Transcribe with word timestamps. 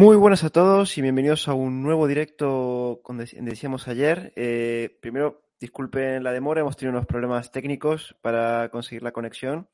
Muy 0.00 0.16
buenas 0.16 0.44
a 0.44 0.48
todos 0.48 0.96
y 0.96 1.02
bienvenidos 1.02 1.46
a 1.46 1.52
un 1.52 1.82
nuevo 1.82 2.06
directo, 2.06 3.00
como 3.02 3.20
decíamos 3.20 3.86
ayer. 3.86 4.32
Eh, 4.34 4.96
primero, 5.02 5.42
disculpen 5.60 6.24
la 6.24 6.32
demora, 6.32 6.62
hemos 6.62 6.78
tenido 6.78 6.96
unos 6.96 7.06
problemas 7.06 7.50
técnicos 7.50 8.16
para 8.22 8.70
conseguir 8.70 9.02
la 9.02 9.12
conexión, 9.12 9.68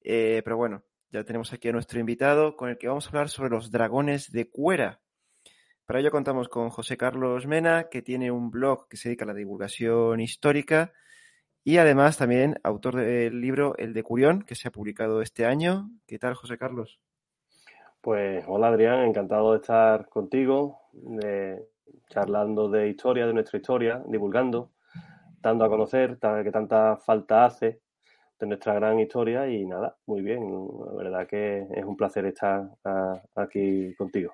eh, 0.00 0.40
pero 0.44 0.56
bueno, 0.56 0.82
ya 1.10 1.24
tenemos 1.24 1.52
aquí 1.52 1.68
a 1.68 1.72
nuestro 1.72 2.00
invitado 2.00 2.56
con 2.56 2.70
el 2.70 2.78
que 2.78 2.88
vamos 2.88 3.04
a 3.04 3.08
hablar 3.10 3.28
sobre 3.28 3.50
los 3.50 3.70
dragones 3.70 4.32
de 4.32 4.48
cuera. 4.48 5.02
Para 5.84 6.00
ello 6.00 6.10
contamos 6.10 6.48
con 6.48 6.70
José 6.70 6.96
Carlos 6.96 7.46
Mena, 7.46 7.90
que 7.90 8.00
tiene 8.00 8.30
un 8.30 8.50
blog 8.50 8.88
que 8.88 8.96
se 8.96 9.10
dedica 9.10 9.26
a 9.26 9.28
la 9.28 9.34
divulgación 9.34 10.20
histórica 10.20 10.94
y 11.64 11.76
además 11.76 12.16
también 12.16 12.58
autor 12.62 12.96
del 12.96 13.42
libro 13.42 13.76
El 13.76 13.92
de 13.92 14.04
Curión, 14.04 14.40
que 14.40 14.54
se 14.54 14.68
ha 14.68 14.72
publicado 14.72 15.20
este 15.20 15.44
año. 15.44 15.90
¿Qué 16.06 16.18
tal, 16.18 16.32
José 16.32 16.56
Carlos? 16.56 16.98
Pues 18.02 18.42
hola 18.48 18.68
Adrián, 18.68 19.00
encantado 19.00 19.52
de 19.52 19.58
estar 19.58 20.08
contigo, 20.08 20.88
charlando 22.08 22.70
de 22.70 22.88
historia, 22.88 23.26
de 23.26 23.34
nuestra 23.34 23.58
historia, 23.58 24.02
divulgando, 24.06 24.70
dando 25.42 25.66
a 25.66 25.68
conocer 25.68 26.18
que 26.18 26.50
tanta 26.50 26.96
falta 26.96 27.44
hace 27.44 27.82
de 28.38 28.46
nuestra 28.46 28.72
gran 28.72 28.98
historia 28.98 29.46
y 29.48 29.66
nada, 29.66 29.98
muy 30.06 30.22
bien, 30.22 30.50
la 30.86 30.92
verdad 30.94 31.26
que 31.26 31.66
es 31.70 31.84
un 31.84 31.94
placer 31.94 32.24
estar 32.24 32.70
aquí 33.34 33.94
contigo. 33.96 34.32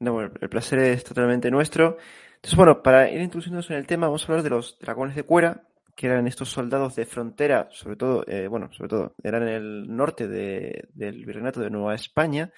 No, 0.00 0.20
el 0.20 0.48
placer 0.48 0.80
es 0.80 1.04
totalmente 1.04 1.52
nuestro. 1.52 1.98
Entonces, 2.34 2.56
bueno, 2.56 2.82
para 2.82 3.08
ir 3.08 3.20
introduciéndonos 3.20 3.70
en 3.70 3.76
el 3.76 3.86
tema, 3.86 4.08
vamos 4.08 4.24
a 4.24 4.26
hablar 4.26 4.42
de 4.42 4.50
los 4.50 4.76
dragones 4.80 5.14
de 5.14 5.22
cuera, 5.22 5.68
que 5.94 6.06
eran 6.06 6.26
estos 6.26 6.50
soldados 6.50 6.96
de 6.96 7.06
frontera, 7.06 7.68
sobre 7.70 7.96
todo, 7.96 8.24
eh, 8.26 8.48
bueno, 8.48 8.72
sobre 8.72 8.88
todo, 8.88 9.14
eran 9.22 9.42
en 9.42 9.48
el 9.48 9.96
norte 9.96 10.26
del 10.26 11.24
Virreinato 11.24 11.60
de 11.60 11.70
Nueva 11.70 11.94
España. 11.94 12.52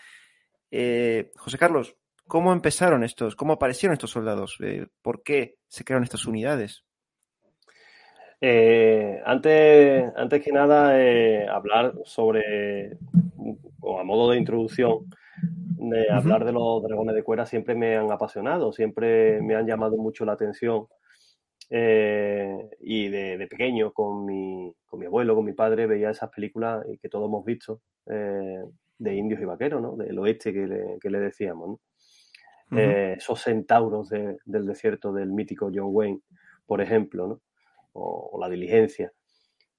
Eh, 0.71 1.31
José 1.37 1.59
Carlos, 1.59 1.97
¿cómo 2.27 2.53
empezaron 2.53 3.05
estos, 3.05 3.37
cómo 3.37 3.53
aparecieron 3.55 3.93
estos 3.93 4.11
soldados? 4.11 4.57
Eh, 4.63 4.87
¿Por 5.03 5.23
qué 5.23 5.57
se 5.69 5.85
crearon 5.85 6.05
estas 6.05 6.27
unidades? 6.27 6.83
antes, 9.25 10.13
antes 10.15 10.43
que 10.43 10.53
nada, 10.53 10.91
hablar 11.53 11.95
sobre, 12.05 12.97
o 13.81 13.99
a 13.99 14.05
modo 14.05 14.31
de 14.31 14.39
introducción, 14.39 15.07
de 15.39 16.09
hablar 16.11 16.45
de 16.45 16.53
los 16.53 16.83
dragones 16.83 17.15
de 17.15 17.25
cuera 17.25 17.45
siempre 17.45 17.75
me 17.75 17.97
han 17.97 18.13
apasionado, 18.13 18.73
siempre 18.73 19.41
me 19.43 19.57
han 19.57 19.67
llamado 19.67 19.97
mucho 19.97 20.25
la 20.25 20.33
atención 20.33 20.87
eh, 21.69 22.71
y 22.81 23.09
de, 23.09 23.47
pequeño, 23.49 23.93
con 23.93 24.25
mi, 24.25 24.73
con 24.87 25.01
mi, 25.01 25.07
abuelo, 25.07 25.35
con 25.35 25.45
mi 25.45 25.53
padre, 25.53 25.87
veía 25.87 26.11
esas 26.11 26.31
películas 26.31 26.85
que 27.01 27.09
todos 27.09 27.29
hemos 27.29 27.45
visto 27.45 27.81
eh, 28.07 28.63
de 28.99 29.15
indios 29.15 29.41
y 29.41 29.45
vaqueros, 29.45 29.83
¿no? 29.83 29.97
Del 29.97 30.19
oeste 30.19 30.53
que 30.53 30.67
le, 30.67 30.99
que 31.01 31.11
le 31.11 31.19
decíamos, 31.19 31.81
eh, 32.73 33.15
esos 33.17 33.41
centauros 33.41 34.09
del 34.09 34.67
desierto 34.67 35.13
del 35.13 35.31
mítico 35.31 35.71
John 35.73 35.91
Wayne, 35.91 36.21
por 36.67 36.81
ejemplo, 36.81 37.27
¿no? 37.27 37.41
O, 37.93 38.39
la 38.41 38.49
diligencia. 38.49 39.13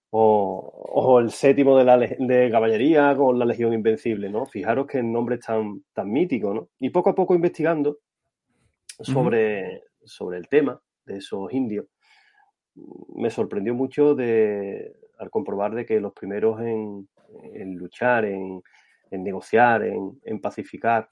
O, 0.10 1.20
el 1.20 1.32
séptimo 1.32 1.78
de, 1.78 1.84
la, 1.84 1.98
de 1.98 2.50
caballería 2.50 3.16
con 3.16 3.38
la 3.38 3.46
Legión 3.46 3.74
Invencible, 3.74 4.30
¿no? 4.30 4.46
Fijaros 4.46 4.88
que 4.88 5.00
el 5.00 5.12
nombre 5.12 5.36
es 5.36 5.46
tan, 5.46 5.84
tan 5.94 6.12
mítico, 6.12 6.54
¿no? 6.54 6.70
Y 6.80 6.90
poco 6.90 7.10
a 7.10 7.16
poco 7.16 7.36
investigando 7.36 8.00
sobre, 9.02 9.84
sobre 10.04 10.38
el 10.38 10.48
tema, 10.48 10.82
de 11.08 11.18
esos 11.18 11.52
indios, 11.52 11.88
me 13.16 13.30
sorprendió 13.30 13.74
mucho 13.74 14.14
de, 14.16 14.96
al 15.18 15.30
comprobar 15.30 15.74
de 15.74 15.86
que 15.86 16.00
los 16.00 16.14
primeros 16.14 16.62
en, 16.62 17.08
luchar, 17.76 18.26
en, 18.26 18.62
negociar, 19.12 19.84
en, 19.84 20.42
pacificar, 20.42 21.10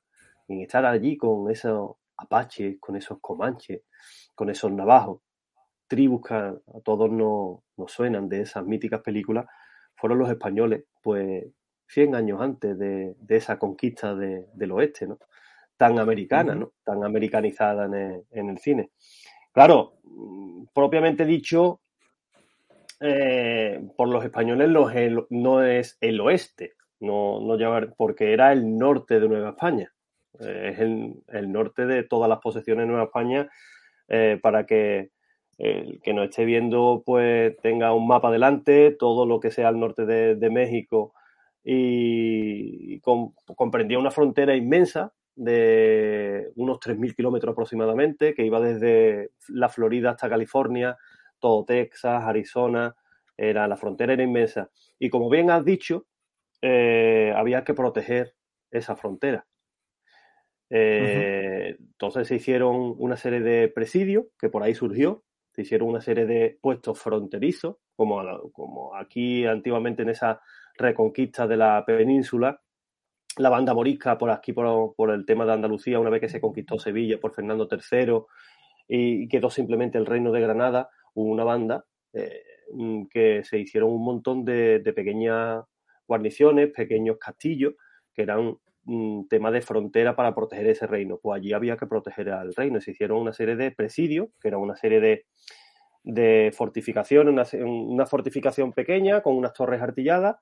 en 0.47 0.61
estar 0.61 0.85
allí 0.85 1.17
con 1.17 1.49
esos 1.49 1.95
apaches, 2.17 2.77
con 2.79 2.95
esos 2.95 3.19
comanches, 3.19 3.81
con 4.35 4.49
esos 4.49 4.71
navajos, 4.71 5.21
tribus 5.87 6.21
que 6.27 6.33
a 6.33 6.55
todos 6.83 7.11
nos, 7.11 7.91
suenan 7.91 8.29
de 8.29 8.41
esas 8.41 8.65
míticas 8.65 9.01
películas, 9.01 9.45
fueron 9.95 10.19
los 10.19 10.29
españoles, 10.29 10.85
pues 11.01 11.45
100 11.87 12.15
años 12.15 12.41
antes 12.41 12.77
de, 12.77 13.15
esa 13.29 13.57
conquista 13.57 14.15
del 14.15 14.71
oeste, 14.71 15.07
¿no? 15.07 15.19
Tan 15.77 15.99
americana, 15.99 16.55
¿no? 16.55 16.71
Tan 16.83 17.03
americanizada 17.03 17.85
en 18.31 18.49
el 18.49 18.57
cine. 18.59 18.91
Claro, 19.55 19.93
mm, 20.03 20.65
propiamente 20.73 21.25
dicho, 21.25 21.79
eh, 22.99 23.81
por 23.95 24.09
los 24.09 24.25
españoles 24.25 24.69
no 25.29 25.63
es 25.63 25.97
el 26.01 26.19
oeste, 26.19 26.73
no, 26.99 27.39
no 27.39 27.95
porque 27.95 28.33
era 28.33 28.51
el 28.51 28.77
norte 28.77 29.17
de 29.17 29.29
Nueva 29.29 29.51
España. 29.51 29.93
Eh, 30.41 30.71
es 30.73 30.79
el, 30.81 31.51
norte 31.53 31.85
de 31.85 32.03
todas 32.03 32.27
las 32.27 32.39
posesiones 32.39 32.83
de 32.83 32.87
Nueva 32.87 33.05
España 33.05 33.49
eh, 34.09 34.37
para 34.41 34.65
que 34.65 35.11
el 35.57 36.01
que 36.03 36.13
nos 36.13 36.25
esté 36.25 36.43
viendo 36.43 37.01
pues 37.05 37.55
tenga 37.61 37.93
un 37.93 38.07
mapa 38.07 38.31
delante, 38.31 38.91
todo 38.91 39.25
lo 39.25 39.39
que 39.39 39.51
sea 39.51 39.69
al 39.69 39.79
norte 39.79 40.05
de, 40.05 40.49
México 40.49 41.13
y, 41.63 42.99
comprendía 43.55 43.99
una 43.99 44.11
frontera 44.11 44.53
inmensa 44.53 45.13
de 45.35 46.51
unos 46.55 46.79
3.000 46.79 47.15
kilómetros 47.15 47.51
aproximadamente, 47.51 48.33
que 48.33 48.45
iba 48.45 48.59
desde 48.59 49.31
la 49.49 49.69
Florida 49.69 50.11
hasta 50.11 50.29
California, 50.29 50.97
todo 51.39 51.65
Texas, 51.65 52.23
Arizona, 52.23 52.95
era, 53.37 53.67
la 53.67 53.77
frontera 53.77 54.13
era 54.13 54.23
inmensa. 54.23 54.69
Y 54.97 55.09
como 55.09 55.29
bien 55.29 55.51
has 55.51 55.65
dicho, 55.65 56.07
eh, 56.61 57.33
había 57.35 57.63
que 57.63 57.73
proteger 57.73 58.33
esa 58.71 58.95
frontera. 58.95 59.45
Eh, 60.69 61.75
entonces 61.79 62.27
se 62.27 62.35
hicieron 62.35 62.95
una 62.97 63.17
serie 63.17 63.41
de 63.41 63.67
presidios, 63.67 64.25
que 64.39 64.49
por 64.49 64.63
ahí 64.63 64.73
surgió, 64.73 65.23
se 65.51 65.61
hicieron 65.61 65.89
una 65.89 66.01
serie 66.01 66.25
de 66.25 66.57
puestos 66.61 66.99
fronterizos, 66.99 67.77
como, 67.95 68.51
como 68.51 68.95
aquí 68.95 69.45
antiguamente 69.45 70.01
en 70.01 70.09
esa 70.09 70.41
reconquista 70.77 71.47
de 71.47 71.57
la 71.57 71.83
península, 71.85 72.61
la 73.37 73.49
banda 73.49 73.73
morisca 73.73 74.17
por 74.17 74.29
aquí, 74.29 74.53
por, 74.53 75.11
el 75.11 75.25
tema 75.25 75.45
de 75.45 75.53
Andalucía, 75.53 75.99
una 75.99 76.09
vez 76.09 76.21
que 76.21 76.29
se 76.29 76.41
conquistó 76.41 76.79
Sevilla 76.79 77.19
por 77.19 77.33
Fernando 77.33 77.67
III 77.69 78.21
y 78.87 79.27
quedó 79.27 79.49
simplemente 79.49 79.97
el 79.97 80.05
reino 80.05 80.31
de 80.31 80.41
Granada, 80.41 80.89
una 81.15 81.43
banda 81.43 81.85
eh, 82.13 82.43
mm, 82.71 83.05
que 83.07 83.43
se 83.43 83.59
hicieron 83.59 83.91
un 83.91 84.03
montón 84.03 84.45
de, 84.45 84.79
pequeñas 84.95 85.63
guarniciones, 86.07 86.71
pequeños 86.71 87.17
castillos, 87.17 87.73
que 88.13 88.21
eran 88.21 88.57
un 88.85 89.19
mm, 89.21 89.27
tema 89.27 89.51
de 89.51 89.61
frontera 89.61 90.15
para 90.15 90.33
proteger 90.33 90.67
ese 90.67 90.87
reino. 90.87 91.19
Pues 91.21 91.39
allí 91.39 91.51
había 91.51 91.77
que 91.77 91.87
proteger 91.87 92.29
al 92.29 92.53
reino. 92.53 92.79
Se 92.79 92.91
hicieron 92.91 93.19
una 93.19 93.33
serie 93.33 93.55
de 93.55 93.71
presidios, 93.71 94.29
que 94.39 94.47
era 94.47 94.57
una 94.57 94.75
serie 94.75 94.99
de, 95.01 95.25
de 96.03 96.53
fortificaciones, 96.55 97.33
una, 97.33 97.65
una 97.65 98.05
fortificación 98.05 98.71
pequeña 98.71 99.21
con 99.21 99.35
unas 99.35 99.53
torres 99.53 99.81
artilladas 99.81 100.37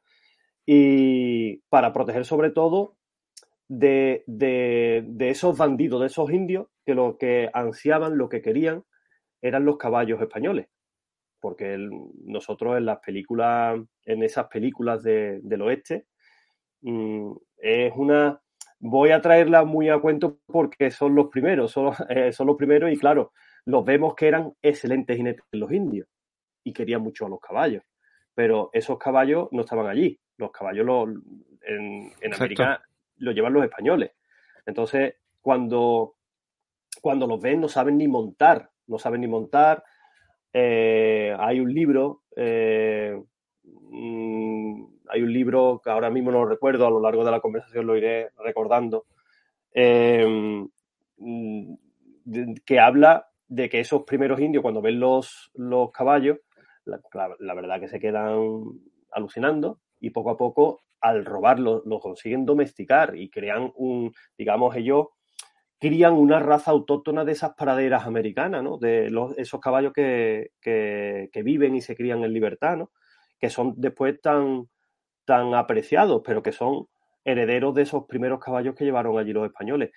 y 0.66 1.57
para 1.69 1.91
proteger 1.94 2.25
sobre 2.25 2.51
todo 2.51 2.96
de, 3.68 4.24
esos 5.19 5.57
bandidos, 5.57 6.01
de 6.01 6.07
esos 6.07 6.31
indios 6.31 6.68
que 6.85 6.96
lo 6.96 7.18
que 7.18 7.50
ansiaban, 7.53 8.18
lo 8.18 8.29
que 8.29 8.41
querían 8.41 8.84
eran 9.41 9.66
los 9.66 9.78
caballos 9.78 10.22
españoles. 10.22 10.68
Porque 11.40 11.78
nosotros 12.26 12.78
en 12.78 12.85
las 12.85 12.99
películas, 12.99 13.79
en 14.05 14.23
esas 14.23 14.47
películas 14.47 15.03
del 15.03 15.61
oeste, 15.61 16.05
mm, 16.82 17.34
es 17.58 17.93
una. 17.96 18.40
Voy 18.79 19.11
a 19.11 19.22
traerla 19.22 19.64
muy 19.64 19.90
a 19.90 19.99
cuento 19.99 20.40
porque 20.46 20.91
son 20.91 21.16
los 21.16 21.28
primeros, 21.29 21.72
son, 21.72 21.91
eh, 22.09 22.32
son 22.34 22.47
los 22.47 22.58
primeros 22.58 22.91
y 22.91 22.97
claro, 22.97 23.32
los 23.66 23.85
vemos 23.85 24.16
que 24.16 24.28
eran 24.28 24.53
excelentes 24.61 25.17
jinetes 25.17 25.46
los 25.52 25.72
indios 25.72 26.08
y 26.66 26.73
querían 26.73 27.02
mucho 27.02 27.26
a 27.26 27.29
los 27.29 27.40
caballos. 27.40 27.84
Pero 28.35 28.70
esos 28.74 28.97
caballos 28.97 29.50
no 29.52 29.62
estaban 29.62 29.88
allí 29.88 30.20
los 30.38 30.52
caballos 30.52 31.09
en, 31.66 32.12
América 32.34 32.82
los 33.18 33.35
llevan 33.35 33.53
los 33.53 33.64
españoles. 33.64 34.12
Entonces, 34.66 35.16
cuando, 35.41 36.16
cuando 37.02 37.28
los 37.28 37.40
ven, 37.40 37.62
no 37.62 37.68
saben 37.68 37.97
ni 37.97 38.08
montar, 38.08 38.70
no 38.88 38.97
saben 38.97 39.22
ni 39.22 39.28
montar. 39.28 39.84
Eh, 40.52 41.35
hay 41.38 41.59
un 41.59 41.74
libro, 41.74 42.24
eh, 42.35 43.22
mm, 43.64 44.84
hay 45.09 45.22
un 45.22 45.34
libro 45.34 45.82
que 45.84 45.90
ahora 45.90 46.09
mismo 46.09 46.32
no 46.32 46.46
recuerdo, 46.46 46.88
a 46.88 46.91
lo 46.91 47.02
largo 47.02 47.24
de 47.24 47.32
la 47.32 47.40
conversación 47.40 47.88
lo 47.88 47.97
iré 47.97 48.29
recordando, 48.40 49.06
eh, 49.74 50.26
mm, 51.18 51.74
que 52.66 52.79
habla 52.79 53.28
de 53.47 53.70
que 53.70 53.79
esos 53.79 54.03
primeros 54.03 54.40
indios, 54.40 54.62
cuando 54.62 54.82
ven 54.82 55.00
los, 55.00 55.52
los 55.53 55.91
caballos, 55.91 56.40
la 56.85 57.53
verdad 57.53 57.80
que 57.80 57.88
se 57.88 58.00
quedan 58.00 58.64
alucinando 59.12 59.80
y 60.00 60.09
poco 60.09 60.32
a 60.32 60.38
poco 60.38 60.82
al 61.03 61.26
robarlo 61.26 61.84
lo 61.85 62.00
consiguen 62.00 62.46
domesticar 62.46 63.16
y 63.18 63.30
crean 63.30 63.72
un, 63.76 64.14
digamos, 64.38 64.76
ellos 64.76 65.08
crían 65.78 66.14
una 66.14 66.40
raza 66.40 66.72
autóctona 66.72 67.26
de 67.26 67.34
esas 67.34 67.56
praderas 67.56 68.08
americanas, 68.08 68.64
¿no? 68.64 68.78
De 68.78 69.12
esos 69.35 69.59
caballos 69.59 69.91
que, 69.91 70.52
viven 71.44 71.76
y 71.76 71.82
se 71.82 71.97
crían 71.97 72.24
en 72.24 72.32
libertad, 72.32 72.78
¿no? 72.78 72.91
Que 73.38 73.50
son 73.50 73.74
después 73.76 74.22
tan, 74.22 74.70
tan 75.26 75.53
apreciados, 75.56 76.22
pero 76.24 76.41
que 76.41 76.53
son 76.53 76.88
herederos 77.26 77.76
de 77.76 77.82
esos 77.82 78.06
primeros 78.06 78.40
caballos 78.40 78.76
que 78.76 78.86
llevaron 78.86 79.20
allí 79.20 79.34
los 79.34 79.46
españoles. 79.46 79.91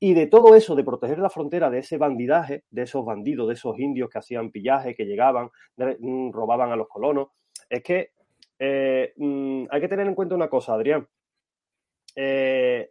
Y 0.00 0.14
de 0.14 0.26
todo 0.26 0.54
eso, 0.54 0.76
de 0.76 0.84
proteger 0.84 1.18
la 1.18 1.30
frontera 1.30 1.70
de 1.70 1.80
ese 1.80 1.98
bandidaje, 1.98 2.64
de 2.70 2.82
esos 2.82 3.04
bandidos, 3.04 3.48
de 3.48 3.54
esos 3.54 3.78
indios 3.78 4.08
que 4.08 4.18
hacían 4.18 4.50
pillaje, 4.50 4.94
que 4.94 5.04
llegaban, 5.04 5.50
mm, 5.76 6.30
robaban 6.30 6.70
a 6.70 6.76
los 6.76 6.88
colonos, 6.88 7.28
es 7.68 7.82
que 7.82 8.10
eh, 8.60 9.12
mm, 9.16 9.66
hay 9.70 9.80
que 9.80 9.88
tener 9.88 10.06
en 10.06 10.14
cuenta 10.14 10.34
una 10.34 10.48
cosa, 10.48 10.74
Adrián. 10.74 11.06
Eh, 12.14 12.90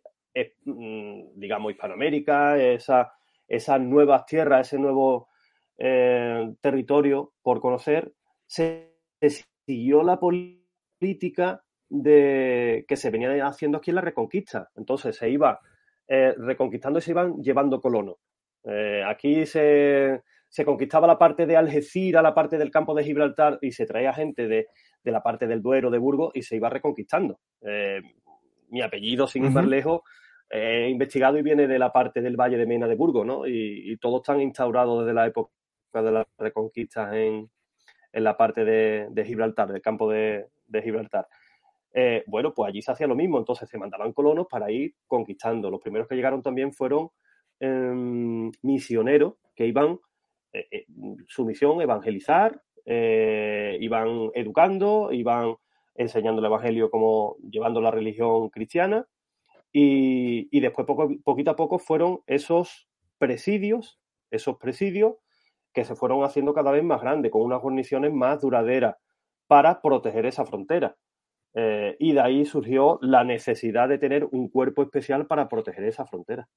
mm, 0.65 1.21
digamos, 1.36 1.71
Hispanoamérica, 1.71 2.57
esa, 2.57 3.13
esas 3.48 3.81
nuevas 3.81 4.25
tierras, 4.25 4.68
ese 4.68 4.80
nuevo 4.80 5.30
eh, 5.77 6.54
territorio 6.62 7.33
por 7.42 7.62
conocer, 7.62 8.13
se, 8.45 8.95
siguió 9.65 10.04
la 10.04 10.19
política 10.19 11.63
de 11.89 12.86
que 12.88 12.95
se 12.95 13.09
venía 13.09 13.45
haciendo 13.48 13.77
aquí 13.77 13.92
en 13.92 13.95
la 13.95 14.01
Reconquista. 14.01 14.69
Entonces 14.75 15.15
se 15.15 15.30
iba 15.30 15.59
eh, 16.07 16.33
reconquistando 16.38 17.00
y 17.00 17.01
se 17.01 17.12
iban 17.12 17.42
llevando 17.42 17.81
colonos. 17.81 18.15
Eh, 18.63 19.04
aquí 19.06 19.45
se, 19.45 20.21
conquistaba 20.65 21.06
la 21.06 21.18
parte 21.18 21.45
de 21.45 21.57
Algeciras, 21.57 22.24
la 22.24 22.33
parte 22.33 22.57
del 22.57 22.71
campo 22.71 22.95
de 22.95 23.04
Gibraltar 23.04 23.59
y 23.62 23.71
se 23.71 23.86
traía 23.86 24.13
gente 24.13 24.48
de, 24.48 24.68
la 25.04 25.21
parte 25.21 25.48
del 25.48 25.62
Duero, 25.62 25.89
de 25.89 25.98
Burgos 25.98 26.31
y 26.33 26.44
se 26.44 26.56
iba 26.56 26.69
reconquistando. 26.69 27.39
Eh, 27.62 28.01
mi 28.69 28.81
apellido, 28.81 29.27
sin 29.27 29.45
ir 29.45 29.51
más 29.51 29.65
lejos, 29.65 30.01
he 30.50 30.89
investigado 30.89 31.38
y 31.38 31.42
viene 31.42 31.68
de 31.68 31.80
la 31.80 31.92
parte 31.92 32.21
del 32.21 32.38
Valle 32.38 32.57
de 32.57 32.65
Mena 32.65 32.88
de 32.88 32.95
Burgos, 32.95 33.25
¿no? 33.25 33.48
Y, 33.48 33.98
todos 33.98 34.21
están 34.21 34.42
instaurados 34.42 35.01
desde 35.01 35.13
la 35.13 35.27
época 35.27 35.51
de 35.94 36.12
las 36.12 36.25
reconquistas 36.38 37.13
en, 37.13 37.50
la 38.13 38.36
parte 38.36 38.65
de, 38.65 39.25
Gibraltar, 39.25 39.71
del 39.71 39.81
campo 39.81 40.09
de 40.09 40.48
Gibraltar. 40.83 41.27
Eh, 41.93 42.23
bueno, 42.27 42.53
pues 42.53 42.69
allí 42.69 42.81
se 42.81 42.91
hacía 42.91 43.07
lo 43.07 43.15
mismo, 43.15 43.37
entonces 43.37 43.69
se 43.69 43.77
mandaban 43.77 44.13
colonos 44.13 44.47
para 44.47 44.71
ir 44.71 44.95
conquistando. 45.07 45.71
Los 45.71 45.81
primeros 45.81 46.07
que 46.07 46.15
llegaron 46.15 46.41
también 46.41 46.73
fueron 46.73 47.09
em, 47.59 48.51
misioneros 48.61 49.35
que 49.55 49.65
iban, 49.65 49.99
eh, 50.53 50.67
eh, 50.71 50.85
su 51.27 51.45
misión, 51.45 51.81
evangelizar, 51.81 52.61
iban 52.89 54.31
educando, 54.33 55.11
iban 55.11 55.55
enseñando 55.95 56.39
el 56.39 56.45
evangelio 56.45 56.89
como 56.89 57.35
llevando 57.51 57.81
la 57.81 57.91
religión 57.91 58.49
cristiana 58.49 59.05
y, 59.73 60.59
después 60.59 60.87
poco, 60.87 61.09
poquito 61.23 61.51
a 61.51 61.55
poco 61.55 61.79
fueron 61.79 62.21
esos 62.27 62.87
presidios, 63.17 63.99
esos 64.31 64.57
presidios 64.57 65.15
que 65.73 65.85
se 65.85 65.95
fueron 65.95 66.23
haciendo 66.23 66.53
cada 66.53 66.71
vez 66.71 66.83
más 66.83 67.01
grandes, 67.01 67.31
con 67.31 67.41
unas 67.43 67.61
guarniciones 67.61 68.13
más 68.13 68.41
duraderas 68.41 68.95
para 69.47 69.81
proteger 69.81 70.25
esa 70.25 70.45
frontera. 70.45 70.95
Eh, 71.59 71.95
y 71.98 72.13
de 72.13 72.21
ahí 72.21 72.45
surgió 72.45 73.00
la 73.01 73.24
necesidad 73.24 73.89
de 73.89 73.98
tener 73.98 74.25
un 74.25 74.48
cuerpo 74.48 74.83
especial 74.83 75.25
para 75.25 75.50
proteger 75.50 75.86
esa 75.86 76.06
frontera. 76.06 76.48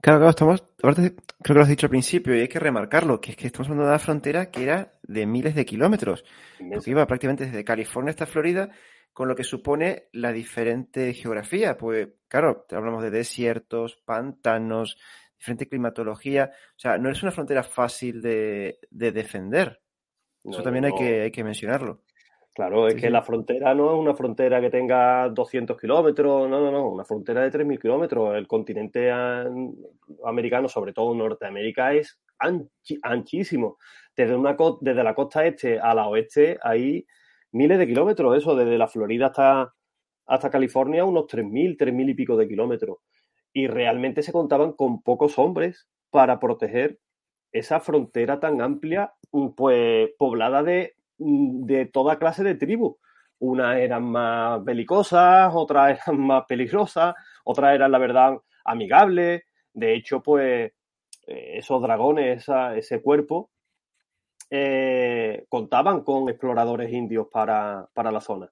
Claro, 0.00 0.20
claro, 0.20 0.30
estamos, 0.30 0.64
creo 0.76 0.94
que 0.94 1.54
lo 1.54 1.62
has 1.62 1.68
dicho 1.68 1.86
al 1.86 1.90
principio 1.90 2.36
y 2.36 2.40
hay 2.40 2.46
que 2.46 2.60
remarcarlo, 2.60 3.20
que 3.20 3.32
es 3.32 3.36
que 3.36 3.48
estamos 3.48 3.66
hablando 3.66 3.86
de 3.86 3.90
una 3.90 3.98
frontera 3.98 4.48
que 4.52 4.62
era 4.62 4.92
de 5.02 5.26
miles 5.26 5.56
de 5.56 5.64
kilómetros, 5.64 6.24
que 6.58 6.90
iba 6.90 7.04
prácticamente 7.04 7.46
desde 7.46 7.64
California 7.64 8.10
hasta 8.10 8.26
Florida, 8.26 8.70
con 9.12 9.26
lo 9.26 9.34
que 9.34 9.42
supone 9.42 10.04
la 10.12 10.30
diferente 10.30 11.12
geografía. 11.12 11.76
Pues 11.76 12.10
claro, 12.28 12.66
hablamos 12.70 13.02
de 13.02 13.10
desiertos, 13.10 13.96
pantanos, 14.04 14.98
diferente 15.36 15.68
climatología, 15.68 16.52
o 16.76 16.78
sea, 16.78 16.96
no 16.96 17.10
es 17.10 17.20
una 17.24 17.32
frontera 17.32 17.64
fácil 17.64 18.22
de, 18.22 18.78
defender. 18.88 19.80
Eso 20.44 20.62
también 20.62 20.84
hay, 20.84 20.94
que, 20.94 21.22
hay 21.22 21.30
que 21.32 21.42
mencionarlo. 21.42 22.02
Claro, 22.52 22.88
es 22.88 22.96
que 22.96 23.10
la 23.10 23.22
frontera 23.22 23.74
no 23.74 23.92
es 23.92 23.98
una 23.98 24.14
frontera 24.14 24.60
que 24.60 24.70
tenga 24.70 25.28
200 25.28 25.78
kilómetros, 25.80 26.48
no, 26.48 26.60
no, 26.60 26.72
no, 26.72 26.88
una 26.88 27.04
frontera 27.04 27.42
de 27.42 27.50
3.000 27.50 27.78
kilómetros. 27.80 28.36
El 28.36 28.48
continente 28.48 29.10
americano, 30.24 30.68
sobre 30.68 30.92
todo 30.92 31.14
Norteamérica, 31.14 31.94
es 31.94 32.20
anchísimo. 33.02 33.78
Desde, 34.16 34.34
una 34.34 34.56
desde 34.80 35.04
la 35.04 35.14
costa 35.14 35.46
este 35.46 35.78
a 35.78 35.94
la 35.94 36.08
oeste 36.08 36.58
hay 36.62 37.06
miles 37.52 37.78
de 37.78 37.86
kilómetros, 37.86 38.36
eso, 38.36 38.56
desde 38.56 38.78
la 38.78 38.88
Florida 38.88 39.26
hasta, 39.26 39.72
hasta 40.26 40.50
California, 40.50 41.04
unos 41.04 41.26
3.000, 41.28 41.76
3.000 41.76 42.10
y 42.10 42.14
pico 42.14 42.36
de 42.36 42.48
kilómetros. 42.48 42.98
Y 43.52 43.68
realmente 43.68 44.22
se 44.22 44.32
contaban 44.32 44.72
con 44.72 45.02
pocos 45.02 45.38
hombres 45.38 45.88
para 46.10 46.40
proteger 46.40 46.98
esa 47.52 47.80
frontera 47.80 48.40
tan 48.40 48.60
amplia, 48.60 49.12
pues 49.56 50.10
poblada 50.18 50.62
de 50.62 50.94
de 51.20 51.86
toda 51.86 52.18
clase 52.18 52.42
de 52.42 52.54
tribus. 52.54 52.96
Unas 53.38 53.78
eran 53.78 54.04
más 54.04 54.62
belicosas, 54.64 55.52
otras 55.54 56.00
eran 56.06 56.20
más 56.26 56.44
peligrosas, 56.48 57.14
otras 57.44 57.74
eran, 57.74 57.92
la 57.92 57.98
verdad, 57.98 58.38
amigables. 58.64 59.42
De 59.72 59.94
hecho, 59.94 60.22
pues 60.22 60.72
eh, 61.26 61.58
esos 61.58 61.82
dragones, 61.82 62.46
ese 62.76 63.02
cuerpo, 63.02 63.50
eh, 64.50 65.46
contaban 65.48 66.02
con 66.02 66.28
exploradores 66.28 66.92
indios 66.92 67.28
para, 67.30 67.88
la 67.94 68.20
zona. 68.20 68.50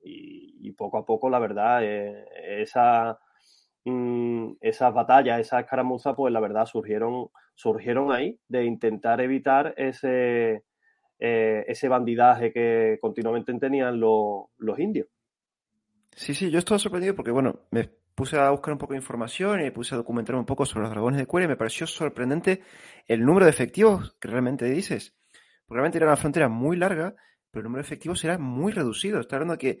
Y, 0.00 0.72
poco 0.72 0.98
a 0.98 1.06
poco, 1.06 1.30
la 1.30 1.38
verdad, 1.38 1.84
eh, 1.84 2.24
esa, 2.62 3.18
mm, 3.84 4.54
esas 4.60 4.92
batallas, 4.94 5.40
esas 5.40 5.60
escaramuzas, 5.60 6.14
pues 6.16 6.32
la 6.32 6.40
verdad 6.40 6.66
surgieron, 6.66 7.28
surgieron 7.54 8.10
ahí 8.12 8.38
de 8.48 8.64
intentar 8.64 9.20
evitar 9.20 9.74
ese, 9.76 10.64
eh, 11.18 11.64
ese 11.68 11.88
bandidaje 11.88 12.52
que 12.52 12.98
continuamente 13.00 13.52
tenían 13.54 14.00
los, 14.00 14.48
indios. 14.78 15.08
Sí, 16.12 16.34
sí, 16.34 16.50
yo 16.50 16.58
estaba 16.58 16.78
sorprendido 16.78 17.14
porque, 17.14 17.30
bueno, 17.30 17.60
me 17.70 17.88
puse 18.14 18.38
a 18.38 18.50
buscar 18.50 18.72
un 18.72 18.78
poco 18.78 18.92
de 18.92 19.00
información 19.00 19.60
y 19.60 19.64
me 19.64 19.72
puse 19.72 19.94
a 19.94 19.98
documentar 19.98 20.36
un 20.36 20.44
poco 20.44 20.64
sobre 20.64 20.82
los 20.82 20.90
dragones 20.90 21.18
de 21.18 21.26
cuero 21.26 21.46
y 21.46 21.48
me 21.48 21.56
pareció 21.56 21.86
sorprendente 21.86 22.62
el 23.06 23.24
número 23.24 23.46
de 23.46 23.50
efectivos 23.50 24.16
que 24.20 24.28
realmente 24.28 24.66
dices. 24.66 25.16
Porque 25.66 25.78
realmente 25.78 25.98
era 25.98 26.06
una 26.06 26.16
frontera 26.16 26.48
muy 26.48 26.76
larga, 26.76 27.14
pero 27.50 27.60
el 27.60 27.64
número 27.64 27.82
de 27.82 27.86
efectivos 27.86 28.22
era 28.24 28.38
muy 28.38 28.72
reducido. 28.72 29.20
Está 29.20 29.36
hablando 29.36 29.54
de 29.54 29.58
que 29.58 29.78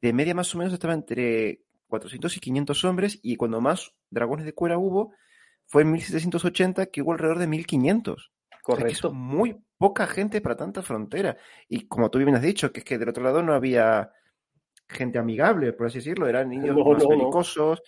de 0.00 0.12
media 0.12 0.34
más 0.34 0.54
o 0.54 0.58
menos 0.58 0.72
estaba 0.72 0.94
entre 0.94 1.62
400 1.88 2.36
y 2.36 2.40
500 2.40 2.84
hombres 2.84 3.20
y 3.22 3.36
cuando 3.36 3.60
más 3.60 3.92
dragones 4.10 4.46
de 4.46 4.54
cuera 4.54 4.78
hubo 4.78 5.12
fue 5.66 5.82
en 5.82 5.92
1780 5.92 6.86
que 6.86 7.02
hubo 7.02 7.12
alrededor 7.12 7.38
de 7.38 7.46
1500. 7.46 8.32
Correcto. 8.62 9.12
muy 9.12 9.56
poca 9.78 10.06
gente 10.06 10.40
para 10.40 10.56
tanta 10.56 10.82
frontera. 10.82 11.36
Y 11.68 11.86
como 11.86 12.10
tú 12.10 12.18
bien 12.18 12.34
has 12.34 12.42
dicho, 12.42 12.72
que 12.72 12.80
es 12.80 12.84
que 12.84 12.98
del 12.98 13.08
otro 13.08 13.22
lado 13.22 13.42
no 13.42 13.54
había 13.54 14.10
gente 14.88 15.18
amigable, 15.18 15.72
por 15.72 15.86
así 15.86 15.98
decirlo, 15.98 16.28
eran 16.28 16.48
niños 16.48 16.76
más 16.76 17.80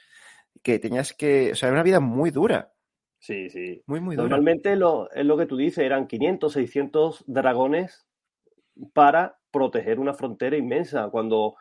que 0.62 0.78
tenías 0.78 1.12
que, 1.12 1.52
o 1.52 1.54
sea, 1.54 1.68
era 1.68 1.76
una 1.76 1.84
vida 1.84 2.00
muy 2.00 2.30
dura. 2.30 2.72
Sí, 3.18 3.48
sí. 3.50 3.82
Muy, 3.86 4.00
muy 4.00 4.16
dura. 4.16 4.28
Normalmente 4.28 4.76
lo, 4.76 5.10
es 5.10 5.24
lo 5.24 5.36
que 5.36 5.46
tú 5.46 5.56
dices, 5.56 5.84
eran 5.84 6.06
500, 6.06 6.52
600 6.52 7.24
dragones 7.26 8.06
para 8.92 9.38
proteger 9.50 9.98
una 9.98 10.14
frontera 10.14 10.56
inmensa. 10.56 11.08
Cuando 11.10 11.56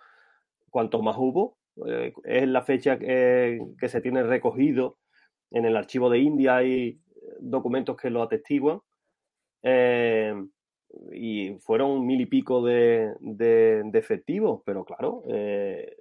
cuanto 0.69 1.01
más 1.01 1.15
hubo, 1.17 1.57
eh, 1.88 2.13
es 2.24 2.48
la 2.48 2.62
fecha 2.62 2.98
que, 2.98 3.60
que 3.79 3.89
se 3.89 4.01
tiene 4.01 4.24
recogido 4.24 4.98
en 5.51 5.65
el 5.65 5.77
archivo 5.77 6.10
de 6.10 6.19
India, 6.19 6.57
hay 6.57 7.00
documentos 7.39 7.96
que 7.98 8.10
lo 8.10 8.22
atestiguan, 8.22 8.81
eh, 9.64 10.34
y 11.12 11.58
fueron 11.60 12.06
mil 12.06 12.22
y 12.22 12.26
pico 12.26 12.64
de, 12.64 13.14
efectivos, 13.94 14.62
pero 14.66 14.86
claro, 14.86 15.24
eh, 15.30 15.98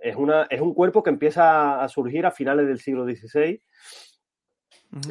es, 0.00 0.16
una, 0.16 0.44
es 0.44 0.60
un 0.60 0.74
cuerpo 0.74 1.02
que 1.02 1.10
empieza 1.10 1.82
a 1.82 1.88
surgir 1.88 2.26
a 2.26 2.30
finales 2.30 2.66
del 2.66 2.80
siglo 2.80 3.04
XVI 3.04 3.60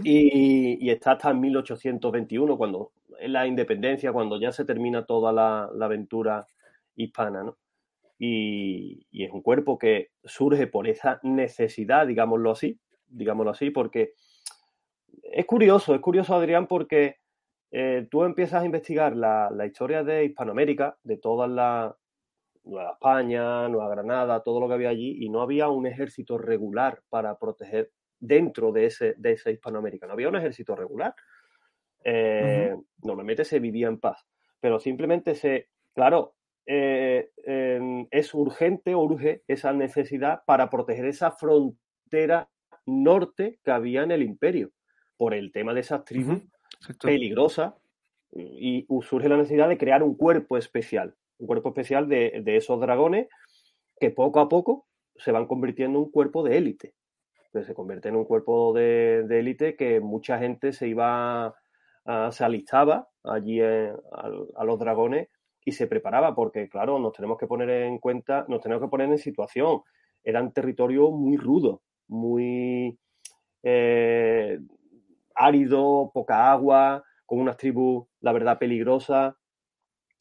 y, 0.03 0.89
está 0.89 1.13
hasta 1.13 1.33
1821, 1.33 2.57
cuando 2.57 2.91
es 3.19 3.29
la 3.29 3.45
independencia, 3.45 4.13
cuando 4.13 4.39
ya 4.39 4.51
se 4.51 4.65
termina 4.65 5.05
toda 5.05 5.31
la, 5.33 5.69
aventura 5.81 6.47
hispana, 6.95 7.43
¿no? 7.43 7.57
Y, 8.17 9.05
y, 9.11 9.25
es 9.25 9.31
un 9.31 9.41
cuerpo 9.41 9.77
que 9.77 10.11
surge 10.23 10.67
por 10.67 10.87
esa 10.87 11.19
necesidad, 11.23 12.07
digámoslo 12.07 12.51
así, 12.51 12.79
digámoslo 13.07 13.51
así, 13.51 13.69
porque 13.71 14.13
es 15.23 15.45
curioso, 15.45 15.95
es 15.95 16.01
curioso, 16.01 16.35
Adrián, 16.35 16.67
porque 16.67 17.17
eh, 17.75 18.05
tú 18.11 18.23
empiezas 18.23 18.61
a 18.61 18.65
investigar 18.65 19.15
la, 19.15 19.65
historia 19.65 20.03
de 20.03 20.25
Hispanoamérica, 20.25 20.95
de 21.01 21.17
toda 21.17 21.47
la 21.47 21.97
Nueva 22.65 22.91
España, 22.91 23.67
Nueva 23.67 23.89
Granada, 23.89 24.43
todo 24.43 24.59
lo 24.59 24.67
que 24.67 24.75
había 24.75 24.89
allí, 24.89 25.25
y 25.25 25.29
no 25.29 25.41
había 25.41 25.69
un 25.69 25.87
ejército 25.87 26.37
regular 26.37 27.01
para 27.09 27.35
proteger 27.39 27.89
dentro 28.19 28.71
de 28.71 28.85
ese, 28.85 29.15
de 29.17 29.31
esa 29.31 29.49
Hispanoamérica. 29.49 30.05
No 30.05 30.13
había 30.13 30.29
un 30.29 30.35
ejército 30.35 30.75
regular. 30.75 31.15
Eh, 32.03 32.75
normalmente 33.01 33.43
se 33.43 33.59
vivía 33.59 33.87
en 33.87 33.99
paz, 33.99 34.23
pero 34.59 34.79
simplemente 34.79 35.33
se, 35.33 35.69
claro, 35.95 36.35
eh, 36.67 37.31
es 38.11 38.33
urgente, 38.35 38.93
urge 38.93 39.41
esa 39.47 39.73
necesidad 39.73 40.43
para 40.45 40.69
proteger 40.69 41.05
esa 41.05 41.31
frontera 41.31 42.49
norte 42.85 43.59
que 43.63 43.71
había 43.71 44.03
en 44.03 44.11
el 44.11 44.21
imperio, 44.21 44.69
por 45.17 45.33
el 45.33 45.51
tema 45.51 45.73
de 45.73 45.79
esas 45.79 46.03
tribus 46.05 46.43
peligrosa 47.01 47.75
y 48.31 48.87
surge 49.01 49.29
la 49.29 49.37
necesidad 49.37 49.69
de 49.69 49.77
crear 49.77 50.03
un 50.03 50.15
cuerpo 50.15 50.57
especial, 50.57 51.15
un 51.37 51.47
cuerpo 51.47 51.69
especial 51.69 52.07
de, 52.07 52.43
esos 52.45 52.79
dragones 52.79 53.27
que 53.99 54.09
poco 54.09 54.39
a 54.39 54.49
poco 54.49 54.87
se 55.15 55.31
van 55.31 55.45
convirtiendo 55.45 55.99
en 55.99 56.05
un 56.05 56.11
cuerpo 56.11 56.43
de 56.43 56.57
élite. 56.57 56.93
se 57.51 57.73
convierte 57.73 58.09
en 58.09 58.15
un 58.15 58.25
cuerpo 58.25 58.73
de, 58.73 59.25
élite 59.29 59.75
que 59.75 59.99
mucha 59.99 60.39
gente 60.39 60.73
se 60.73 60.87
iba, 60.87 61.55
se 62.31 62.43
alistaba 62.43 63.09
allí 63.23 63.61
a, 63.61 64.63
los 64.63 64.79
dragones 64.79 65.29
y 65.65 65.71
se 65.71 65.87
preparaba, 65.87 66.35
porque 66.35 66.67
claro, 66.67 66.99
nos 66.99 67.13
tenemos 67.13 67.37
que 67.37 67.47
poner 67.47 67.69
en 67.69 67.99
cuenta, 67.99 68.45
nos 68.47 68.61
tenemos 68.61 68.83
que 68.83 68.89
poner 68.89 69.09
en 69.09 69.17
situación. 69.17 69.81
Eran 70.23 70.53
territorio 70.53 71.11
muy 71.11 71.37
rudo, 71.37 71.81
muy 72.07 72.97
eh, 73.61 74.59
árido, 75.35 76.11
poca 76.13 76.51
agua, 76.51 77.03
con 77.25 77.39
unas 77.39 77.57
tribus, 77.57 78.07
la 78.21 78.31
verdad, 78.31 78.59
peligrosas. 78.59 79.35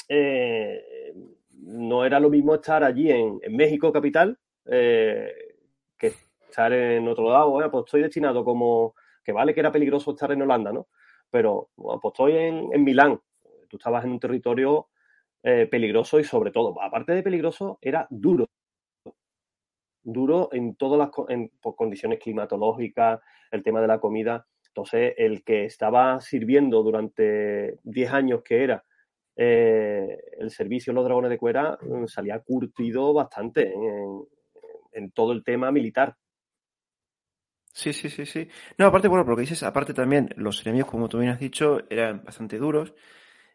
Eh, 0.09 1.13
no 1.51 2.05
era 2.05 2.21
lo 2.21 2.31
mismo 2.31 2.55
estar 2.55 2.83
allí 2.85 3.11
en, 3.11 3.41
México 3.51 3.93
capital 3.93 4.39
eh, 4.67 5.33
que 5.97 6.13
estar 6.49 6.73
en 6.73 7.07
otro 7.09 7.31
lado. 7.31 7.51
Bueno, 7.51 7.71
pues 7.71 7.85
estoy 7.87 8.03
destinado 8.03 8.45
como 8.45 8.95
que 9.25 9.33
vale 9.33 9.55
que 9.55 9.61
era 9.61 9.73
peligroso 9.73 10.13
estar 10.13 10.33
en 10.33 10.43
Holanda, 10.43 10.73
¿no? 10.73 10.89
Pero 11.31 11.71
pues 11.77 12.01
estoy 12.05 12.37
en, 12.37 12.85
Milán. 12.85 13.21
Tú 13.69 13.77
estabas 13.77 14.05
en 14.05 14.13
un 14.13 14.21
territorio 14.21 14.89
eh, 15.43 15.67
peligroso 15.71 16.19
y 16.19 16.25
sobre 16.25 16.51
todo, 16.51 16.81
aparte 16.83 17.13
de 17.13 17.23
peligroso, 17.23 17.79
era 17.81 18.07
duro. 18.11 18.47
Duro 20.03 20.49
en 20.53 20.75
todas 20.75 20.99
las 20.99 21.11
condiciones 21.77 22.19
climatológicas, 22.19 23.21
el 23.51 23.63
tema 23.63 23.81
de 23.81 23.87
la 23.87 24.01
comida. 24.01 24.47
Entonces, 24.75 25.13
el 25.19 25.45
que 25.45 25.67
estaba 25.67 26.19
sirviendo 26.23 26.83
durante 26.83 27.79
10 27.83 28.11
años 28.11 28.43
que 28.43 28.65
era 28.65 28.83
eh, 29.37 30.19
el 30.39 30.51
servicio 30.51 30.93
de 30.93 30.95
los 30.95 31.05
dragones 31.05 31.31
de 31.31 31.37
cuera 31.37 31.79
mm, 31.83 32.07
salía 32.07 32.39
curtido 32.41 33.13
bastante 33.13 33.71
en, 33.75 35.11
todo 35.13 35.33
el 35.33 35.45
tema 35.45 35.71
militar. 35.71 36.17
Sí, 37.75 37.93
sí, 37.93 38.09
sí, 38.09 38.25
sí. 38.25 38.49
No, 38.79 38.87
aparte, 38.87 39.09
bueno, 39.09 39.25
por 39.25 39.33
lo 39.33 39.37
que 39.37 39.43
dices, 39.43 39.63
aparte 39.63 39.93
también, 39.93 40.31
los 40.37 40.65
enemigos, 40.65 40.91
como 40.91 41.09
tú 41.09 41.19
bien 41.19 41.33
has 41.33 41.41
dicho, 41.41 41.81
eran 41.91 42.25
bastante 42.25 42.59
duros 42.59 42.95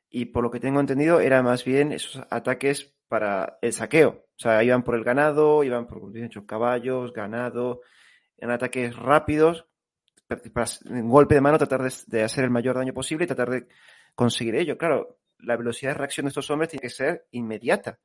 y 0.10 0.26
por 0.26 0.44
lo 0.44 0.52
que 0.52 0.60
tengo 0.60 0.80
entendido, 0.80 1.20
eran 1.20 1.46
más 1.46 1.66
bien 1.66 1.92
esos 1.92 2.24
ataques 2.30 2.96
para 3.08 3.58
el 3.64 3.74
saqueo. 3.74 4.26
O 4.36 4.40
sea, 4.40 4.64
iban 4.64 4.84
por 4.84 4.96
el 4.96 5.04
ganado, 5.04 5.64
iban 5.64 5.88
por, 5.88 6.12
dicho, 6.12 6.46
caballos, 6.46 7.12
ganado, 7.14 7.82
eran 8.38 8.54
ataques 8.54 8.96
rápidos, 8.96 9.68
para, 10.28 10.66
en 10.86 11.10
golpe 11.10 11.36
de 11.36 11.42
mano 11.42 11.58
tratar 11.58 11.84
de, 11.84 11.94
de, 12.08 12.24
hacer 12.24 12.44
el 12.44 12.50
mayor 12.50 12.76
daño 12.76 12.94
posible 12.94 13.26
y 13.26 13.28
tratar 13.28 13.50
de 13.50 13.68
conseguir 14.16 14.56
ello. 14.56 14.78
Claro, 14.78 15.20
la 15.40 15.58
velocidad 15.58 15.92
de 15.92 15.98
reacción 15.98 16.26
de 16.26 16.30
estos 16.30 16.50
hombres 16.50 16.70
tiene 16.70 16.82
que 16.82 16.90
ser 16.90 17.28
inmediata. 17.32 18.00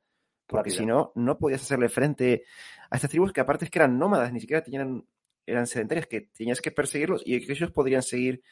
Porque 0.47 0.71
si 0.71 0.85
no, 0.85 1.11
no 1.15 1.37
podías 1.37 1.61
hacerle 1.61 1.89
frente 1.89 2.43
a 2.89 2.95
estas 2.95 3.09
tribus 3.09 3.31
que 3.31 3.41
aparte 3.41 3.65
es 3.65 3.71
que 3.71 3.79
eran 3.79 3.97
nómadas, 3.97 4.31
ni 4.31 4.39
siquiera 4.39 4.63
tenían, 4.63 5.05
eran 5.45 5.67
sedentarias, 5.67 6.05
que 6.05 6.21
tenías 6.21 6.61
que 6.61 6.71
perseguirlos 6.71 7.23
y 7.25 7.43
que 7.45 7.53
ellos 7.53 7.71
podrían 7.71 8.03
seguir 8.03 8.43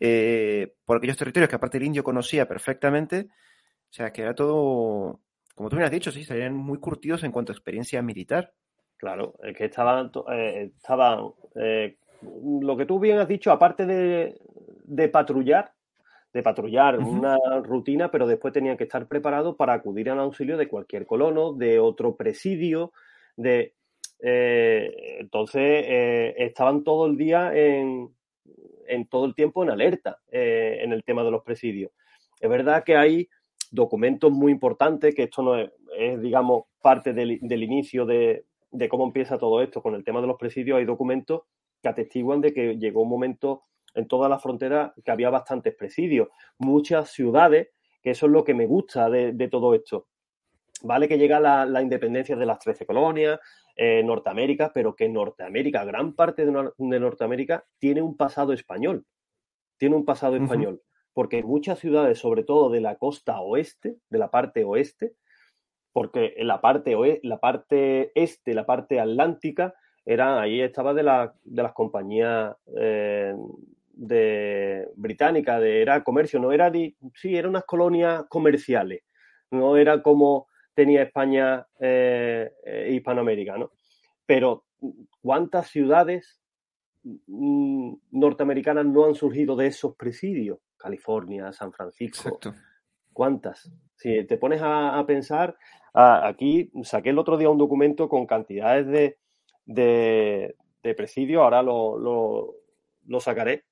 eh, 0.00 0.74
por 0.84 0.96
aquellos 0.96 1.16
territorios 1.16 1.48
que 1.48 1.56
aparte 1.56 1.78
el 1.78 1.84
indio 1.84 2.02
conocía 2.02 2.48
perfectamente. 2.48 3.28
O 3.90 3.92
sea, 3.92 4.12
que 4.12 4.22
era 4.22 4.34
todo, 4.34 5.20
como 5.54 5.68
tú 5.68 5.76
me 5.76 5.84
has 5.84 5.90
dicho, 5.90 6.10
sí, 6.10 6.22
estarían 6.22 6.54
muy 6.54 6.78
curtidos 6.78 7.22
en 7.24 7.32
cuanto 7.32 7.52
a 7.52 7.54
experiencia 7.54 8.02
militar. 8.02 8.54
Claro, 8.96 9.34
es 9.42 9.56
que 9.56 9.66
estaban, 9.66 10.10
eh, 10.32 10.72
estaban 10.76 11.30
eh, 11.54 11.98
lo 12.22 12.76
que 12.76 12.86
tú 12.86 12.98
bien 12.98 13.18
has 13.18 13.28
dicho, 13.28 13.52
aparte 13.52 13.86
de, 13.86 14.40
de 14.84 15.08
patrullar, 15.08 15.72
de 16.32 16.42
patrullar 16.42 16.98
una 16.98 17.36
rutina, 17.62 18.10
pero 18.10 18.26
después 18.26 18.52
tenían 18.52 18.76
que 18.76 18.84
estar 18.84 19.06
preparados 19.06 19.56
para 19.56 19.72
acudir 19.72 20.10
al 20.10 20.18
auxilio 20.18 20.56
de 20.56 20.68
cualquier 20.68 21.06
colono, 21.06 21.52
de 21.52 21.78
otro 21.78 22.16
presidio, 22.16 22.92
de... 23.36 23.74
Eh, 24.20 25.18
entonces, 25.20 25.62
eh, 25.62 26.34
estaban 26.38 26.82
todo 26.82 27.06
el 27.06 27.16
día 27.16 27.54
en, 27.54 28.10
en, 28.88 29.06
todo 29.06 29.26
el 29.26 29.34
tiempo 29.34 29.62
en 29.62 29.70
alerta 29.70 30.18
eh, 30.32 30.80
en 30.82 30.92
el 30.92 31.04
tema 31.04 31.22
de 31.22 31.30
los 31.30 31.44
presidios. 31.44 31.92
Es 32.40 32.50
verdad 32.50 32.82
que 32.82 32.96
hay 32.96 33.28
documentos 33.70 34.32
muy 34.32 34.50
importantes, 34.50 35.14
que 35.14 35.24
esto 35.24 35.42
no 35.42 35.56
es, 35.56 36.20
digamos, 36.20 36.64
parte 36.82 37.12
del, 37.12 37.38
del 37.42 37.62
inicio 37.62 38.06
de, 38.06 38.44
de, 38.72 38.88
cómo 38.88 39.04
empieza 39.04 39.38
todo 39.38 39.62
esto. 39.62 39.82
Con 39.82 39.94
el 39.94 40.04
tema 40.04 40.20
de 40.20 40.26
los 40.26 40.36
presidios 40.36 40.78
hay 40.78 40.84
documentos 40.84 41.42
que 41.82 41.88
atestiguan 41.88 42.40
de 42.40 42.52
que 42.52 42.76
llegó 42.78 43.02
un 43.02 43.08
momento 43.08 43.64
en 43.94 44.06
toda 44.06 44.28
la 44.28 44.38
frontera 44.38 44.94
que 45.04 45.10
había 45.10 45.30
bastantes 45.30 45.74
presidios, 45.74 46.28
muchas 46.58 47.10
ciudades, 47.10 47.68
que 48.02 48.10
eso 48.10 48.26
es 48.26 48.32
lo 48.32 48.44
que 48.44 48.54
me 48.54 48.66
gusta 48.66 49.10
de, 49.10 49.48
todo 49.48 49.74
esto. 49.74 50.06
Vale 50.82 51.08
que 51.08 51.18
llega 51.18 51.40
la, 51.40 51.82
independencia 51.82 52.36
de 52.36 52.46
las 52.46 52.60
13 52.60 52.86
colonias, 52.86 53.40
eh, 53.74 54.02
Norteamérica, 54.04 54.72
pero 54.72 54.94
que 54.94 55.08
Norteamérica, 55.08 55.84
gran 55.84 56.14
parte 56.14 56.46
de, 56.46 56.52
Norteamérica, 56.78 57.64
tiene 57.78 58.02
un 58.02 58.16
pasado 58.16 58.52
español. 58.52 59.04
Tiene 59.76 59.96
un 59.96 60.04
pasado 60.04 60.36
español. 60.36 60.82
Porque 61.12 61.42
muchas 61.42 61.80
ciudades, 61.80 62.18
sobre 62.18 62.44
todo 62.44 62.70
de 62.70 62.80
la 62.80 62.96
costa 62.96 63.40
oeste, 63.40 63.96
de 64.08 64.18
la 64.18 64.30
parte 64.30 64.64
oeste, 64.64 65.14
porque 65.92 66.34
en 66.36 66.46
la 66.46 66.60
parte, 66.60 66.96
la 67.24 67.38
parte 67.38 68.12
este, 68.14 68.54
la 68.54 68.66
parte 68.66 69.00
atlántica, 69.00 69.74
era, 70.08 70.40
ahí 70.40 70.62
estaba 70.62 70.94
de, 70.94 71.02
de 71.02 71.62
las 71.62 71.72
compañías 71.74 72.56
eh, 72.74 73.34
de 73.92 74.88
británica, 74.96 75.60
de 75.60 75.82
era 75.82 76.02
comercio, 76.02 76.40
no 76.40 76.50
era 76.50 76.72
sí, 77.14 77.36
eran 77.36 77.50
unas 77.50 77.64
colonias 77.64 78.24
comerciales, 78.30 79.02
no 79.50 79.76
era 79.76 80.00
como 80.00 80.46
tenía 80.72 81.02
España 81.02 81.66
eh, 81.78 82.50
eh, 82.64 82.88
Hispanoamérica, 82.94 83.58
¿no? 83.58 83.72
Pero 84.24 84.64
¿cuántas 85.20 85.68
ciudades 85.68 86.40
mm, 87.02 87.92
norteamericanas 88.12 88.86
no 88.86 89.04
han 89.04 89.14
surgido 89.14 89.56
de 89.56 89.66
esos 89.66 89.94
presidios? 89.94 90.58
California, 90.78 91.52
San 91.52 91.70
Francisco. 91.70 92.38
¿Cuántas? 93.12 93.70
Si 93.96 94.24
te 94.24 94.38
pones 94.38 94.62
a, 94.64 95.04
pensar, 95.06 95.58
aquí 95.92 96.70
saqué 96.84 97.10
el 97.10 97.18
otro 97.18 97.36
día 97.36 97.50
un 97.50 97.58
documento 97.58 98.08
con 98.08 98.26
cantidades 98.26 98.86
de, 98.86 99.18
de, 99.68 100.56
presidios, 100.96 101.42
ahora 101.42 101.62
lo, 101.62 102.54
lo 103.06 103.20
sacaré, 103.20 103.64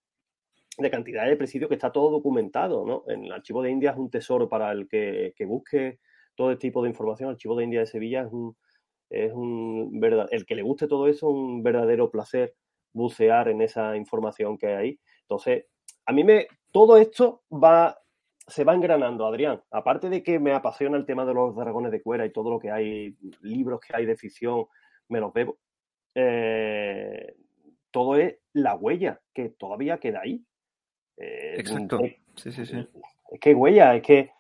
de 0.79 0.91
cantidad 0.91 1.27
de 1.27 1.37
presidios 1.37 1.69
que 1.69 1.75
está 1.75 1.91
todo 1.91 2.11
documentado, 2.11 2.85
¿no? 2.85 3.05
En 3.07 3.25
el 3.25 3.33
archivo 3.33 3.63
de 3.63 3.71
India 3.71 3.93
es 3.93 3.97
un 3.97 4.11
tesoro 4.11 4.49
para 4.49 4.73
el 4.73 4.89
que, 4.89 5.33
busque 5.47 5.99
todo 6.35 6.51
este 6.51 6.69
tipo 6.69 6.83
de 6.83 6.91
información. 6.91 7.31
El 7.31 7.35
archivo 7.35 7.57
de 7.57 7.65
India 7.65 7.81
de 7.81 7.87
Sevilla 7.87 8.23
es 8.23 8.33
un, 8.33 8.57
es 9.09 9.33
un 9.33 9.99
verdad, 9.99 10.29
el 10.31 10.45
que 10.45 10.55
le 10.55 10.63
guste 10.63 10.87
todo 10.87 11.09
eso, 11.09 11.29
un 11.29 11.63
verdadero 11.63 12.11
placer 12.11 12.55
bucear 12.93 13.49
en 13.49 13.63
esa 13.63 13.97
información 13.97 14.59
que 14.59 14.67
hay 14.67 14.75
ahí. 14.75 15.01
Entonces, 15.23 15.67
a 16.05 16.13
mí 16.13 16.25
me, 16.25 16.47
todo 16.73 16.99
esto 16.99 17.43
va, 17.51 17.99
se 18.47 18.65
va 18.65 18.75
engranando, 18.75 19.27
Adrián. 19.27 19.63
Aparte 19.71 20.11
de 20.11 20.23
que 20.23 20.39
me 20.39 20.53
apasiona 20.53 20.97
el 20.97 21.07
tema 21.07 21.25
de 21.25 21.35
los 21.35 21.55
dragones 21.57 21.91
de 21.91 22.03
cuera 22.03 22.27
y 22.27 22.33
todo 22.33 22.51
lo 22.51 22.59
que 22.59 22.71
hay, 22.71 23.17
libros 23.41 23.81
que 23.81 23.97
hay 23.97 24.05
de 24.05 24.17
ficción, 24.17 24.67
me 25.09 25.21
los 25.21 25.33
bebo. 25.33 25.59
Eh, 26.19 27.35
todo 27.91 28.17
es 28.17 28.37
la 28.55 28.75
huella 28.75 29.21
que 29.35 29.51
todavía 29.51 29.99
queda 29.99 30.21
ahí. 30.23 30.43
Eh, 31.19 31.57
Exacto. 31.59 32.01
sí, 32.37 32.53
sí, 32.53 32.65
sí. 32.65 32.89
Es 33.31 33.39
que 33.39 33.55
huella, 33.55 33.95
es 33.95 34.03
que 34.03 34.31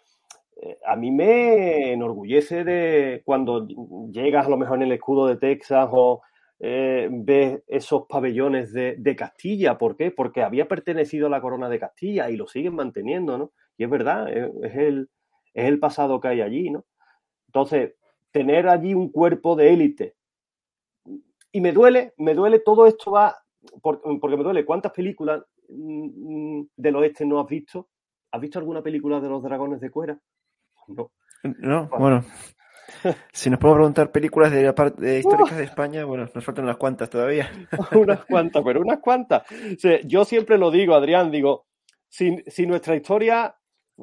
eh, 0.62 0.78
a 0.86 0.96
mí 0.96 1.10
me 1.10 1.92
enorgullece 1.92 2.64
de 2.64 3.20
cuando 3.26 3.68
llegas 4.10 4.46
a 4.46 4.48
lo 4.48 4.56
mejor 4.56 4.78
en 4.78 4.84
el 4.84 4.92
escudo 4.92 5.26
de 5.26 5.36
Texas 5.36 5.88
o 5.92 6.22
ves 6.58 7.62
esos 7.66 8.06
pabellones 8.08 8.72
de, 8.72 9.16
Castilla. 9.16 9.76
¿Por 9.76 9.98
qué? 9.98 10.10
Porque 10.10 10.42
había 10.42 10.66
pertenecido 10.66 11.26
a 11.26 11.30
la 11.30 11.42
corona 11.42 11.68
de 11.68 11.78
Castilla 11.78 12.30
y 12.30 12.36
lo 12.36 12.46
siguen 12.46 12.74
manteniendo, 12.74 13.36
¿no? 13.36 13.52
Y 13.76 13.84
es 13.84 13.90
verdad, 13.90 14.32
es, 14.32 14.74
el, 14.76 15.10
es 15.52 15.66
el 15.66 15.78
pasado 15.78 16.18
que 16.20 16.28
hay 16.28 16.40
allí, 16.40 16.70
¿no? 16.70 16.86
Entonces, 17.48 17.92
tener 18.30 18.68
allí 18.68 18.94
un 18.94 19.10
cuerpo 19.10 19.54
de 19.56 19.74
élite. 19.74 20.15
Y 21.56 21.60
me 21.60 21.72
duele, 21.72 22.12
me 22.18 22.34
duele, 22.34 22.58
todo 22.60 22.86
esto 22.86 23.12
va, 23.12 23.34
porque 23.82 24.36
me 24.36 24.42
duele, 24.42 24.64
¿cuántas 24.64 24.92
películas 24.92 25.42
Mm, 25.68 26.62
del 26.76 26.96
oeste 26.96 27.24
no 27.24 27.40
has 27.40 27.48
visto? 27.48 27.88
¿Has 28.30 28.40
visto 28.40 28.58
alguna 28.58 28.82
película 28.82 29.20
de 29.20 29.28
los 29.28 29.42
dragones 29.42 29.80
de 29.80 29.90
cuera? 29.90 30.18
No. 30.88 31.12
No, 31.42 31.88
bueno. 31.98 32.24
Si 33.32 33.50
nos 33.50 33.58
podemos 33.58 33.78
preguntar 33.78 34.12
películas 34.12 34.52
de, 34.52 34.72
de 34.98 35.18
históricas 35.18 35.58
de 35.58 35.64
España, 35.64 36.04
bueno, 36.04 36.28
nos 36.32 36.44
faltan 36.44 36.64
unas 36.64 36.76
cuantas 36.76 37.10
todavía. 37.10 37.50
unas 37.92 38.24
cuantas, 38.24 38.62
pero 38.64 38.80
unas 38.80 39.00
cuantas. 39.00 39.42
yo 40.04 40.24
siempre 40.24 40.56
lo 40.56 40.70
digo, 40.70 40.94
Adrián, 40.94 41.32
digo, 41.32 41.66
si, 42.08 42.36
si, 42.46 42.64
nuestra 42.64 42.94
historia 42.94 43.56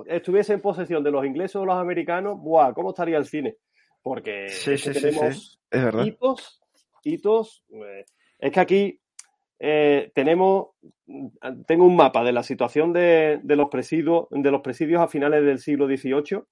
estuviese 0.06 0.52
en 0.52 0.62
posesión 0.62 1.02
de 1.02 1.12
los 1.12 1.26
ingleses 1.26 1.56
o 1.56 1.66
los 1.66 1.78
americanos, 1.78 2.38
¡buah! 2.38 2.74
¿Cómo 2.74 2.90
estaría 2.90 3.18
el 3.18 3.26
cine? 3.26 3.56
Porque 4.02 4.48
tenemos 4.84 5.58
hitos, 6.06 6.62
Eh, 7.06 8.06
es 8.40 8.52
que 8.52 8.60
aquí 8.60 9.00
eh, 9.60 10.12
tenemos, 10.14 10.70
tengo 11.68 11.86
un 11.86 11.96
mapa 11.96 12.24
de 12.24 12.32
la 12.32 12.44
situación 12.44 12.94
de, 12.94 13.40
los 13.44 13.70
presidios, 13.70 14.28
de 14.32 14.52
los 14.52 14.62
presidios 14.62 15.02
a 15.02 15.08
finales 15.08 15.44
del 15.46 15.60
siglo 15.60 15.88
XVIII, 15.88 16.44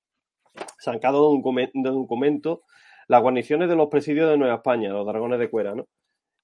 sacado 0.77 1.29
de 1.29 1.36
un 1.36 1.84
documento 1.84 2.63
las 3.08 3.22
guarniciones 3.22 3.67
de 3.67 3.75
los 3.75 3.89
presidios 3.89 4.29
de 4.29 4.38
Nueva 4.38 4.55
España, 4.55 4.89
los 4.89 5.05
dragones 5.05 5.38
de 5.38 5.50
cuera, 5.50 5.75
¿no? 5.75 5.86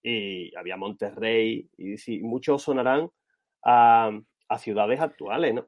Y 0.03 0.53
había 0.57 0.75
Monterrey, 0.75 1.69
y 1.77 2.19
muchos 2.23 2.63
sonarán 2.63 3.09
a, 3.63 4.11
ciudades 4.59 4.99
actuales, 4.99 5.53
¿no? 5.53 5.67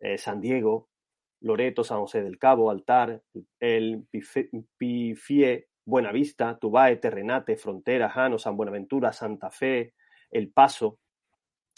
Eh, 0.00 0.18
San 0.18 0.40
Diego, 0.40 0.88
Loreto, 1.40 1.84
San 1.84 2.00
José 2.00 2.22
del 2.22 2.36
Cabo, 2.36 2.70
Altar, 2.70 3.22
el 3.60 4.04
Pifie, 4.76 5.68
Buenavista, 5.90 6.58
Tubae, 6.58 6.96
Terrenate, 6.96 7.56
Frontera, 7.56 8.08
Jano, 8.08 8.38
San 8.38 8.56
Buenaventura, 8.56 9.12
Santa 9.12 9.50
Fe, 9.50 9.94
El 10.30 10.50
Paso, 10.50 10.98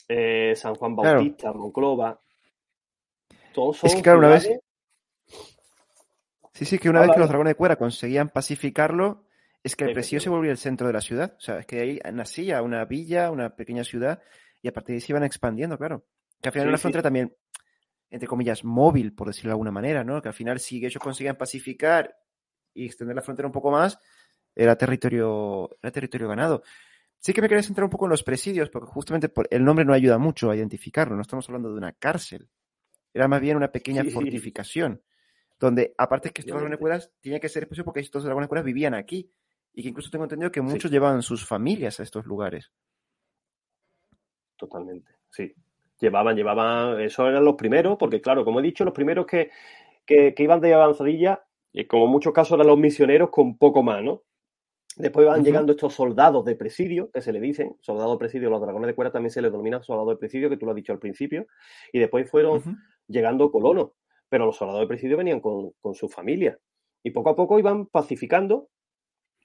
eh, 0.07 0.55
San 0.55 0.75
Juan 0.75 0.95
Bautista, 0.95 1.53
Monclova. 1.53 2.21
Todos 3.53 3.79
son 3.79 3.89
es 3.89 3.97
que, 3.97 4.03
claro, 4.03 4.19
una 4.21 4.29
vez... 4.29 4.49
Sí, 6.53 6.65
sí, 6.67 6.79
que 6.79 6.91
una 6.91 7.01
vez 7.01 7.11
que 7.13 7.21
los 7.21 7.29
dragones 7.29 7.53
de 7.53 7.57
cuera 7.57 7.77
conseguían 7.77 8.29
pacificarlo, 8.29 9.25
es 9.63 9.75
que 9.75 9.85
el 9.85 9.95
presidio 9.95 10.21
se 10.21 10.29
volvía 10.29 10.51
el 10.51 10.59
centro 10.59 10.87
de 10.87 10.93
la 10.93 11.01
ciudad. 11.01 11.35
O 11.37 11.41
sea, 11.41 11.59
es 11.59 11.67
que 11.67 11.81
ahí 11.81 11.99
nacía 12.13 12.63
una 12.63 12.85
villa, 12.85 13.31
una 13.31 13.57
pequeña 13.57 13.85
ciudad, 13.85 14.23
y 14.61 14.69
a 14.69 14.73
partir 14.73 14.93
de 14.93 14.97
ahí 14.97 15.01
se 15.01 15.13
iban 15.13 15.25
expandiendo, 15.25 15.79
claro. 15.79 16.05
Que 16.41 16.51
al 16.51 16.53
final 16.53 16.69
una 16.69 16.79
frontera 16.79 17.03
también, 17.03 17.35
entre 18.11 18.29
comillas, 18.29 18.65
móvil, 18.65 19.15
por 19.15 19.29
decirlo 19.29 19.49
de 19.49 19.55
alguna 19.55 19.71
manera, 19.71 20.05
¿no? 20.05 20.21
Que 20.21 20.29
al 20.29 20.35
final, 20.35 20.61
si 20.61 20.85
ellos 20.85 21.03
conseguían 21.03 21.37
pacificar 21.37 22.15
y 22.75 22.87
extender 22.87 23.17
la 23.17 23.23
frontera 23.23 23.47
un 23.47 23.53
poco 23.53 23.71
más, 23.71 23.99
era 24.55 24.77
territorio, 24.77 25.71
era 25.83 25.91
territorio 25.91 26.29
ganado. 26.29 26.63
Sí 27.19 27.33
que 27.33 27.41
me 27.41 27.49
quería 27.49 27.63
centrar 27.63 27.85
un 27.85 27.91
poco 27.91 28.07
en 28.07 28.11
los 28.11 28.23
presidios, 28.23 28.69
porque 28.69 28.91
justamente 28.91 29.31
el 29.51 29.65
nombre 29.65 29.85
no 29.85 29.93
ayuda 29.93 30.19
mucho 30.19 30.51
a 30.51 30.57
identificarlo. 30.57 31.15
No 31.15 31.23
estamos 31.23 31.49
hablando 31.49 31.71
de 31.71 31.79
una 31.79 31.93
cárcel. 31.93 32.49
Era 33.15 33.29
más 33.29 33.41
bien 33.41 33.57
una 33.57 33.71
pequeña 33.71 34.03
fortificación. 34.05 35.03
Donde, 35.61 35.95
aparte 35.97 36.31
que 36.31 36.41
estos 36.41 36.55
dragones 36.57 36.81
cueras 36.81 37.13
tenía 37.21 37.39
que 37.39 37.49
ser 37.49 37.63
especial 37.63 37.85
porque 37.85 38.01
estos 38.01 38.25
dragones 38.25 38.49
cueras 38.49 38.65
vivían 38.65 38.95
aquí. 38.95 39.31
Y 39.73 39.83
que 39.83 39.91
incluso 39.91 40.11
tengo 40.11 40.25
entendido 40.25 40.51
que 40.51 40.61
muchos 40.61 40.91
llevaban 40.91 41.23
sus 41.23 41.47
familias 41.47 42.01
a 42.01 42.03
estos 42.03 42.27
lugares. 42.27 42.73
Totalmente, 44.57 45.13
sí. 45.31 45.55
Llevaban, 45.99 46.37
llevaban, 46.37 47.01
eso 47.01 47.29
eran 47.29 47.45
los 47.45 47.55
primeros, 47.55 47.97
porque 47.99 48.21
claro, 48.21 48.45
como 48.45 48.59
he 48.59 48.63
dicho, 48.63 48.85
los 48.85 48.93
primeros 48.93 49.27
que, 49.27 49.51
que, 50.05 50.35
iban 50.39 50.61
de 50.61 50.75
avanzadilla, 50.75 51.45
y 51.73 51.87
como 51.87 52.05
en 52.07 52.11
muchos 52.11 52.33
casos 52.33 52.55
eran 52.55 52.67
los 52.67 52.79
misioneros 52.79 53.31
con 53.31 53.57
poco 53.57 53.83
más, 53.83 54.03
¿no? 54.03 54.23
Después 54.97 55.27
van 55.27 55.43
llegando 55.43 55.73
estos 55.73 55.95
soldados 55.95 56.45
de 56.45 56.55
presidio, 56.55 57.11
que 57.11 57.23
se 57.23 57.33
le 57.33 57.41
dicen, 57.41 57.77
soldados 57.81 58.13
de 58.13 58.19
presidio, 58.19 58.51
los 58.51 58.61
dragones 58.61 58.89
de 58.89 58.95
cuerda 58.95 59.13
también 59.13 59.31
se 59.31 59.41
les 59.41 59.51
denomina 59.51 59.83
soldados 59.83 60.11
de 60.11 60.17
presidio, 60.17 60.51
que 60.51 60.59
tú 60.59 60.67
lo 60.67 60.73
has 60.73 60.77
dicho 60.77 60.93
al 60.93 60.99
principio, 60.99 61.47
y 61.93 61.99
después 61.99 62.31
fueron 62.31 62.63
llegando 63.09 63.51
colonos, 63.51 63.93
pero 64.29 64.45
los 64.45 64.57
soldados 64.57 64.83
de 64.83 64.87
presidio 64.87 65.17
venían 65.17 65.41
con, 65.41 65.73
su 65.95 66.09
familia, 66.11 66.59
y 67.03 67.11
poco 67.11 67.31
a 67.31 67.37
poco 67.37 67.59
iban 67.59 67.87
pacificando 67.87 68.69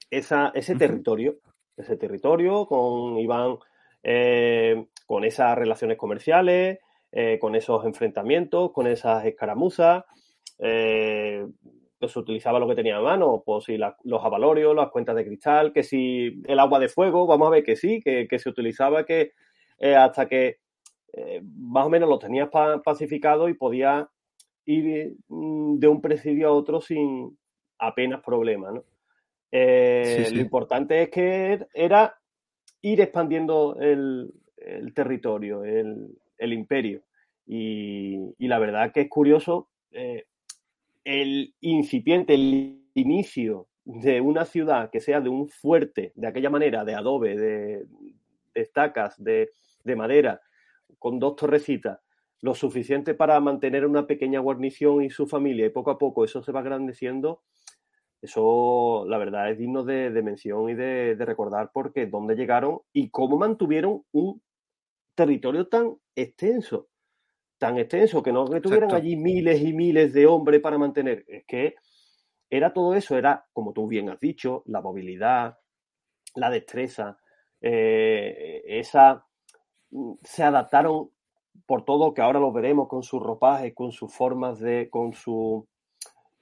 esa, 0.09 0.51
ese 0.53 0.75
territorio, 0.75 1.37
ese 1.77 1.95
territorio, 1.95 2.65
con, 2.65 3.17
iban 3.17 3.57
eh, 4.03 4.87
con 5.05 5.23
esas 5.23 5.57
relaciones 5.57 5.97
comerciales, 5.97 6.79
eh, 7.09 7.39
con 7.39 7.55
esos 7.55 7.85
enfrentamientos, 7.85 8.73
con 8.73 8.85
esas 8.85 9.25
escaramuzas, 9.25 10.03
eh, 10.59 11.45
pues 11.99 12.11
se 12.11 12.19
utilizaba 12.19 12.59
lo 12.59 12.67
que 12.67 12.75
tenía 12.75 12.97
a 12.97 13.01
mano, 13.01 13.41
pues 13.45 13.65
si 13.65 13.77
los 13.77 14.23
avalorios, 14.23 14.75
las 14.75 14.91
cuentas 14.91 15.15
de 15.15 15.25
cristal, 15.25 15.73
que 15.73 15.83
si 15.83 16.41
el 16.45 16.59
agua 16.59 16.79
de 16.79 16.89
fuego, 16.89 17.25
vamos 17.25 17.47
a 17.47 17.51
ver 17.51 17.63
que 17.63 17.75
sí, 17.75 18.01
que, 18.01 18.27
se 18.37 18.49
utilizaba 18.49 19.05
que 19.05 19.33
eh, 19.79 19.95
hasta 19.95 20.27
que 20.27 20.59
eh, 21.13 21.41
más 21.43 21.85
o 21.85 21.89
menos 21.89 22.09
lo 22.09 22.19
tenías 22.19 22.49
pacificado 22.83 23.49
y 23.49 23.55
podías 23.55 24.07
ir 24.65 25.15
mm, 25.27 25.79
de 25.79 25.87
un 25.87 26.01
presidio 26.01 26.49
a 26.49 26.51
otro 26.51 26.81
sin 26.81 27.37
apenas 27.79 28.21
problema, 28.21 28.71
¿no? 28.71 28.83
Eh, 29.51 30.29
lo 30.33 30.41
importante 30.41 31.01
es 31.01 31.09
que 31.09 31.65
era 31.73 32.19
ir 32.81 33.01
expandiendo 33.01 33.77
el, 33.79 34.33
territorio, 34.93 35.63
el, 35.63 36.53
imperio. 36.53 37.01
Y, 37.45 38.17
y, 38.37 38.47
la 38.47 38.59
verdad 38.59 38.91
que 38.91 39.01
es 39.01 39.09
curioso 39.09 39.69
el 41.07 41.55
incipiente, 41.61 42.33
el 42.33 42.83
inicio 42.93 43.69
de 43.85 44.19
una 44.19 44.43
ciudad 44.43 44.89
que 44.89 44.99
sea 44.99 45.21
de 45.21 45.29
un 45.29 45.47
fuerte, 45.47 46.11
de 46.15 46.27
aquella 46.27 46.49
manera, 46.49 46.83
de 46.83 46.95
adobe, 46.95 47.37
de, 47.37 47.85
estacas, 48.53 49.15
de, 49.17 49.49
madera, 49.95 50.41
con 50.99 51.17
dos 51.17 51.37
torrecitas, 51.37 52.01
lo 52.41 52.53
suficiente 52.53 53.13
para 53.13 53.39
mantener 53.39 53.85
una 53.85 54.05
pequeña 54.05 54.41
guarnición 54.41 55.01
y 55.01 55.09
su 55.09 55.27
familia, 55.27 55.65
y 55.65 55.69
poco 55.69 55.91
a 55.91 55.97
poco 55.97 56.25
eso 56.25 56.43
se 56.43 56.51
va 56.51 56.59
agrandeciendo, 56.59 57.41
eso 58.21 59.05
la 59.07 59.17
verdad 59.17 59.49
es 59.49 59.57
digno 59.57 59.85
de, 59.85 60.09
mención 60.21 60.69
y 60.69 60.73
de, 60.73 61.15
de, 61.15 61.25
recordar 61.25 61.71
porque 61.73 62.05
dónde 62.05 62.35
llegaron 62.35 62.81
y 62.91 63.11
cómo 63.11 63.37
mantuvieron 63.37 64.03
un 64.11 64.41
territorio 65.15 65.67
tan 65.67 65.95
extenso 66.15 66.89
tan 67.57 67.77
extenso, 67.77 68.21
que 68.21 68.31
no 68.31 68.45
que 68.45 68.61
tuvieran 68.61 68.93
allí 68.93 69.15
miles 69.15 69.61
y 69.61 69.73
miles 69.73 70.13
de 70.13 70.25
hombres 70.27 70.61
para 70.61 70.77
mantener. 70.77 71.25
Es 71.27 71.45
que 71.45 71.75
era 72.49 72.73
todo 72.73 72.93
eso, 72.93 73.17
era, 73.17 73.45
como 73.53 73.73
tú 73.73 73.87
bien 73.87 74.09
has 74.09 74.19
dicho, 74.19 74.63
la 74.65 74.81
movilidad, 74.81 75.57
la 76.35 76.49
destreza, 76.49 77.17
eh, 77.61 78.61
esa 78.65 79.25
mm, 79.89 80.13
se 80.23 80.43
adaptaron 80.43 81.09
por 81.65 81.83
todo 81.83 82.13
que 82.13 82.21
ahora 82.21 82.39
lo 82.39 82.51
veremos 82.51 82.87
con 82.87 83.03
sus 83.03 83.21
ropajes, 83.21 83.73
con 83.73 83.91
sus 83.91 84.13
formas 84.13 84.59
de, 84.59 84.89
con 84.89 85.13
sus 85.13 85.65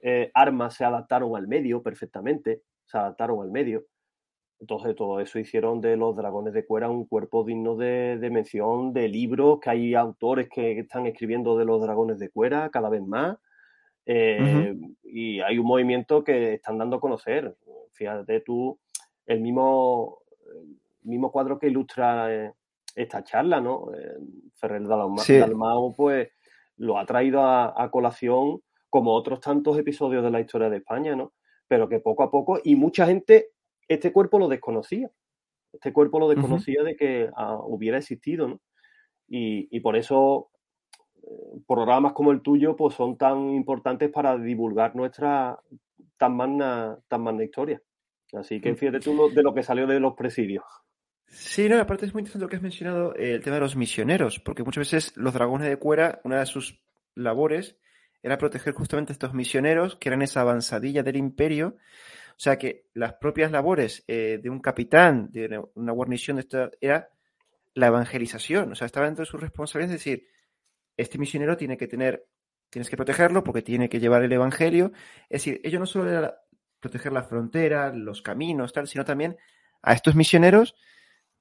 eh, 0.00 0.30
armas, 0.34 0.74
se 0.74 0.84
adaptaron 0.84 1.34
al 1.36 1.48
medio 1.48 1.82
perfectamente, 1.82 2.62
se 2.84 2.98
adaptaron 2.98 3.42
al 3.42 3.50
medio. 3.50 3.84
Entonces, 4.58 4.96
todo 4.96 5.20
eso 5.20 5.38
hicieron 5.38 5.80
de 5.80 5.96
los 5.96 6.16
dragones 6.16 6.54
de 6.54 6.64
cuera 6.64 6.88
un 6.88 7.04
cuerpo 7.06 7.44
digno 7.44 7.76
de, 7.76 8.18
mención, 8.32 8.92
de 8.92 9.08
libros, 9.08 9.60
que 9.60 9.70
hay 9.70 9.94
autores 9.94 10.48
que 10.48 10.78
están 10.78 11.06
escribiendo 11.06 11.58
de 11.58 11.66
los 11.66 11.80
dragones 11.82 12.18
de 12.18 12.30
cuera 12.30 12.70
cada 12.70 12.88
vez 12.88 13.02
más. 13.02 13.36
Eh, 14.06 14.74
y 15.04 15.40
hay 15.40 15.58
un 15.58 15.66
movimiento 15.66 16.24
que 16.24 16.54
están 16.54 16.78
dando 16.78 16.96
a 16.96 17.00
conocer. 17.00 17.54
Fíjate 17.92 18.40
tú, 18.40 18.78
el 19.26 19.40
mismo, 19.40 20.20
mismo 21.02 21.30
cuadro 21.30 21.58
que 21.58 21.68
ilustra 21.68 22.34
eh, 22.34 22.52
esta 22.94 23.22
charla, 23.22 23.60
¿no? 23.60 23.92
Eh, 23.94 24.16
Ferrer 24.54 24.86
Dalmau, 24.86 25.94
pues 25.94 26.30
lo 26.78 26.98
ha 26.98 27.04
traído 27.04 27.42
a, 27.42 27.74
a, 27.82 27.90
colación 27.90 28.60
como 28.88 29.12
otros 29.12 29.40
tantos 29.40 29.78
episodios 29.78 30.22
de 30.22 30.30
la 30.30 30.40
historia 30.40 30.70
de 30.70 30.78
España, 30.78 31.14
¿no? 31.14 31.32
Pero 31.68 31.88
que 31.88 32.00
poco 32.00 32.22
a 32.22 32.30
poco, 32.30 32.58
y 32.62 32.74
mucha 32.76 33.06
gente 33.06 33.50
este 33.88 34.12
cuerpo 34.12 34.38
lo 34.38 34.48
desconocía. 34.48 35.10
Este 35.72 35.92
cuerpo 35.92 36.18
lo 36.18 36.28
desconocía 36.28 36.82
de 36.82 36.96
que 36.96 37.28
ah, 37.36 37.58
hubiera 37.62 37.98
existido, 37.98 38.48
¿no? 38.48 38.60
Y, 39.28 39.80
por 39.80 39.96
eso 39.96 40.50
eh, 41.22 41.60
programas 41.66 42.12
como 42.12 42.30
el 42.30 42.40
tuyo 42.40 42.76
pues 42.76 42.94
son 42.94 43.18
tan 43.18 43.50
importantes 43.50 44.10
para 44.10 44.38
divulgar 44.38 44.94
nuestra 44.94 45.58
tan 46.16 46.36
magna, 46.36 46.98
tan 47.08 47.22
magna 47.22 47.44
historia. 47.44 47.82
Así 48.32 48.60
que 48.60 48.74
fíjate 48.74 49.00
tú 49.00 49.30
de 49.34 49.42
lo 49.42 49.52
que 49.54 49.62
salió 49.62 49.86
de 49.86 50.00
los 50.00 50.14
presidios. 50.14 50.64
Sí, 51.28 51.68
no, 51.68 51.80
aparte 51.80 52.06
es 52.06 52.14
muy 52.14 52.20
interesante 52.20 52.44
lo 52.44 52.48
que 52.48 52.56
has 52.56 52.62
mencionado, 52.62 53.14
eh, 53.16 53.32
el 53.32 53.42
tema 53.42 53.56
de 53.56 53.60
los 53.60 53.76
misioneros, 53.76 54.38
porque 54.40 54.62
muchas 54.62 54.90
veces 54.92 55.16
los 55.16 55.34
dragones 55.34 55.68
de 55.68 55.76
cuera, 55.76 56.20
una 56.24 56.38
de 56.38 56.46
sus 56.46 56.80
labores 57.14 57.76
era 58.22 58.38
proteger 58.38 58.74
justamente 58.74 59.12
a 59.12 59.14
estos 59.14 59.34
misioneros, 59.34 59.96
que 59.96 60.08
eran 60.08 60.22
esa 60.22 60.40
avanzadilla 60.40 61.02
del 61.02 61.16
imperio, 61.16 61.76
o 62.36 62.38
sea 62.38 62.58
que 62.58 62.84
las 62.92 63.14
propias 63.14 63.50
labores 63.50 64.04
eh, 64.06 64.38
de 64.42 64.50
un 64.50 64.60
capitán, 64.60 65.30
de 65.32 65.58
una 65.74 65.92
guarnición, 65.92 66.36
de 66.36 66.42
esta, 66.42 66.70
era 66.82 67.08
la 67.72 67.86
evangelización. 67.86 68.72
O 68.72 68.74
sea, 68.74 68.84
estaba 68.84 69.06
dentro 69.06 69.24
de 69.24 69.30
sus 69.30 69.40
responsabilidades, 69.40 69.96
es 69.96 70.04
decir, 70.04 70.28
este 70.98 71.16
misionero 71.16 71.56
tiene 71.56 71.78
que 71.78 71.86
tener, 71.86 72.26
tienes 72.68 72.90
que 72.90 72.96
protegerlo 72.96 73.42
porque 73.42 73.62
tiene 73.62 73.88
que 73.88 74.00
llevar 74.00 74.22
el 74.22 74.32
evangelio. 74.32 74.92
Es 75.30 75.44
decir, 75.44 75.62
ello 75.64 75.78
no 75.78 75.86
solo 75.86 76.10
era 76.10 76.38
proteger 76.78 77.12
la 77.12 77.22
frontera, 77.22 77.90
los 77.94 78.20
caminos, 78.20 78.74
tal, 78.74 78.86
sino 78.86 79.04
también 79.06 79.38
a 79.80 79.94
estos 79.94 80.14
misioneros 80.14 80.74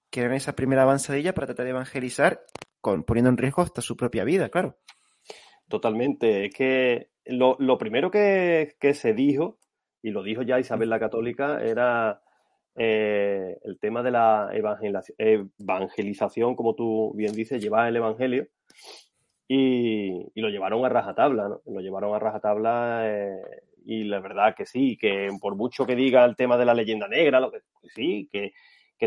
que 0.10 0.21
eran 0.21 0.34
esa 0.34 0.55
primera 0.55 0.84
avanzadilla 0.84 1.34
para 1.34 1.47
tratar 1.47 1.65
de 1.65 1.71
evangelizar, 1.71 2.45
con, 2.79 3.03
poniendo 3.03 3.29
en 3.29 3.38
riesgo 3.38 3.63
hasta 3.63 3.81
su 3.81 3.97
propia 3.97 4.23
vida, 4.23 4.47
claro. 4.47 4.79
Totalmente. 5.67 6.45
Es 6.45 6.53
que 6.53 7.10
lo, 7.25 7.77
primero 7.77 8.10
que, 8.12 8.77
que, 8.79 8.93
se 8.93 9.13
dijo 9.13 9.60
y 10.05 10.11
lo 10.11 10.21
dijo 10.21 10.43
ya 10.43 10.59
Isabel 10.59 10.91
la 10.91 10.99
Católica, 10.99 11.63
era 11.63 12.21
eh, 12.75 13.57
el 13.63 13.79
tema 13.79 14.03
de 14.03 14.11
la 14.11 14.51
evangelización, 14.53 16.55
como 16.55 16.75
tú 16.75 17.11
bien 17.15 17.33
dices, 17.33 17.59
llevar 17.59 17.87
el 17.87 17.95
Evangelio. 17.95 18.47
Y, 19.47 20.29
lo 20.39 20.49
llevaron 20.49 20.85
a 20.85 20.89
rajatabla, 20.89 21.49
¿no? 21.49 21.61
Lo 21.65 21.81
llevaron 21.81 22.13
a 22.13 22.19
rajatabla 22.19 23.01
eh, 23.05 23.41
y 23.83 24.03
la 24.03 24.19
verdad 24.19 24.53
que 24.55 24.67
sí, 24.67 24.95
que 24.95 25.27
por 25.41 25.55
mucho 25.55 25.87
que 25.87 25.95
diga 25.95 26.23
el 26.23 26.35
tema 26.35 26.55
de 26.55 26.65
la 26.65 26.75
leyenda 26.75 27.07
negra, 27.07 27.39
lo 27.39 27.49
que, 27.49 27.61
sí, 27.95 28.29
que, 28.31 28.53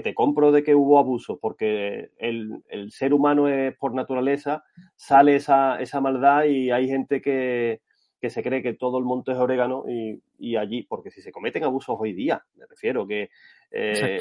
te 0.03 0.15
compro 0.15 0.51
de 0.51 0.65
que 0.65 0.75
hubo 0.75 0.99
abuso, 0.99 1.39
porque 1.41 2.11
el, 2.19 2.91
ser 2.91 3.15
humano 3.15 3.47
es 3.47 3.77
por 3.77 3.95
naturaleza, 3.95 4.65
sale 4.97 5.37
esa, 5.37 5.81
esa 5.81 6.01
maldad 6.01 6.45
y 6.45 6.73
hay 6.73 6.89
gente 6.89 7.21
que, 7.21 7.83
que 8.21 8.31
se 8.31 8.43
cree 8.43 8.63
que 8.63 8.75
todo 8.75 8.99
el 8.99 9.05
monte 9.05 9.33
es 9.33 9.39
orégano 9.39 9.85
y, 9.87 10.57
allí, 10.57 10.83
porque 10.83 11.11
si 11.11 11.23
se 11.23 11.33
cometen 11.33 11.65
abusos 11.65 11.97
hoy 11.99 12.13
día, 12.13 12.45
me 12.57 12.67
refiero 12.67 13.07
que, 13.07 13.31
eh, 13.71 14.21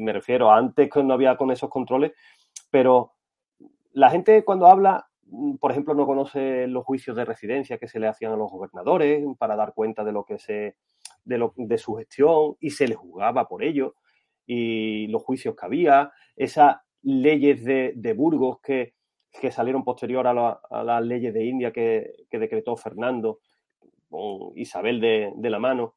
me 0.00 0.12
refiero 0.12 0.50
antes 0.50 0.90
que 0.90 1.02
no 1.02 1.14
había 1.14 1.36
con 1.36 1.50
esos 1.50 1.68
controles, 1.68 2.12
pero 2.70 3.12
la 3.92 4.10
gente 4.10 4.44
cuando 4.44 4.66
habla, 4.66 5.08
por 5.60 5.72
ejemplo, 5.72 5.94
no 5.94 6.06
conoce 6.06 6.66
los 6.66 6.84
juicios 6.84 7.16
de 7.16 7.24
residencia 7.24 7.78
que 7.78 7.88
se 7.88 8.00
le 8.00 8.08
hacían 8.08 8.32
a 8.32 8.36
los 8.36 8.50
gobernadores 8.50 9.24
para 9.38 9.56
dar 9.56 9.74
cuenta 9.74 10.02
de 10.04 10.12
lo 10.12 10.24
que 10.24 10.38
se, 10.38 10.76
de, 11.24 11.38
lo, 11.38 11.52
de 11.56 11.78
su 11.78 11.94
gestión 11.94 12.56
y 12.60 12.70
se 12.70 12.88
les 12.88 12.96
juzgaba 12.96 13.46
por 13.46 13.62
ello 13.62 13.94
y 14.46 15.08
los 15.08 15.22
juicios 15.22 15.56
que 15.56 15.66
había, 15.66 16.12
esas 16.36 16.76
leyes 17.02 17.64
de, 17.64 17.92
de 17.96 18.12
Burgos 18.14 18.60
que, 18.62 18.95
que 19.40 19.50
salieron 19.50 19.84
posterior 19.84 20.26
a, 20.26 20.82
las 20.84 21.02
leyes 21.04 21.32
de 21.34 21.44
India 21.44 21.72
que, 21.72 22.12
decretó 22.30 22.76
Fernando 22.76 23.40
Isabel 24.54 25.00
de, 25.00 25.50
la 25.50 25.58
mano, 25.58 25.94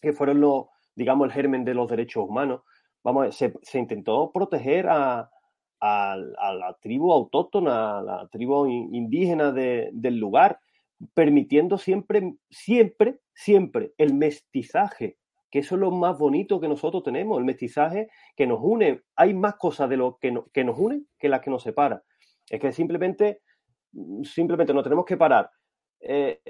que 0.00 0.12
fueron 0.12 0.40
los, 0.40 0.66
digamos, 0.94 1.26
el 1.26 1.32
germen 1.32 1.64
de 1.64 1.74
los 1.74 1.88
derechos 1.88 2.28
humanos. 2.28 2.62
Vamos, 3.02 3.34
se, 3.36 3.78
intentó 3.78 4.30
proteger 4.32 4.86
a, 4.88 5.30
la 5.80 6.76
tribu 6.80 7.12
autóctona, 7.12 7.98
a 7.98 8.02
la 8.02 8.28
tribu 8.28 8.66
indígena 8.66 9.52
del 9.52 10.16
lugar, 10.16 10.60
permitiendo 11.14 11.78
siempre, 11.78 12.34
siempre, 12.50 13.20
siempre 13.32 13.92
el 13.98 14.14
mestizaje, 14.14 15.16
que 15.50 15.60
eso 15.60 15.76
es 15.76 15.80
lo 15.80 15.90
más 15.90 16.18
bonito 16.18 16.60
que 16.60 16.68
nosotros 16.68 17.02
tenemos, 17.02 17.38
el 17.38 17.44
mestizaje 17.44 18.08
que 18.36 18.46
nos 18.46 18.58
une. 18.60 19.02
Hay 19.16 19.32
más 19.32 19.54
cosas 19.54 19.88
de 19.88 19.96
lo 19.96 20.18
que, 20.18 20.36
que 20.52 20.64
nos 20.64 20.78
une 20.78 21.02
que 21.18 21.28
las 21.28 21.40
que 21.40 21.50
nos 21.50 21.62
separan. 21.62 22.02
Es 22.50 22.60
que 22.60 22.72
simplemente, 22.72 23.42
simplemente 24.22 24.74
nos 24.74 24.82
tenemos 24.82 25.04
que 25.04 25.16
parar. 25.16 25.50
Eh, 26.00 26.40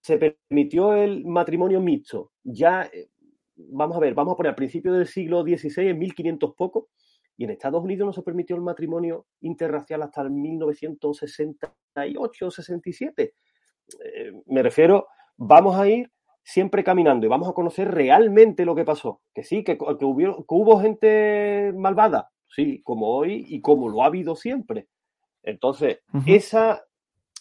se 0.00 0.18
permitió 0.18 0.94
el 0.94 1.24
matrimonio 1.24 1.80
mixto. 1.80 2.32
Ya, 2.44 2.84
eh, 2.84 3.08
vamos 3.56 3.96
a 3.96 4.00
ver, 4.00 4.14
vamos 4.14 4.34
a 4.34 4.36
poner 4.36 4.50
al 4.50 4.56
principio 4.56 4.92
del 4.92 5.06
siglo 5.06 5.42
XVI, 5.42 5.88
en 5.88 5.98
1500 5.98 6.54
poco, 6.54 6.90
y 7.36 7.44
en 7.44 7.50
Estados 7.50 7.82
Unidos 7.82 8.06
no 8.06 8.12
se 8.12 8.22
permitió 8.22 8.54
el 8.56 8.62
matrimonio 8.62 9.26
interracial 9.40 10.02
hasta 10.02 10.22
el 10.22 10.30
1968 10.30 12.46
o 12.46 12.50
67. 12.50 13.34
Eh, 14.04 14.32
me 14.46 14.62
refiero, 14.62 15.08
vamos 15.36 15.76
a 15.76 15.88
ir 15.88 16.10
siempre 16.42 16.84
caminando 16.84 17.26
y 17.26 17.28
vamos 17.28 17.48
a 17.48 17.52
conocer 17.52 17.90
realmente 17.90 18.64
lo 18.64 18.74
que 18.74 18.84
pasó. 18.84 19.20
Que 19.34 19.42
sí, 19.42 19.64
que, 19.64 19.76
que 19.76 20.04
hubo 20.04 20.80
gente 20.80 21.72
malvada, 21.76 22.30
sí, 22.48 22.80
como 22.84 23.08
hoy 23.08 23.44
y 23.48 23.60
como 23.60 23.88
lo 23.88 24.02
ha 24.02 24.06
habido 24.06 24.36
siempre. 24.36 24.88
Entonces, 25.46 26.00
esa 26.26 26.84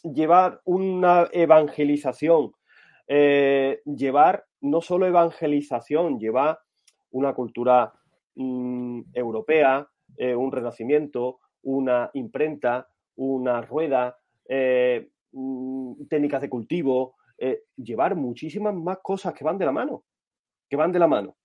llevar 0.04 0.62
una 0.66 1.28
evangelización, 1.32 2.54
eh, 3.08 3.82
llevar 3.86 4.46
no 4.62 4.80
solo 4.80 5.08
evangelización, 5.08 6.20
llevar 6.20 6.60
una 7.12 7.34
cultura 7.34 7.92
mm, 8.36 9.02
europea, 9.14 9.88
eh, 10.18 10.36
un 10.36 10.52
renacimiento, 10.52 11.40
una 11.64 12.12
imprenta, 12.14 12.88
una 13.16 13.62
rueda, 13.62 14.16
eh, 14.48 15.10
mm, 15.32 16.06
técnicas 16.08 16.42
de 16.42 16.50
cultivo, 16.50 17.16
llevar 17.76 18.16
muchísimas 18.16 18.74
más 18.74 19.00
cosas 19.00 19.34
que 19.34 19.44
van 19.44 19.58
de 19.58 19.66
la 19.66 19.74
mano, 19.74 20.06
que 20.70 20.78
van 20.78 20.92
de 20.92 21.00
la 21.00 21.08
mano. 21.08 21.36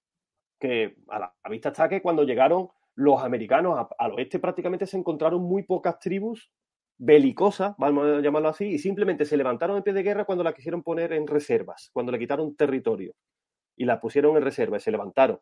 Que 0.59 0.95
a 1.09 1.19
la, 1.19 1.35
vista 1.49 1.71
está 1.71 1.89
que 1.89 2.01
cuando 2.01 2.23
llegaron 2.23 2.69
los 3.01 3.23
americanos 3.23 3.89
al 3.99 4.13
oeste 4.13 4.39
prácticamente 4.39 4.87
se 4.87 4.99
encontraron 4.99 5.43
muy 5.43 5.63
pocas 5.63 5.99
tribus 5.99 6.51
belicosas, 6.99 7.75
vamos 7.79 8.07
a 8.07 8.21
llamarlo 8.21 8.51
así, 8.51 8.67
y 8.67 8.79
simplemente 8.79 9.25
se 9.25 9.39
levantaron 9.39 9.79
en 9.79 9.83
pie 9.83 9.95
de 9.95 10.03
guerra 10.03 10.27
cuando 10.27 10.45
la 10.45 10.53
quisieron 10.53 10.83
poner 10.83 11.15
en 11.15 11.27
reservas, 11.27 11.89
cuando 11.95 12.13
le 12.13 12.19
quitaron 12.19 12.55
territorio 12.57 13.15
y 13.75 13.87
la 13.87 13.99
pusieron 13.99 14.37
en 14.37 14.43
reserva 14.43 14.77
y 14.77 14.81
se 14.81 14.91
levantaron. 14.91 15.41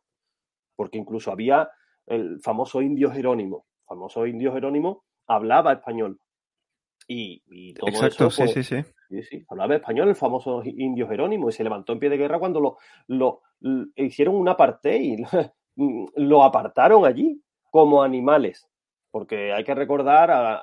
Porque 0.76 0.98
incluso 0.98 1.32
había 1.32 1.68
el 2.06 2.38
famoso 2.40 2.80
indio 2.80 3.10
Jerónimo. 3.10 3.66
El 3.80 3.86
famoso 3.88 4.24
indio 4.24 4.52
Jerónimo 4.52 5.04
hablaba 5.26 5.72
español. 5.72 6.20
Y, 7.08 7.74
todo 7.74 7.90
Exacto, 7.90 8.30
sí, 8.30 8.46
sí, 8.48 8.62
sí. 8.62 8.84
Sí, 9.08 9.22
sí, 9.24 9.44
hablaba 9.48 9.74
español 9.74 10.10
el 10.10 10.14
famoso 10.14 10.62
indio 10.64 11.08
Jerónimo 11.08 11.48
y 11.48 11.52
se 11.52 11.64
levantó 11.64 11.92
en 11.92 11.98
pie 11.98 12.10
de 12.10 12.18
guerra 12.18 12.38
cuando 12.38 12.60
lo, 12.60 12.76
lo, 13.08 13.42
hicieron 13.96 14.36
un 14.36 14.48
apartheid, 14.48 15.20
lo 16.14 16.44
apartaron 16.44 17.04
allí 17.04 17.42
como 17.70 18.02
animales, 18.02 18.68
porque 19.10 19.52
hay 19.52 19.64
que 19.64 19.74
recordar 19.74 20.30
a, 20.30 20.62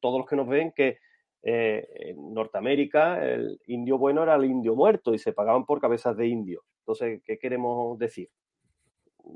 todos 0.00 0.18
los 0.18 0.26
que 0.26 0.36
nos 0.36 0.48
ven 0.48 0.72
que 0.72 0.98
eh, 1.42 1.86
en 1.94 2.32
Norteamérica 2.32 3.22
el 3.22 3.60
indio 3.66 3.98
bueno 3.98 4.22
era 4.22 4.34
el 4.34 4.46
indio 4.46 4.74
muerto 4.74 5.12
y 5.14 5.18
se 5.18 5.32
pagaban 5.32 5.66
por 5.66 5.80
cabezas 5.80 6.16
de 6.16 6.26
indio. 6.26 6.64
Entonces, 6.80 7.22
¿qué 7.24 7.38
queremos 7.38 7.98
decir? 7.98 8.30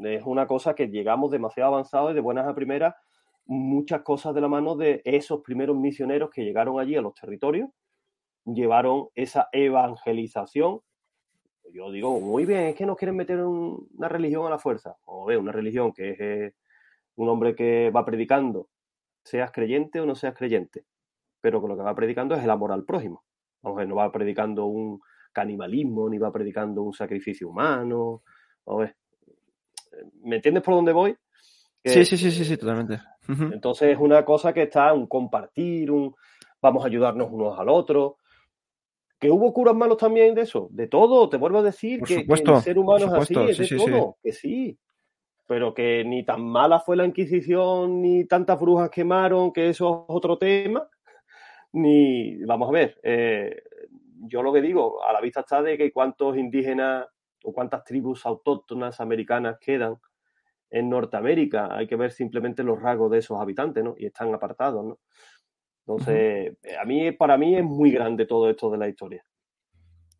Es 0.05 0.23
una 0.25 0.47
cosa 0.47 0.75
que 0.75 0.88
llegamos 0.88 1.31
demasiado 1.31 1.73
avanzados 1.73 2.12
y 2.12 2.14
de 2.14 2.21
buenas 2.21 2.47
a 2.47 2.55
primeras 2.55 2.94
muchas 3.49 4.03
cosas 4.03 4.35
de 4.35 4.42
la 4.42 4.49
mano 4.49 4.77
de 4.77 5.01
esos 5.05 5.40
primeros 5.40 5.77
misioneros 5.77 6.31
que 6.31 6.44
llegaron 6.44 6.79
allí 6.79 6.94
a 6.97 7.01
los 7.01 7.14
territorios, 7.14 7.71
llevaron 8.44 9.09
esa 9.14 9.49
evangelización. 9.53 10.81
Yo 11.73 11.90
digo, 11.90 12.21
muy 12.21 12.44
bien, 12.44 12.64
es 12.64 12.75
que 12.75 12.87
nos 12.87 12.97
quieren 12.97 13.16
meter 13.16 13.40
una 13.40 14.09
religión 14.09 14.47
a 14.47 14.51
la 14.51 14.59
fuerza. 14.59 14.97
O 15.05 15.25
ve, 15.25 15.38
una 15.38 15.53
religión 15.53 15.92
que 15.92 16.11
es 16.11 16.21
eh, 16.21 16.55
un 17.19 17.29
hombre 17.29 17.55
que 17.55 17.91
va 17.91 18.05
predicando, 18.05 18.69
seas 19.25 19.51
creyente 19.51 20.01
o 20.01 20.07
no 20.07 20.15
seas 20.15 20.35
creyente, 20.35 20.85
pero 21.41 21.61
que 21.61 21.69
lo 21.69 21.77
que 21.77 21.83
va 21.83 21.95
predicando 21.95 22.37
es 22.37 22.45
el 22.45 22.51
amor 22.51 22.73
al 22.73 22.85
prójimo. 22.85 23.25
Vamos 23.61 23.79
a 23.79 23.81
ver, 23.81 23.89
no 23.89 23.97
va 23.97 24.13
predicando 24.13 24.67
un 24.67 25.01
canibalismo, 25.33 26.09
ni 26.09 26.17
va 26.19 26.31
predicando 26.31 26.83
un 26.83 26.93
sacrificio 26.93 27.49
humano. 27.49 28.23
¿Me 30.23 30.37
entiendes 30.37 30.63
por 30.63 30.75
dónde 30.75 30.93
voy? 30.93 31.17
sí, 31.85 32.05
sí, 32.05 32.17
sí, 32.17 32.31
sí, 32.31 32.45
sí, 32.45 32.57
totalmente. 32.57 33.01
Entonces 33.27 33.91
es 33.91 33.99
una 33.99 34.25
cosa 34.25 34.53
que 34.53 34.63
está 34.63 34.93
un 34.93 35.07
compartir, 35.07 35.91
un 35.91 36.15
vamos 36.63 36.85
a 36.85 36.87
ayudarnos 36.87 37.31
unos 37.33 37.59
al 37.59 37.69
otro. 37.69 38.19
Que 39.19 39.29
hubo 39.29 39.53
curas 39.53 39.75
malos 39.75 39.97
también 39.97 40.37
de 40.37 40.43
eso, 40.43 40.69
de 40.71 40.87
todo, 40.87 41.29
te 41.29 41.37
vuelvo 41.37 41.59
a 41.59 41.63
decir 41.63 42.01
que, 42.03 42.25
el 42.29 42.63
ser 42.63 42.79
humano 42.79 43.07
es 43.07 43.13
así, 43.13 43.35
es 43.49 43.59
de 43.59 43.77
todo, 43.77 44.17
que 44.23 44.33
sí, 44.33 44.79
pero 45.49 45.73
que 45.73 46.05
ni 46.05 46.25
tan 46.25 46.43
mala 46.43 46.79
fue 46.79 46.95
la 46.95 47.07
Inquisición, 47.07 48.03
ni 48.03 48.27
tantas 48.27 48.61
brujas 48.61 48.91
quemaron, 48.91 49.51
que 49.51 49.71
eso 49.71 50.05
es 50.07 50.15
otro 50.15 50.37
tema, 50.37 50.87
ni, 51.73 52.45
vamos 52.45 52.69
a 52.69 52.73
ver, 52.73 53.01
eh, 53.03 53.63
yo 54.27 54.43
lo 54.43 54.53
que 54.53 54.61
digo, 54.61 55.03
a 55.03 55.11
la 55.11 55.23
vista 55.23 55.41
está 55.41 55.63
de 55.63 55.79
que 55.79 55.91
cuántos 55.91 56.37
indígenas 56.37 57.07
o 57.43 57.55
cuántas 57.55 57.83
tribus 57.83 58.27
autóctonas 58.27 59.01
americanas 59.01 59.57
quedan 59.59 59.97
en 60.69 60.91
Norteamérica, 60.91 61.75
hay 61.75 61.87
que 61.87 61.97
ver 61.97 62.13
simplemente 62.13 62.63
los 62.63 62.83
rasgos 62.83 63.11
de 63.11 63.19
esos 63.19 63.41
habitantes, 63.41 63.83
¿no? 63.83 63.95
Y 63.97 64.05
están 64.05 64.35
apartados, 64.35 64.85
¿no? 64.85 64.99
Entonces, 65.87 66.59
a 66.79 66.85
mí, 66.85 67.11
para 67.13 67.39
mí 67.39 67.57
es 67.57 67.65
muy 67.65 67.91
grande 67.91 68.27
todo 68.27 68.51
esto 68.51 68.71
de 68.71 68.77
la 68.77 68.89
historia. 68.89 69.25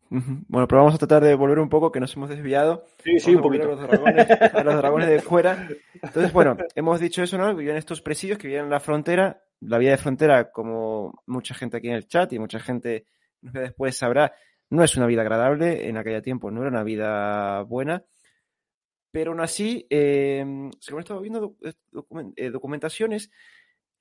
Bueno, 0.09 0.67
pero 0.67 0.81
vamos 0.81 0.95
a 0.95 0.97
tratar 0.97 1.23
de 1.23 1.35
volver 1.35 1.59
un 1.59 1.69
poco, 1.69 1.91
que 1.91 1.99
nos 1.99 2.15
hemos 2.15 2.29
desviado. 2.29 2.85
Sí, 3.03 3.19
sí, 3.19 3.35
un 3.35 3.41
poquito. 3.41 3.65
A 3.65 3.67
los, 3.67 3.79
dragones, 3.79 4.27
los 4.65 4.77
dragones 4.77 5.09
de 5.09 5.21
fuera. 5.21 5.67
Entonces, 6.01 6.33
bueno, 6.33 6.57
hemos 6.73 6.99
dicho 6.99 7.21
eso, 7.21 7.37
¿no? 7.37 7.55
Vivían 7.55 7.77
estos 7.77 8.01
presidios 8.01 8.39
que 8.39 8.47
vivían 8.47 8.65
en 8.65 8.71
la 8.71 8.79
frontera. 8.79 9.43
La 9.61 9.77
vida 9.77 9.91
de 9.91 9.97
frontera, 9.97 10.51
como 10.51 11.21
mucha 11.27 11.53
gente 11.53 11.77
aquí 11.77 11.89
en 11.89 11.95
el 11.95 12.07
chat 12.07 12.33
y 12.33 12.39
mucha 12.39 12.59
gente 12.59 13.05
después 13.41 13.97
sabrá, 13.97 14.33
no 14.69 14.83
es 14.83 14.97
una 14.97 15.05
vida 15.05 15.21
agradable. 15.21 15.87
En 15.87 15.97
aquel 15.97 16.21
tiempo 16.23 16.49
no 16.49 16.61
era 16.61 16.69
una 16.69 16.83
vida 16.83 17.61
buena. 17.63 18.03
Pero 19.11 19.31
aún 19.31 19.41
así, 19.41 19.85
eh, 19.89 20.43
según 20.79 20.99
he 20.99 21.01
estado 21.01 21.21
viendo 21.21 21.55
eh, 22.35 22.49
documentaciones, 22.49 23.31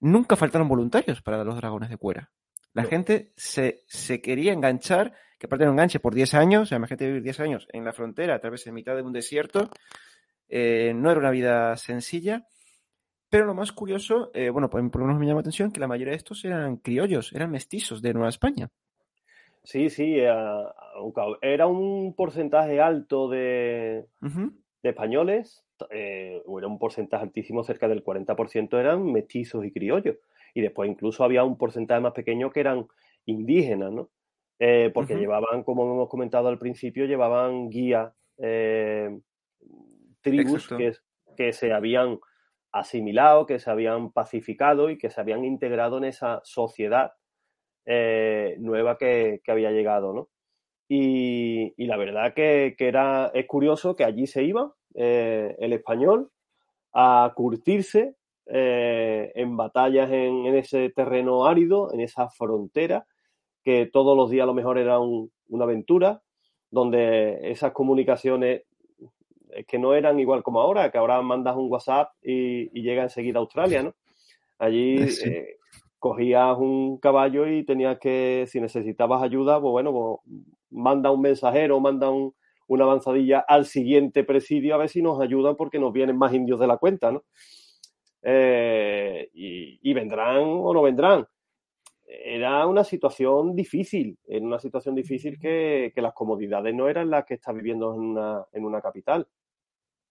nunca 0.00 0.36
faltaron 0.36 0.68
voluntarios 0.68 1.20
para 1.22 1.44
los 1.44 1.56
dragones 1.56 1.90
de 1.90 1.98
fuera. 1.98 2.30
La 2.72 2.84
gente 2.84 3.32
se, 3.36 3.84
se 3.86 4.20
quería 4.20 4.52
enganchar 4.52 5.14
que 5.38 5.46
aparte 5.46 5.64
de 5.64 5.70
un 5.70 5.74
enganche 5.74 6.00
por 6.00 6.14
10 6.14 6.34
años, 6.34 6.62
o 6.62 6.66
sea, 6.66 6.76
imagínate 6.76 7.06
vivir 7.06 7.22
10 7.22 7.40
años 7.40 7.68
en 7.72 7.84
la 7.84 7.92
frontera, 7.92 8.34
a 8.34 8.40
través 8.40 8.64
de 8.64 8.72
mitad 8.72 8.96
de 8.96 9.02
un 9.02 9.12
desierto, 9.12 9.70
eh, 10.48 10.92
no 10.94 11.10
era 11.10 11.20
una 11.20 11.30
vida 11.30 11.76
sencilla. 11.76 12.46
Pero 13.30 13.44
lo 13.44 13.54
más 13.54 13.72
curioso, 13.72 14.30
eh, 14.32 14.48
bueno, 14.48 14.70
por, 14.70 14.80
lo 14.80 15.06
menos 15.06 15.20
me 15.20 15.26
llama 15.26 15.38
la 15.38 15.40
atención 15.40 15.70
que 15.70 15.80
la 15.80 15.86
mayoría 15.86 16.12
de 16.12 16.16
estos 16.16 16.44
eran 16.44 16.78
criollos, 16.78 17.32
eran 17.34 17.50
mestizos 17.50 18.00
de 18.00 18.14
Nueva 18.14 18.30
España. 18.30 18.70
Sí, 19.62 19.90
sí, 19.90 20.18
eh, 20.18 20.32
era 21.42 21.66
un 21.66 22.14
porcentaje 22.14 22.80
alto 22.80 23.28
de, 23.28 24.06
de 24.22 24.88
españoles, 24.88 25.62
era 25.90 26.66
un 26.66 26.78
porcentaje 26.78 27.24
altísimo, 27.24 27.62
cerca 27.62 27.86
del 27.86 28.02
40% 28.02 28.80
eran 28.80 29.12
mestizos 29.12 29.64
y 29.66 29.72
criollos. 29.72 30.16
Y 30.54 30.62
después 30.62 30.90
incluso 30.90 31.22
había 31.22 31.44
un 31.44 31.58
porcentaje 31.58 32.00
más 32.00 32.14
pequeño 32.14 32.50
que 32.50 32.60
eran 32.60 32.86
indígenas, 33.26 33.92
¿no? 33.92 34.08
Eh, 34.60 34.90
porque 34.92 35.14
llevaban, 35.14 35.62
como 35.62 35.84
hemos 35.84 36.08
comentado 36.08 36.48
al 36.48 36.58
principio, 36.58 37.06
llevaban 37.06 37.70
guía 37.70 38.12
eh, 38.38 39.16
tribus 40.20 40.68
que, 40.68 40.92
que, 41.36 41.52
se 41.52 41.72
habían 41.72 42.18
asimilado, 42.72 43.46
que 43.46 43.60
se 43.60 43.70
habían 43.70 44.10
pacificado 44.10 44.90
y 44.90 44.98
que 44.98 45.10
se 45.10 45.20
habían 45.20 45.44
integrado 45.44 45.98
en 45.98 46.04
esa 46.04 46.40
sociedad 46.42 47.12
eh, 47.86 48.56
nueva 48.58 48.98
que, 48.98 49.40
había 49.46 49.70
llegado, 49.70 50.12
¿no? 50.12 50.28
Y, 50.88 51.74
la 51.86 51.96
verdad 51.96 52.34
que, 52.34 52.74
era, 52.78 53.30
es 53.34 53.46
curioso 53.46 53.94
que 53.94 54.04
allí 54.04 54.26
se 54.26 54.42
iba 54.42 54.74
el 54.94 55.72
español 55.72 56.32
a 56.92 57.32
curtirse 57.36 58.16
en 58.46 59.56
batallas 59.56 60.10
en, 60.10 60.46
ese 60.56 60.90
terreno 60.90 61.46
árido, 61.46 61.92
en 61.92 62.00
esa 62.00 62.28
frontera, 62.30 63.06
que 63.64 63.86
todos 63.86 64.16
los 64.16 64.30
días 64.30 64.44
a 64.44 64.46
lo 64.46 64.54
mejor 64.54 64.78
era 64.78 64.98
una 64.98 65.64
aventura, 65.64 66.22
donde 66.70 67.50
esas 67.50 67.72
comunicaciones 67.72 68.62
que 69.66 69.78
no 69.78 69.94
eran 69.94 70.20
igual 70.20 70.42
como 70.42 70.60
ahora, 70.60 70.90
que 70.90 70.98
ahora 70.98 71.20
mandas 71.22 71.56
un 71.56 71.70
WhatsApp 71.70 72.12
y, 72.22 72.68
llega 72.80 73.02
enseguida 73.02 73.38
a 73.38 73.42
Australia, 73.42 73.82
¿no? 73.82 73.94
Allí 74.58 74.96
eh, 75.24 75.56
cogías 75.98 76.56
un 76.58 76.98
caballo 76.98 77.46
y 77.46 77.64
tenías 77.64 77.98
que, 77.98 78.44
si 78.48 78.60
necesitabas 78.60 79.22
ayuda, 79.22 79.60
pues 79.60 79.72
bueno, 79.72 79.92
pues 79.92 80.38
manda 80.70 81.10
un 81.10 81.20
mensajero, 81.20 81.80
manda 81.80 82.10
una 82.66 82.84
avanzadilla 82.84 83.40
al 83.40 83.64
siguiente 83.64 84.24
presidio 84.24 84.74
a 84.74 84.78
ver 84.78 84.88
si 84.88 85.02
nos 85.02 85.20
ayudan 85.20 85.56
porque 85.56 85.78
nos 85.78 85.92
vienen 85.92 86.18
más 86.18 86.34
indios 86.34 86.60
de 86.60 86.66
la 86.66 86.76
cuenta, 86.76 87.10
¿no? 87.12 87.24
Eh, 88.22 89.30
y, 89.32 89.92
vendrán 89.94 90.42
o 90.44 90.72
no 90.74 90.82
vendrán. 90.82 91.26
Era 92.10 92.66
una 92.66 92.84
situación 92.84 93.54
difícil, 93.54 94.18
era 94.26 94.44
una 94.44 94.58
situación 94.58 94.94
difícil 94.94 95.38
que, 95.38 95.92
las 95.96 96.14
comodidades 96.14 96.74
no 96.74 96.88
eran 96.88 97.10
las 97.10 97.26
que 97.26 97.34
estás 97.34 97.54
viviendo 97.54 97.94
en 97.94 98.00
una, 98.00 98.46
en 98.52 98.64
una 98.64 98.80
capital. 98.80 99.28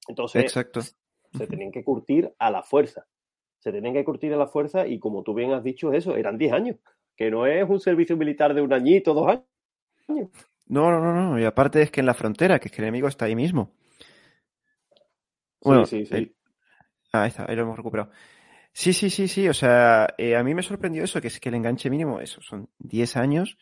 Entonces, 0.08 0.44
Exacto. 0.44 0.82
se 0.82 1.48
tenían 1.48 1.72
que 1.72 1.84
curtir 1.84 2.32
a 2.38 2.52
la 2.52 2.62
fuerza. 2.62 3.08
Se 3.58 3.72
tenían 3.72 3.96
que 3.96 4.06
curtir 4.06 4.32
a 4.32 4.38
la 4.38 4.46
fuerza 4.46 4.88
y 4.88 5.00
como 5.00 5.24
tú 5.24 5.34
bien 5.34 5.54
has 5.54 5.64
dicho, 5.64 5.92
eso, 5.92 6.16
eran 6.16 6.38
10 6.38 6.54
años, 6.54 6.76
que 7.16 7.32
no 7.32 7.48
es 7.48 7.68
un 7.68 7.80
servicio 7.80 8.16
militar 8.16 8.54
de 8.54 8.62
un 8.62 8.72
añito, 8.72 9.16
dos 9.16 9.28
años. 9.28 10.30
No, 10.68 10.92
no, 10.92 11.00
no, 11.00 11.14
no. 11.14 11.40
Y 11.40 11.46
aparte 11.46 11.82
es 11.82 11.90
que 11.90 12.02
en 12.02 12.06
la 12.06 12.14
frontera, 12.14 12.60
que 12.60 12.68
es 12.68 12.72
que 12.72 12.82
el 12.82 12.88
enemigo 12.90 13.08
está 13.08 13.26
ahí 13.26 13.36
mismo. 13.36 13.72
Bueno, 15.62 15.86
sí, 15.88 16.06
sí, 16.06 16.16
sí. 16.16 16.36
Ah, 17.12 17.24
ahí 17.24 17.30
está, 17.30 17.46
ahí 17.50 17.56
lo 17.56 17.64
hemos 17.64 17.78
recuperado. 17.78 18.12
Sí, 18.80 18.94
sí, 18.94 19.10
sí, 19.10 19.28
sí. 19.28 19.50
O 19.50 19.56
sea, 19.56 20.14
eh, 20.20 20.36
a 20.36 20.44
mí 20.44 20.54
me 20.54 20.62
sorprendió 20.62 21.04
eso, 21.04 21.20
que 21.20 21.30
es 21.30 21.40
que 21.40 21.50
el 21.50 21.56
enganche 21.56 21.90
mínimo, 21.90 22.20
eso, 22.20 22.44
son 22.44 22.70
10 22.78 23.18
años 23.18 23.58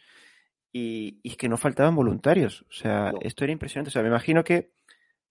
y, 0.74 1.22
y 1.24 1.38
que 1.38 1.48
no 1.48 1.56
faltaban 1.56 1.96
voluntarios. 1.96 2.64
O 2.64 2.74
sea, 2.74 3.14
esto 3.22 3.46
era 3.46 3.54
impresionante. 3.54 3.88
O 3.88 3.92
sea, 3.94 4.02
me 4.02 4.10
imagino 4.10 4.44
que, 4.44 4.74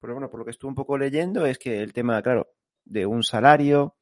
por, 0.00 0.10
bueno, 0.12 0.30
por 0.30 0.40
lo 0.40 0.46
que 0.46 0.52
estuve 0.52 0.70
un 0.70 0.74
poco 0.74 0.96
leyendo, 0.96 1.44
es 1.44 1.58
que 1.58 1.82
el 1.82 1.92
tema, 1.92 2.22
claro, 2.22 2.48
de 2.86 3.04
un 3.04 3.22
salario, 3.22 3.94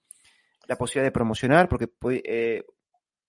la 0.69 0.77
posibilidad 0.77 1.09
de 1.09 1.11
promocionar, 1.11 1.69
porque 1.69 1.89
eh, 2.27 2.65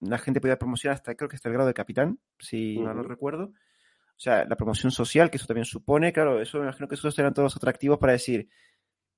la 0.01 0.19
gente 0.19 0.39
podía 0.39 0.59
promocionar 0.59 0.93
hasta, 0.93 1.15
creo 1.15 1.27
que 1.27 1.37
hasta 1.37 1.49
el 1.49 1.53
grado 1.53 1.67
de 1.67 1.73
capitán, 1.73 2.19
si 2.37 2.77
no 2.77 2.93
lo 2.93 3.01
recuerdo. 3.01 3.45
O 3.45 4.19
sea, 4.19 4.45
la 4.45 4.55
promoción 4.55 4.91
social, 4.91 5.31
que 5.31 5.37
eso 5.37 5.47
también 5.47 5.65
supone, 5.65 6.13
claro, 6.13 6.39
eso 6.39 6.59
me 6.59 6.65
imagino 6.65 6.87
que 6.87 6.93
esos 6.93 7.17
eran 7.17 7.33
todos 7.33 7.55
atractivos 7.55 7.97
para 7.97 8.13
decir, 8.13 8.47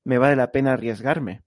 me 0.06 0.20
vale 0.20 0.38
la 0.38 0.54
pena 0.54 0.72
arriesgarme. 0.72 1.44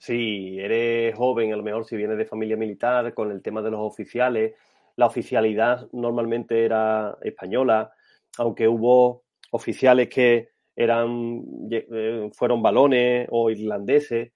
Sí, 0.00 0.58
eres 0.58 1.14
joven, 1.14 1.52
a 1.52 1.56
lo 1.56 1.62
mejor 1.62 1.84
si 1.84 1.94
vienes 1.94 2.16
de 2.16 2.24
familia 2.24 2.56
militar, 2.56 3.12
con 3.12 3.30
el 3.30 3.42
tema 3.42 3.60
de 3.60 3.70
los 3.70 3.80
oficiales, 3.80 4.54
la 4.96 5.04
oficialidad 5.04 5.88
normalmente 5.92 6.64
era 6.64 7.18
española, 7.20 7.92
aunque 8.38 8.66
hubo 8.66 9.24
oficiales 9.50 10.08
que 10.08 10.48
eran 10.74 11.44
eh, 11.70 12.30
fueron 12.32 12.62
balones 12.62 13.28
o 13.30 13.50
irlandeses. 13.50 14.32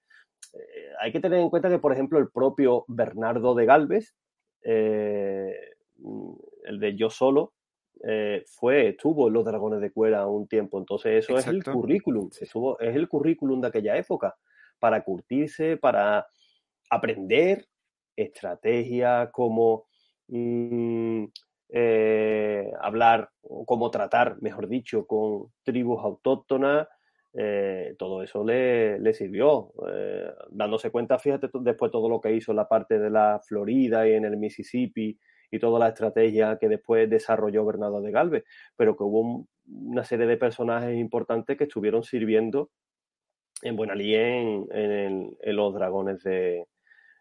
Eh, 0.53 0.89
hay 1.01 1.11
que 1.11 1.19
tener 1.19 1.39
en 1.39 1.49
cuenta 1.49 1.67
que, 1.67 1.79
por 1.79 1.93
ejemplo, 1.93 2.19
el 2.19 2.29
propio 2.29 2.85
Bernardo 2.87 3.55
de 3.55 3.65
Galvez, 3.65 4.13
eh, 4.61 5.51
el 6.65 6.79
de 6.79 6.95
Yo 6.95 7.09
Solo, 7.09 7.53
fue, 8.45 8.89
estuvo 8.89 9.29
en 9.29 9.33
los 9.33 9.45
Dragones 9.45 9.81
de 9.81 9.91
Cuera 9.91 10.27
un 10.27 10.47
tiempo. 10.47 10.77
Entonces, 10.77 11.23
eso 11.23 11.39
es 11.39 11.47
el 11.47 11.63
currículum, 11.63 12.29
es 12.39 12.95
el 12.95 13.07
currículum 13.07 13.61
de 13.61 13.69
aquella 13.69 13.97
época 13.97 14.35
para 14.79 15.03
curtirse, 15.03 15.77
para 15.77 16.27
aprender 16.89 17.65
estrategias, 18.15 19.29
como 19.31 19.85
mm, 20.27 21.25
eh, 21.69 22.71
hablar, 22.79 23.29
cómo 23.65 23.91
tratar, 23.91 24.41
mejor 24.41 24.67
dicho, 24.67 25.05
con 25.05 25.51
tribus 25.63 26.03
autóctonas. 26.03 26.87
Eh, 27.37 27.95
todo 27.97 28.23
eso 28.23 28.43
le, 28.45 29.13
sirvió. 29.13 29.73
Eh, 29.91 30.31
dándose 30.51 30.89
cuenta, 30.89 31.19
fíjate, 31.19 31.49
después 31.53 31.91
todo 31.91 32.07
lo 32.07 32.21
que 32.21 32.31
hizo 32.33 32.51
en 32.51 32.57
la 32.57 32.67
parte 32.67 32.97
de 32.97 33.09
la 33.09 33.41
Florida 33.45 34.07
y 34.07 34.13
en 34.13 34.25
el 34.25 34.37
Mississippi 34.37 35.19
y 35.51 35.59
toda 35.59 35.79
la 35.79 35.89
estrategia 35.89 36.57
que 36.59 36.69
después 36.69 37.09
desarrolló 37.09 37.65
Bernardo 37.65 38.01
de 38.01 38.11
Galvez, 38.11 38.43
pero 38.75 38.95
que 38.95 39.03
hubo 39.03 39.45
una 39.67 40.03
serie 40.03 40.27
de 40.27 40.37
personajes 40.37 40.97
importantes 40.97 41.57
que 41.57 41.65
estuvieron 41.65 42.03
sirviendo 42.03 42.71
en 43.61 43.75
Buenalí 43.75 44.15
en, 44.15 45.37
los 45.43 45.73
dragones 45.73 46.23
de, 46.23 46.67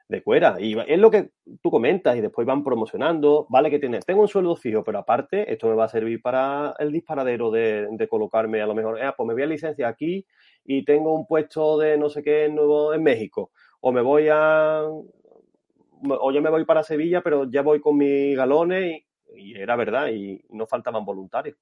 de 0.09 0.23
cuera. 0.23 0.57
Y 0.61 0.77
es 0.87 0.99
lo 0.99 1.11
que 1.11 1.31
tú 1.62 1.70
comentas 1.70 2.16
y 2.16 2.20
después 2.20 2.47
van 2.47 2.64
promocionando. 2.64 3.47
Vale 3.49 3.70
que 3.70 3.79
tienes, 3.79 4.05
tengo 4.05 4.23
un 4.23 4.29
sueldo 4.29 4.57
fijo, 4.57 4.85
pero 4.85 4.99
aparte 4.99 5.53
esto 5.53 5.68
me 5.68 5.75
va 5.75 5.85
a 5.85 5.88
servir 5.88 6.20
para 6.20 6.75
el 6.79 6.92
disparadero 6.92 7.51
de, 7.51 8.07
colocarme 8.11 8.61
a 8.61 8.66
lo 8.66 8.75
mejor, 8.75 9.03
eh, 9.03 9.12
pues 9.16 9.27
me 9.27 9.35
voy 9.35 9.42
a 9.42 9.47
licencia 9.47 9.88
aquí 9.88 10.27
y 10.64 10.85
tengo 10.85 11.14
un 11.14 11.27
puesto 11.27 11.79
de 11.79 11.97
no 11.97 12.09
sé 12.09 12.23
qué 12.23 12.49
nuevo 12.49 12.94
en 12.94 13.03
México. 13.03 13.51
O 13.81 13.92
me 13.92 14.03
voy 14.03 14.29
a... 14.31 14.83
O 16.07 16.33
yo 16.33 16.42
me 16.42 16.51
voy 16.51 16.66
para 16.66 16.83
Sevilla, 16.83 17.23
pero 17.23 17.51
ya 17.51 17.62
voy 17.62 17.81
con 17.81 17.97
mis 17.97 18.37
galones 18.37 19.05
y, 19.35 19.55
era 19.55 19.75
verdad, 19.75 20.09
y 20.09 20.44
no 20.51 20.66
faltaban 20.66 21.05
voluntarios. 21.05 21.57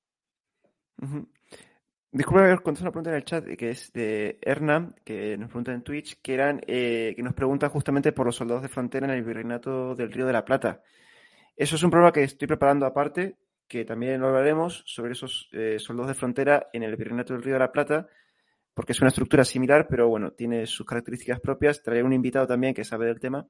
Disculpe 2.15 2.45
haber 2.45 2.61
contestado 2.61 2.89
una 2.89 2.93
pregunta 2.93 3.11
en 3.11 3.17
el 3.17 3.25
chat 3.25 3.57
que 3.57 3.71
es 3.71 3.91
de 3.95 4.39
Erna, 4.43 4.95
que 5.03 5.39
nos 5.39 5.49
pregunta 5.49 5.73
en 5.73 5.81
Twitch, 5.83 6.21
que 6.21 6.35
eran, 6.35 6.61
eh, 6.67 7.15
que 7.17 7.23
nos 7.23 7.33
pregunta 7.33 7.71
justamente 7.71 8.13
por 8.13 8.27
los 8.27 8.37
soldados 8.37 8.63
de 8.63 8.69
frontera 8.69 9.07
en 9.07 9.13
el 9.15 9.25
virreinato 9.25 9.95
del 9.95 10.13
Río 10.13 10.27
de 10.27 10.35
la 10.35 10.45
Plata. 10.45 10.83
Eso 11.57 11.77
es 11.77 11.83
un 11.83 11.91
programa 11.91 12.13
que 12.13 12.25
estoy 12.25 12.47
preparando 12.47 12.85
aparte, 12.85 13.39
que 13.67 13.87
también 13.87 14.21
lo 14.21 14.29
hablaremos 14.29 14.83
sobre 14.85 15.13
esos 15.13 15.49
eh, 15.53 15.79
soldados 15.79 16.09
de 16.09 16.15
frontera 16.15 16.69
en 16.75 16.83
el 16.83 16.97
virreinato 16.97 17.33
del 17.33 17.43
Río 17.43 17.55
de 17.55 17.61
la 17.61 17.73
Plata, 17.73 18.07
porque 18.75 18.93
es 18.93 19.01
una 19.01 19.09
estructura 19.09 19.43
similar, 19.47 19.87
pero 19.89 20.07
bueno, 20.09 20.33
tiene 20.33 20.67
sus 20.67 20.85
características 20.85 21.41
propias. 21.41 21.83
Traeré 21.83 22.03
un 22.03 22.13
invitado 22.13 22.47
también 22.47 22.75
que 22.75 22.85
sabe 22.85 23.07
del 23.07 23.21
tema 23.21 23.49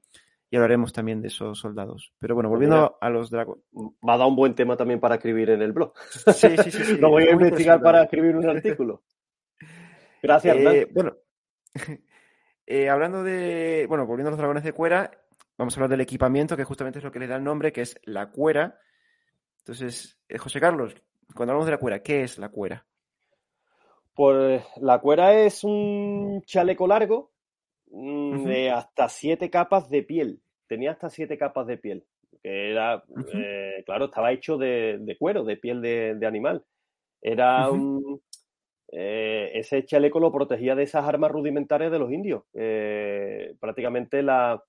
y 0.53 0.55
hablaremos 0.55 0.93
también 0.93 1.19
de 1.19 1.29
esos 1.29 1.57
soldados. 1.57 2.13
Pero 2.19 2.35
bueno, 2.35 2.47
volviendo 2.47 2.95
a 3.01 3.09
los 3.09 3.31
dragones. 3.31 3.63
Me 3.71 4.11
ha 4.13 4.17
dado 4.17 4.27
un 4.27 4.35
buen 4.35 4.53
tema 4.53 4.77
también 4.77 4.99
para 4.99 5.15
escribir 5.15 5.49
en 5.49 5.63
el 5.63 5.71
blog. 5.71 5.93
Sí, 6.31 6.55
sí, 6.63 6.69
sí. 6.69 6.97
Lo 6.99 7.09
voy 7.09 7.23
a 7.23 7.31
investigar 7.31 7.81
para 7.81 8.03
escribir 8.03 8.35
un 8.35 8.47
artículo. 8.47 9.01
Gracias, 10.21 10.55
eh, 10.55 10.87
Bueno, 10.93 11.17
eh, 12.67 12.87
hablando 12.87 13.23
de. 13.23 13.87
Bueno, 13.89 14.05
volviendo 14.05 14.27
a 14.27 14.33
los 14.33 14.37
dragones 14.37 14.63
de 14.63 14.73
cuera, 14.73 15.09
vamos 15.57 15.73
a 15.73 15.77
hablar 15.79 15.89
del 15.89 16.01
equipamiento, 16.01 16.55
que 16.55 16.65
justamente 16.65 16.99
es 16.99 17.03
lo 17.03 17.11
que 17.11 17.17
le 17.17 17.25
da 17.25 17.37
el 17.37 17.43
nombre, 17.43 17.73
que 17.73 17.81
es 17.81 17.99
la 18.03 18.29
cuera. 18.29 18.77
Entonces, 19.57 20.19
eh, 20.29 20.37
José 20.37 20.59
Carlos, 20.59 20.93
cuando 21.33 21.53
hablamos 21.53 21.65
de 21.65 21.71
la 21.71 21.79
cuera, 21.79 22.03
¿qué 22.03 22.21
es 22.21 22.37
la 22.37 22.49
cuera? 22.49 22.85
Pues 24.13 24.63
la 24.77 24.99
cuera 24.99 25.33
es 25.33 25.63
un 25.63 26.43
chaleco 26.45 26.85
largo 26.85 27.31
mm, 27.87 28.43
de 28.43 28.69
hasta 28.69 29.09
siete 29.09 29.49
capas 29.49 29.89
de 29.89 30.03
piel 30.03 30.42
tenía 30.67 30.91
hasta 30.91 31.09
siete 31.09 31.37
capas 31.37 31.67
de 31.67 31.77
piel, 31.77 32.03
que 32.41 32.71
era, 32.71 33.03
eh, 33.33 33.83
claro, 33.85 34.05
estaba 34.05 34.31
hecho 34.31 34.57
de, 34.57 35.15
cuero, 35.19 35.43
de 35.43 35.57
piel 35.57 35.81
de, 35.81 36.25
animal. 36.25 36.63
Era 37.21 37.69
un... 37.69 38.21
Eh, 38.95 39.51
ese 39.55 39.85
chaleco 39.85 40.19
lo 40.19 40.31
protegía 40.31 40.75
de 40.75 40.83
esas 40.83 41.05
armas 41.05 41.31
rudimentarias 41.31 41.91
de 41.91 41.99
los 41.99 42.11
indios. 42.11 42.43
Eh, 42.53 43.55
prácticamente 43.59 44.21
las 44.21 44.59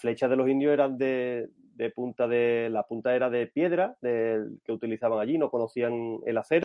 flechas 0.00 0.28
de 0.28 0.36
los 0.36 0.48
indios 0.48 0.72
eran 0.72 0.98
de, 0.98 1.48
punta 1.94 2.26
de... 2.28 2.68
La 2.70 2.82
punta 2.82 3.14
era 3.14 3.30
de 3.30 3.46
piedra 3.46 3.96
que 4.02 4.72
utilizaban 4.72 5.20
allí, 5.20 5.38
no 5.38 5.50
conocían 5.50 6.18
el 6.26 6.36
acero 6.36 6.64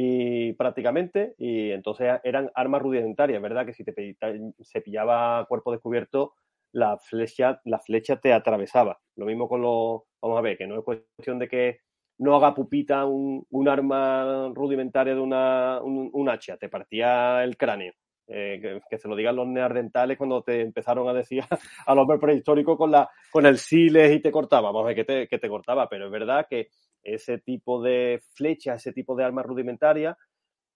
y 0.00 0.52
prácticamente, 0.52 1.34
y 1.38 1.72
entonces 1.72 2.20
eran 2.22 2.52
armas 2.54 2.82
rudimentarias, 2.82 3.42
¿verdad? 3.42 3.66
Que 3.66 3.72
si 3.72 3.82
te 3.82 4.14
se 4.60 4.80
pillaba 4.80 5.44
cuerpo 5.48 5.72
descubierto, 5.72 6.34
la 6.72 6.98
flecha, 6.98 7.60
la 7.64 7.78
flecha 7.78 8.16
te 8.16 8.32
atravesaba. 8.32 8.98
Lo 9.16 9.26
mismo 9.26 9.48
con 9.48 9.62
los, 9.62 10.02
vamos 10.20 10.38
a 10.38 10.42
ver, 10.42 10.56
que 10.56 10.66
no 10.66 10.78
es 10.78 10.84
cuestión 10.84 11.38
de 11.38 11.48
que 11.48 11.80
no 12.18 12.34
haga 12.34 12.54
pupita 12.54 13.04
un, 13.04 13.68
arma 13.68 14.50
rudimentaria 14.54 15.14
de 15.14 15.20
una, 15.20 15.80
un, 15.82 16.28
hacha, 16.28 16.56
te 16.56 16.68
partía 16.68 17.42
el 17.44 17.56
cráneo. 17.56 17.92
Eh, 18.30 18.80
que, 18.90 18.98
se 18.98 19.08
lo 19.08 19.16
digan 19.16 19.36
los 19.36 19.48
neardentales 19.48 20.18
cuando 20.18 20.42
te 20.42 20.60
empezaron 20.60 21.08
a 21.08 21.14
decir 21.14 21.42
al 21.86 21.98
hombre 21.98 22.18
prehistórico 22.18 22.76
con, 22.76 22.90
la, 22.90 23.08
con 23.30 23.46
el 23.46 23.56
siles 23.56 24.12
y 24.12 24.20
te 24.20 24.30
cortaba. 24.30 24.68
Vamos 24.68 24.84
a 24.84 24.86
ver 24.88 24.96
que 24.96 25.04
te, 25.04 25.28
que 25.28 25.38
te 25.38 25.48
cortaba, 25.48 25.88
pero 25.88 26.06
es 26.06 26.12
verdad 26.12 26.46
que 26.48 26.68
ese 27.02 27.38
tipo 27.38 27.80
de 27.80 28.20
flechas, 28.34 28.80
ese 28.80 28.92
tipo 28.92 29.16
de 29.16 29.24
armas 29.24 29.46
rudimentarias 29.46 30.16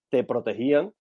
te 0.08 0.24
protegían 0.24 0.92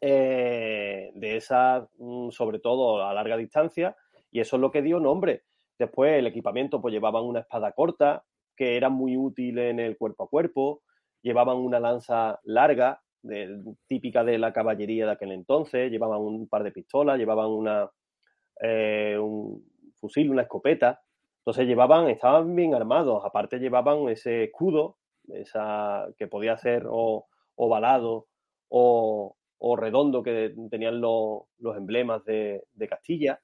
eh, 0.00 1.10
de 1.14 1.36
esa, 1.36 1.88
mm, 1.98 2.30
sobre 2.30 2.58
todo 2.58 3.02
a 3.04 3.14
larga 3.14 3.36
distancia, 3.36 3.96
y 4.30 4.40
eso 4.40 4.56
es 4.56 4.60
lo 4.60 4.70
que 4.70 4.82
dio 4.82 5.00
nombre. 5.00 5.42
Después 5.78 6.18
el 6.18 6.26
equipamiento, 6.26 6.80
pues 6.80 6.92
llevaban 6.92 7.24
una 7.24 7.40
espada 7.40 7.72
corta, 7.72 8.24
que 8.56 8.76
era 8.76 8.88
muy 8.88 9.16
útil 9.16 9.58
en 9.58 9.80
el 9.80 9.96
cuerpo 9.96 10.24
a 10.24 10.28
cuerpo, 10.28 10.82
llevaban 11.22 11.56
una 11.56 11.80
lanza 11.80 12.38
larga, 12.44 13.02
típica 13.86 14.24
de 14.24 14.38
la 14.38 14.52
caballería 14.52 15.06
de 15.06 15.12
aquel 15.12 15.32
entonces, 15.32 15.90
llevaban 15.90 16.20
un 16.20 16.48
par 16.48 16.62
de 16.62 16.72
pistolas, 16.72 17.18
llevaban 17.18 17.50
una, 17.50 17.90
eh, 18.62 19.18
un 19.18 19.64
fusil, 19.96 20.30
una 20.30 20.42
escopeta. 20.42 21.00
Entonces 21.40 21.66
llevaban, 21.66 22.08
estaban 22.08 22.54
bien 22.54 22.74
armados, 22.74 23.24
aparte 23.24 23.58
llevaban 23.58 24.08
ese 24.08 24.44
escudo, 24.44 24.96
esa, 25.28 26.06
que 26.18 26.26
podía 26.26 26.56
ser 26.56 26.86
o 26.88 27.26
ovalado 27.56 28.26
o, 28.68 29.36
o 29.60 29.76
redondo 29.76 30.22
que 30.22 30.54
tenían 30.70 31.00
los, 31.00 31.44
emblemas 31.76 32.24
de, 32.24 32.64
Castilla. 32.88 33.40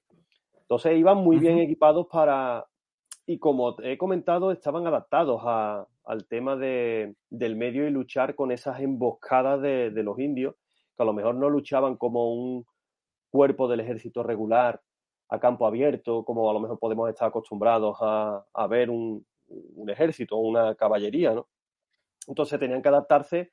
Entonces 0.63 0.97
iban 0.97 1.19
muy 1.19 1.37
bien 1.37 1.59
equipados 1.59 2.07
para, 2.11 2.67
y 3.27 3.39
como 3.39 3.77
he 3.83 3.99
comentado, 3.99 4.51
estaban 4.51 4.87
adaptados 4.87 5.43
al 5.45 6.27
tema 6.27 6.57
de, 6.57 7.15
del 7.29 7.57
medio 7.57 7.87
y 7.87 7.91
luchar 7.91 8.35
con 8.35 8.51
esas 8.51 8.81
emboscadas 8.81 9.61
de, 9.61 9.91
los 10.03 10.19
indios, 10.19 10.55
que 10.97 11.03
a 11.03 11.07
lo 11.07 11.13
mejor 11.13 11.35
no 11.35 11.51
luchaban 11.51 11.97
como 11.97 12.33
un 12.33 12.67
cuerpo 13.31 13.69
del 13.69 13.81
ejército 13.81 14.23
regular 14.23 14.81
a 15.29 15.39
campo 15.39 15.67
abierto, 15.67 16.25
como 16.25 16.49
a 16.49 16.55
lo 16.55 16.61
mejor 16.61 16.79
podemos 16.79 17.11
estar 17.11 17.29
acostumbrados 17.29 17.99
a, 18.01 18.67
ver 18.71 18.89
un, 18.89 19.27
un 19.49 19.91
ejército, 19.91 20.37
una 20.37 20.75
caballería, 20.77 21.35
¿no? 21.35 21.47
Entonces 22.27 22.59
tenían 22.59 22.81
que 22.81 22.89
adaptarse 22.89 23.53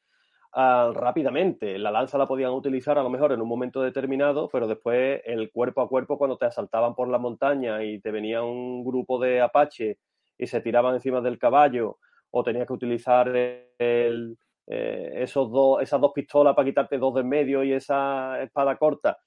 rápidamente. 0.56 1.78
La 1.78 1.92
lanza 1.92 2.18
la 2.18 2.28
podían 2.28 2.52
utilizar 2.52 2.98
a 2.98 3.04
lo 3.04 3.10
mejor 3.10 3.32
en 3.32 3.42
un 3.42 3.48
momento 3.48 3.82
determinado, 3.82 4.50
pero 4.50 4.68
después 4.68 5.22
el 5.26 5.52
cuerpo 5.52 5.82
a 5.82 5.89
cuerpo 5.89 6.18
cuando 6.18 6.38
te 6.38 6.46
asaltaban 6.46 6.96
por 6.96 7.08
la 7.08 7.18
montaña 7.18 7.84
y 7.84 8.00
te 8.00 8.12
venía 8.12 8.44
un 8.44 8.84
grupo 8.84 9.20
de 9.20 9.42
apache 9.42 10.00
y 10.38 10.48
se 10.48 10.62
tiraban 10.62 10.96
encima 10.96 11.22
del 11.22 11.39
caballo 11.39 11.98
o 12.32 12.44
tenías 12.44 12.68
que 12.68 12.74
utilizar 12.74 13.28
el, 13.30 14.38
eh, 14.68 15.12
esos 15.16 15.52
dos, 15.52 15.82
esas 15.82 16.02
dos 16.02 16.12
pistolas 16.13 16.56
para 16.56 16.68
quitarte 16.68 16.98
dos 16.98 17.16
de 17.16 17.22
en 17.22 17.30
medio 17.30 17.63
y 17.63 17.74
esa 17.74 18.42
espada 18.42 18.78
corta, 18.78 19.18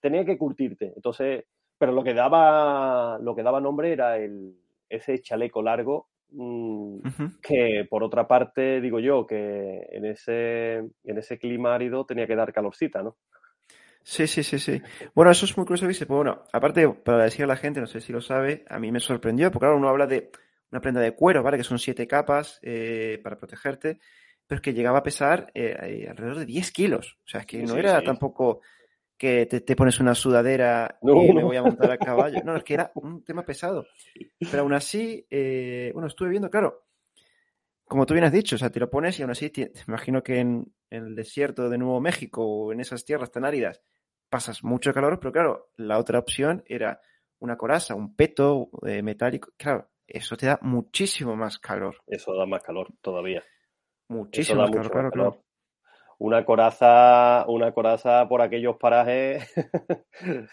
tenía 0.00 0.24
que 0.24 0.38
curtirte. 0.38 0.92
Entonces, 0.94 1.44
pero 1.78 1.92
lo 1.92 2.04
que 2.04 2.14
daba, 2.14 3.18
lo 3.20 3.34
que 3.34 3.42
daba 3.42 3.60
nombre 3.60 3.92
era 3.92 4.18
el, 4.18 4.56
ese 4.88 5.20
chaleco 5.20 5.62
largo 5.62 6.11
Mm, 6.34 7.00
que 7.42 7.86
por 7.88 8.02
otra 8.02 8.26
parte, 8.26 8.80
digo 8.80 8.98
yo, 9.00 9.26
que 9.26 9.86
en 9.90 10.06
ese, 10.06 10.76
en 11.04 11.18
ese 11.18 11.38
clima 11.38 11.74
árido 11.74 12.06
tenía 12.06 12.26
que 12.26 12.36
dar 12.36 12.52
calorcita, 12.52 13.02
¿no? 13.02 13.16
Sí, 14.02 14.26
sí, 14.26 14.42
sí, 14.42 14.58
sí. 14.58 14.82
Bueno, 15.14 15.30
eso 15.30 15.44
es 15.44 15.56
muy 15.56 15.64
curioso, 15.64 15.86
dice. 15.86 16.06
Pues 16.06 16.16
bueno, 16.16 16.42
aparte, 16.52 16.88
para 16.88 17.24
decir 17.24 17.44
a 17.44 17.48
la 17.48 17.56
gente, 17.56 17.80
no 17.80 17.86
sé 17.86 18.00
si 18.00 18.12
lo 18.12 18.20
sabe, 18.20 18.64
a 18.68 18.78
mí 18.78 18.90
me 18.90 18.98
sorprendió, 18.98 19.50
porque 19.50 19.64
claro, 19.64 19.76
uno 19.76 19.88
habla 19.88 20.06
de 20.06 20.30
una 20.70 20.80
prenda 20.80 21.00
de 21.00 21.14
cuero, 21.14 21.42
¿vale? 21.42 21.58
Que 21.58 21.64
son 21.64 21.78
siete 21.78 22.06
capas 22.08 22.58
eh, 22.62 23.20
para 23.22 23.36
protegerte, 23.36 24.00
pero 24.46 24.56
es 24.56 24.62
que 24.62 24.72
llegaba 24.72 24.98
a 24.98 25.02
pesar 25.02 25.52
eh, 25.54 26.06
alrededor 26.08 26.38
de 26.38 26.46
10 26.46 26.72
kilos. 26.72 27.18
O 27.24 27.28
sea, 27.28 27.40
es 27.40 27.46
que 27.46 27.62
no 27.62 27.76
era 27.76 28.02
tampoco 28.02 28.60
que 29.22 29.46
te, 29.46 29.76
pones 29.76 30.00
una 30.00 30.16
sudadera 30.16 30.98
y 31.00 31.32
me 31.32 31.44
voy 31.44 31.56
a 31.56 31.62
montar 31.62 31.92
a 31.92 31.96
caballo. 31.96 32.42
No, 32.44 32.56
es 32.56 32.64
que 32.64 32.74
era 32.74 32.90
un 32.96 33.22
tema 33.22 33.44
pesado. 33.44 33.86
Pero 34.50 34.62
aún 34.62 34.72
así, 34.72 35.24
eh, 35.30 35.92
bueno, 35.94 36.08
estuve 36.08 36.30
viendo, 36.30 36.50
claro, 36.50 36.86
como 37.84 38.04
tú 38.04 38.14
bien 38.14 38.24
has 38.24 38.32
dicho, 38.32 38.56
o 38.56 38.58
sea, 38.58 38.70
te 38.70 38.80
lo 38.80 38.90
pones 38.90 39.16
y 39.16 39.22
aún 39.22 39.30
así, 39.30 39.50
te, 39.50 39.70
imagino 39.86 40.24
que 40.24 40.40
en, 40.40 40.74
el 40.90 41.14
desierto 41.14 41.70
de 41.70 41.78
Nuevo 41.78 42.00
México 42.00 42.44
o 42.44 42.72
en 42.72 42.80
esas 42.80 43.04
tierras 43.04 43.30
tan 43.30 43.44
áridas 43.44 43.80
pasas 44.28 44.64
mucho 44.64 44.92
calor, 44.92 45.20
pero 45.20 45.30
claro, 45.30 45.70
la 45.76 45.98
otra 45.98 46.18
opción 46.18 46.64
era 46.66 47.00
una 47.38 47.56
coraza, 47.56 47.94
un 47.94 48.16
peto 48.16 48.70
eh, 48.84 49.02
metálico. 49.04 49.52
Claro, 49.56 49.88
eso 50.04 50.36
te 50.36 50.46
da 50.46 50.58
muchísimo 50.62 51.36
más 51.36 51.60
calor. 51.60 51.94
Eso 52.08 52.34
da 52.34 52.44
más 52.44 52.64
calor 52.64 52.88
todavía. 53.00 53.44
Muchísimo 54.08 54.62
más 54.62 54.70
calor, 54.72 54.90
claro, 54.90 55.10
claro 55.12 55.44
una 56.22 56.44
coraza, 56.44 57.44
una 57.48 57.72
coraza 57.72 58.28
por 58.28 58.42
aquellos 58.42 58.76
parajes. 58.76 59.52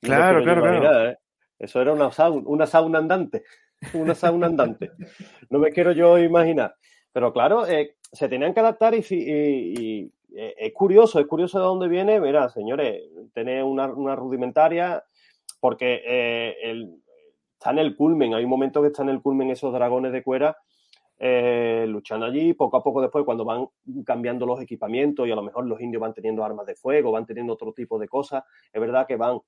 claro, 0.00 0.42
claro, 0.42 0.62
claro. 0.62 1.10
¿eh? 1.10 1.18
Eso 1.60 1.80
era 1.80 1.92
una 1.92 2.10
sauna, 2.10 2.42
una 2.46 2.66
sauna 2.66 2.98
andante. 2.98 3.44
Una 3.94 4.14
sauna 4.14 4.46
andante. 4.46 4.92
No 5.50 5.58
me 5.58 5.72
quiero 5.72 5.90
yo 5.90 6.16
imaginar. 6.16 6.76
Pero 7.12 7.32
claro, 7.32 7.66
eh, 7.66 7.96
se 8.12 8.28
tenían 8.28 8.54
que 8.54 8.60
adaptar 8.60 8.94
y, 8.94 9.02
eh, 10.36 10.54
es 10.56 10.72
curioso, 10.72 11.18
es 11.18 11.26
curioso 11.26 11.58
de 11.58 11.64
dónde 11.64 11.88
viene. 11.88 12.20
Mira, 12.20 12.48
señores, 12.48 13.02
tener 13.32 13.64
una, 13.64 13.88
rudimentaria, 14.14 15.02
porque 15.58 16.00
está 17.58 17.72
en 17.72 17.78
el 17.80 17.96
culmen, 17.96 18.34
hay 18.34 18.44
un 18.44 18.50
momento 18.50 18.82
que 18.82 18.88
están 18.88 19.08
en 19.08 19.16
el 19.16 19.22
culmen 19.22 19.50
esos 19.50 19.72
dragones 19.72 20.12
de 20.12 20.22
cuera 20.22 20.56
eh, 21.24 21.86
luchando 21.86 22.26
allí. 22.26 22.52
Poco 22.52 22.76
a 22.76 22.82
poco 22.82 23.00
después, 23.00 23.24
cuando 23.24 23.44
van 23.44 23.68
cambiando 24.04 24.44
los 24.44 24.60
equipamientos 24.60 25.28
y 25.28 25.30
a 25.30 25.36
lo 25.36 25.42
mejor 25.44 25.64
los 25.66 25.80
indios 25.80 26.00
van 26.00 26.12
teniendo 26.12 26.44
armas 26.44 26.66
de 26.66 26.74
fuego, 26.74 27.12
van 27.12 27.26
teniendo 27.26 27.52
otro 27.52 27.72
tipo 27.72 27.96
de 27.96 28.08
cosas, 28.08 28.42
es 28.72 28.80
verdad 28.80 29.06
que 29.06 29.14
van 29.14 29.38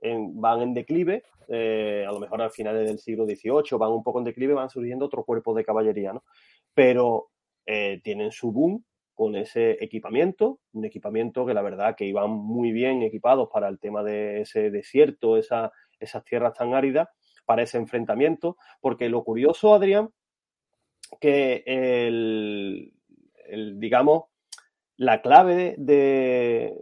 en, 0.00 0.38
van 0.38 0.60
en 0.60 0.74
declive, 0.74 1.22
eh, 1.48 2.04
a 2.06 2.12
lo 2.12 2.20
mejor 2.20 2.42
al 2.42 2.50
final 2.50 2.84
del 2.84 2.98
siglo 2.98 3.24
XVIII 3.24 3.78
van 3.78 3.92
un 3.92 4.02
poco 4.02 4.18
en 4.18 4.26
declive, 4.26 4.52
van 4.52 4.68
surgiendo 4.68 5.06
otros 5.06 5.24
cuerpos 5.24 5.56
de 5.56 5.64
caballería, 5.64 6.12
¿no? 6.12 6.22
Pero 6.74 7.30
eh, 7.64 8.02
tienen 8.04 8.30
su 8.30 8.52
boom 8.52 8.84
con 9.14 9.34
ese 9.34 9.82
equipamiento, 9.82 10.58
un 10.72 10.84
equipamiento 10.84 11.46
que 11.46 11.54
la 11.54 11.62
verdad 11.62 11.96
que 11.96 12.04
iban 12.04 12.28
muy 12.28 12.72
bien 12.72 13.00
equipados 13.02 13.48
para 13.50 13.68
el 13.68 13.78
tema 13.78 14.02
de 14.02 14.42
ese 14.42 14.70
desierto, 14.70 15.38
esa, 15.38 15.72
esas 15.98 16.24
tierras 16.24 16.52
tan 16.52 16.74
áridas, 16.74 17.08
para 17.46 17.62
ese 17.62 17.78
enfrentamiento, 17.78 18.58
porque 18.82 19.08
lo 19.08 19.24
curioso, 19.24 19.74
Adrián, 19.74 20.10
que 21.20 21.62
el, 21.66 22.92
digamos, 23.78 24.24
la 24.96 25.22
clave 25.22 25.74
de, 25.78 26.74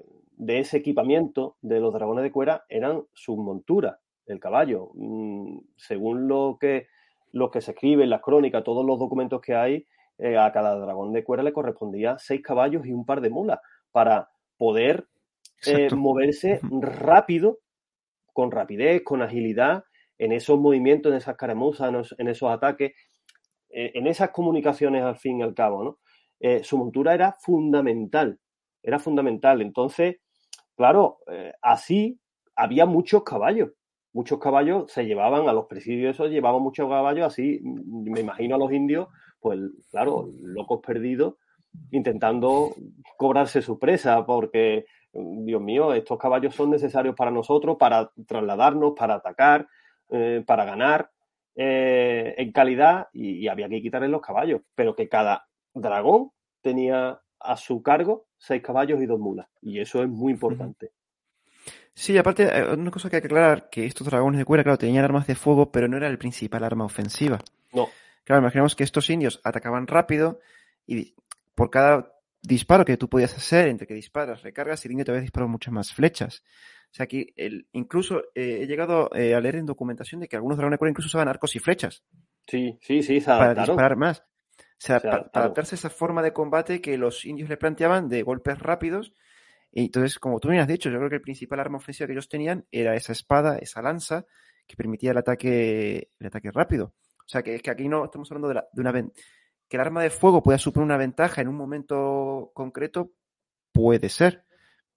ese 0.46 0.78
equipamiento 0.78 1.56
de 1.60 1.80
los 1.80 1.92
dragones 1.92 2.22
de 2.22 2.32
cuera 2.32 2.64
eran 2.68 3.04
sus 3.12 3.36
monturas, 3.36 3.98
el 4.26 4.40
caballo. 4.40 4.90
Mm, 4.94 5.58
según 5.76 6.28
lo 6.28 6.58
que, 6.60 6.88
lo 7.32 7.50
que 7.50 7.60
se 7.60 7.72
escribe 7.72 8.04
en 8.04 8.10
las 8.10 8.22
crónicas, 8.22 8.64
todos 8.64 8.84
los 8.84 8.98
documentos 8.98 9.40
que 9.40 9.54
hay, 9.54 9.86
eh, 10.18 10.36
a 10.36 10.52
cada 10.52 10.78
dragón 10.78 11.12
de 11.12 11.24
cuera 11.24 11.42
le 11.42 11.52
correspondía 11.52 12.16
seis 12.18 12.42
caballos 12.42 12.84
y 12.84 12.92
un 12.92 13.06
par 13.06 13.22
de 13.22 13.30
mulas 13.30 13.58
para 13.90 14.28
poder 14.58 15.08
eh, 15.66 15.88
moverse 15.94 16.60
rápido, 16.62 17.60
con 18.32 18.50
rapidez, 18.50 19.02
con 19.02 19.22
agilidad, 19.22 19.84
en 20.18 20.32
esos 20.32 20.58
movimientos, 20.60 21.10
en 21.10 21.16
esas 21.16 21.36
caramuzas, 21.36 22.12
en 22.18 22.28
esos 22.28 22.50
ataques 22.50 22.92
eh, 23.72 23.92
en 23.94 24.06
esas 24.06 24.30
comunicaciones 24.30 25.02
al 25.02 25.16
fin 25.16 25.40
y 25.40 25.42
al 25.42 25.54
cabo, 25.54 25.84
¿no? 25.84 25.98
Eh, 26.40 26.64
su 26.64 26.76
montura 26.76 27.14
era 27.14 27.36
fundamental, 27.38 28.38
era 28.82 28.98
fundamental. 28.98 29.62
Entonces, 29.62 30.16
claro, 30.74 31.18
eh, 31.30 31.52
así 31.62 32.18
había 32.56 32.86
muchos 32.86 33.22
caballos, 33.22 33.70
muchos 34.12 34.40
caballos 34.40 34.90
se 34.90 35.04
llevaban 35.04 35.48
a 35.48 35.52
los 35.52 35.66
presidios, 35.66 36.16
esos 36.16 36.30
llevaban 36.30 36.62
muchos 36.62 36.88
caballos, 36.88 37.26
así 37.26 37.60
me 37.62 38.20
imagino 38.20 38.56
a 38.56 38.58
los 38.58 38.72
indios, 38.72 39.08
pues 39.38 39.60
claro, 39.90 40.30
locos 40.42 40.80
perdidos, 40.84 41.34
intentando 41.92 42.74
cobrarse 43.16 43.62
su 43.62 43.78
presa, 43.78 44.26
porque, 44.26 44.86
Dios 45.12 45.62
mío, 45.62 45.94
estos 45.94 46.18
caballos 46.18 46.54
son 46.54 46.70
necesarios 46.70 47.14
para 47.14 47.30
nosotros, 47.30 47.76
para 47.78 48.10
trasladarnos, 48.26 48.94
para 48.96 49.14
atacar, 49.14 49.68
para 50.46 50.64
ganar. 50.64 51.10
Eh, 51.62 52.36
en 52.38 52.52
calidad 52.52 53.08
y, 53.12 53.46
había 53.46 53.68
que 53.68 53.82
quitarle 53.82 54.08
los 54.08 54.22
caballos, 54.22 54.62
pero 54.74 54.96
que 54.96 55.10
cada 55.10 55.46
dragón 55.74 56.30
tenía 56.62 57.20
a 57.38 57.56
su 57.58 57.82
cargo 57.82 58.28
seis 58.38 58.62
caballos 58.62 59.02
y 59.02 59.04
dos 59.04 59.20
mulas, 59.20 59.46
y 59.60 59.78
eso 59.78 60.02
es 60.02 60.08
muy 60.08 60.32
importante. 60.32 60.92
Sí, 61.92 62.16
aparte, 62.16 62.44
eh, 62.44 62.72
una 62.72 62.90
cosa 62.90 63.10
que 63.10 63.16
hay 63.16 63.20
que 63.20 63.26
aclarar, 63.26 63.68
que 63.68 63.84
estos 63.84 64.06
dragones 64.06 64.38
de 64.38 64.46
cuera, 64.46 64.64
claro, 64.64 64.78
tenían 64.78 65.04
armas 65.04 65.26
de 65.26 65.34
fuego, 65.34 65.70
pero 65.70 65.86
no 65.86 65.98
era 65.98 66.06
el 66.06 66.16
principal 66.16 66.64
arma 66.64 66.86
ofensiva. 66.86 67.38
No. 67.74 67.90
Claro, 68.24 68.40
imaginemos 68.40 68.74
que 68.74 68.84
estos 68.84 69.10
indios 69.10 69.38
atacaban 69.44 69.86
rápido 69.86 70.40
y 70.86 71.14
por 71.54 71.68
cada 71.68 72.14
disparo 72.40 72.86
que 72.86 72.96
tú 72.96 73.10
podías 73.10 73.36
hacer, 73.36 73.68
entre 73.68 73.86
que 73.86 73.92
disparas, 73.92 74.42
recargas, 74.42 74.82
el 74.86 74.92
indio 74.92 75.04
te 75.04 75.10
había 75.10 75.20
disparado 75.20 75.50
muchas 75.50 75.74
más 75.74 75.92
flechas. 75.92 76.42
O 76.90 76.94
sea, 76.94 77.04
aquí 77.04 77.32
el, 77.36 77.68
incluso 77.72 78.20
eh, 78.34 78.60
he 78.62 78.66
llegado 78.66 79.10
eh, 79.14 79.34
a 79.34 79.40
leer 79.40 79.56
en 79.56 79.66
documentación 79.66 80.20
de 80.20 80.28
que 80.28 80.34
algunos 80.34 80.56
dragones 80.56 80.74
de 80.74 80.78
cuerda 80.78 80.90
incluso 80.90 81.06
usaban 81.06 81.28
arcos 81.28 81.54
y 81.54 81.60
flechas. 81.60 82.02
Sí, 82.46 82.78
sí, 82.82 83.02
sí, 83.02 83.20
Para 83.20 83.54
disparar 83.54 83.96
más. 83.96 84.20
O 84.20 84.82
sea, 84.82 84.98
para, 84.98 85.30
adaptarse 85.32 85.74
a 85.74 85.78
esa 85.78 85.90
forma 85.90 86.22
de 86.22 86.32
combate 86.32 86.80
que 86.80 86.96
los 86.98 87.24
indios 87.24 87.48
le 87.48 87.56
planteaban 87.56 88.08
de 88.08 88.22
golpes 88.22 88.58
rápidos. 88.58 89.14
Y 89.70 89.84
entonces, 89.84 90.18
como 90.18 90.40
tú 90.40 90.48
me 90.48 90.58
has 90.58 90.66
dicho, 90.66 90.90
yo 90.90 90.98
creo 90.98 91.10
que 91.10 91.16
el 91.16 91.22
principal 91.22 91.60
arma 91.60 91.78
ofensiva 91.78 92.08
que 92.08 92.14
ellos 92.14 92.28
tenían 92.28 92.66
era 92.72 92.96
esa 92.96 93.12
espada, 93.12 93.58
esa 93.58 93.82
lanza, 93.82 94.26
que 94.66 94.74
permitía 94.74 95.12
el 95.12 95.18
ataque, 95.18 96.10
el 96.18 96.26
ataque 96.26 96.50
rápido. 96.50 96.94
O 97.18 97.28
sea, 97.28 97.42
que 97.42 97.54
es 97.54 97.62
que 97.62 97.70
aquí 97.70 97.88
no 97.88 98.04
estamos 98.04 98.28
hablando 98.32 98.48
de, 98.48 98.54
la, 98.54 98.68
de 98.72 98.80
una 98.80 98.92
que 99.68 99.76
el 99.76 99.80
arma 99.80 100.02
de 100.02 100.10
fuego 100.10 100.42
pueda 100.42 100.58
suponer 100.58 100.86
una 100.86 100.96
ventaja 100.96 101.40
en 101.40 101.46
un 101.46 101.54
momento 101.54 102.50
concreto, 102.52 103.12
puede 103.72 104.08
ser 104.08 104.44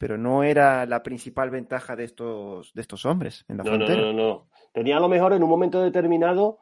pero 0.04 0.18
no 0.18 0.44
era 0.44 0.86
la 0.86 1.02
principal 1.02 1.50
ventaja 1.50 1.96
de 1.96 2.04
estos, 2.04 2.74
de 2.74 2.82
estos 2.82 3.06
hombres 3.06 3.46
en 3.48 3.56
la 3.56 3.64
frontera. 3.64 4.02
No, 4.02 4.12
no, 4.12 4.14
no. 4.14 4.48
Tenía 4.74 4.98
a 4.98 5.00
lo 5.00 5.08
mejor 5.08 5.32
en 5.32 5.42
un 5.42 5.50
momento 5.50 5.82
determinado, 5.82 6.60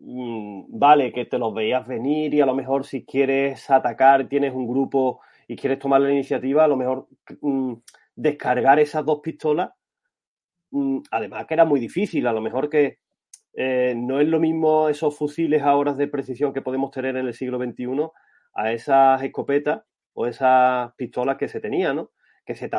mm, 0.00 0.64
vale, 0.78 1.10
que 1.10 1.24
te 1.24 1.38
los 1.38 1.54
veías 1.54 1.88
venir 1.88 2.34
y 2.34 2.42
a 2.42 2.44
lo 2.44 2.54
mejor 2.54 2.84
si 2.84 3.06
quieres 3.06 3.70
atacar, 3.70 4.28
tienes 4.28 4.52
un 4.52 4.68
grupo 4.68 5.22
y 5.46 5.56
quieres 5.56 5.78
tomar 5.78 6.02
la 6.02 6.12
iniciativa, 6.12 6.64
a 6.64 6.68
lo 6.68 6.76
mejor 6.76 7.08
mm, 7.40 7.72
descargar 8.14 8.78
esas 8.80 9.02
dos 9.02 9.20
pistolas, 9.20 9.70
mm, 10.70 10.98
además 11.10 11.46
que 11.46 11.54
era 11.54 11.64
muy 11.64 11.80
difícil, 11.80 12.26
a 12.26 12.34
lo 12.34 12.42
mejor 12.42 12.68
que 12.68 12.98
eh, 13.54 13.94
no 13.96 14.20
es 14.20 14.28
lo 14.28 14.40
mismo 14.40 14.90
esos 14.90 15.16
fusiles 15.16 15.62
a 15.62 15.74
horas 15.74 15.96
de 15.96 16.08
precisión 16.08 16.52
que 16.52 16.60
podemos 16.60 16.90
tener 16.90 17.16
en 17.16 17.28
el 17.28 17.32
siglo 17.32 17.56
XXI 17.56 18.10
a 18.52 18.72
esas 18.72 19.22
escopetas 19.22 19.84
o 20.12 20.26
esas 20.26 20.92
pistolas 20.96 21.38
que 21.38 21.48
se 21.48 21.60
tenían, 21.60 21.96
¿no? 21.96 22.10
Que 22.48 22.54
se 22.54 22.70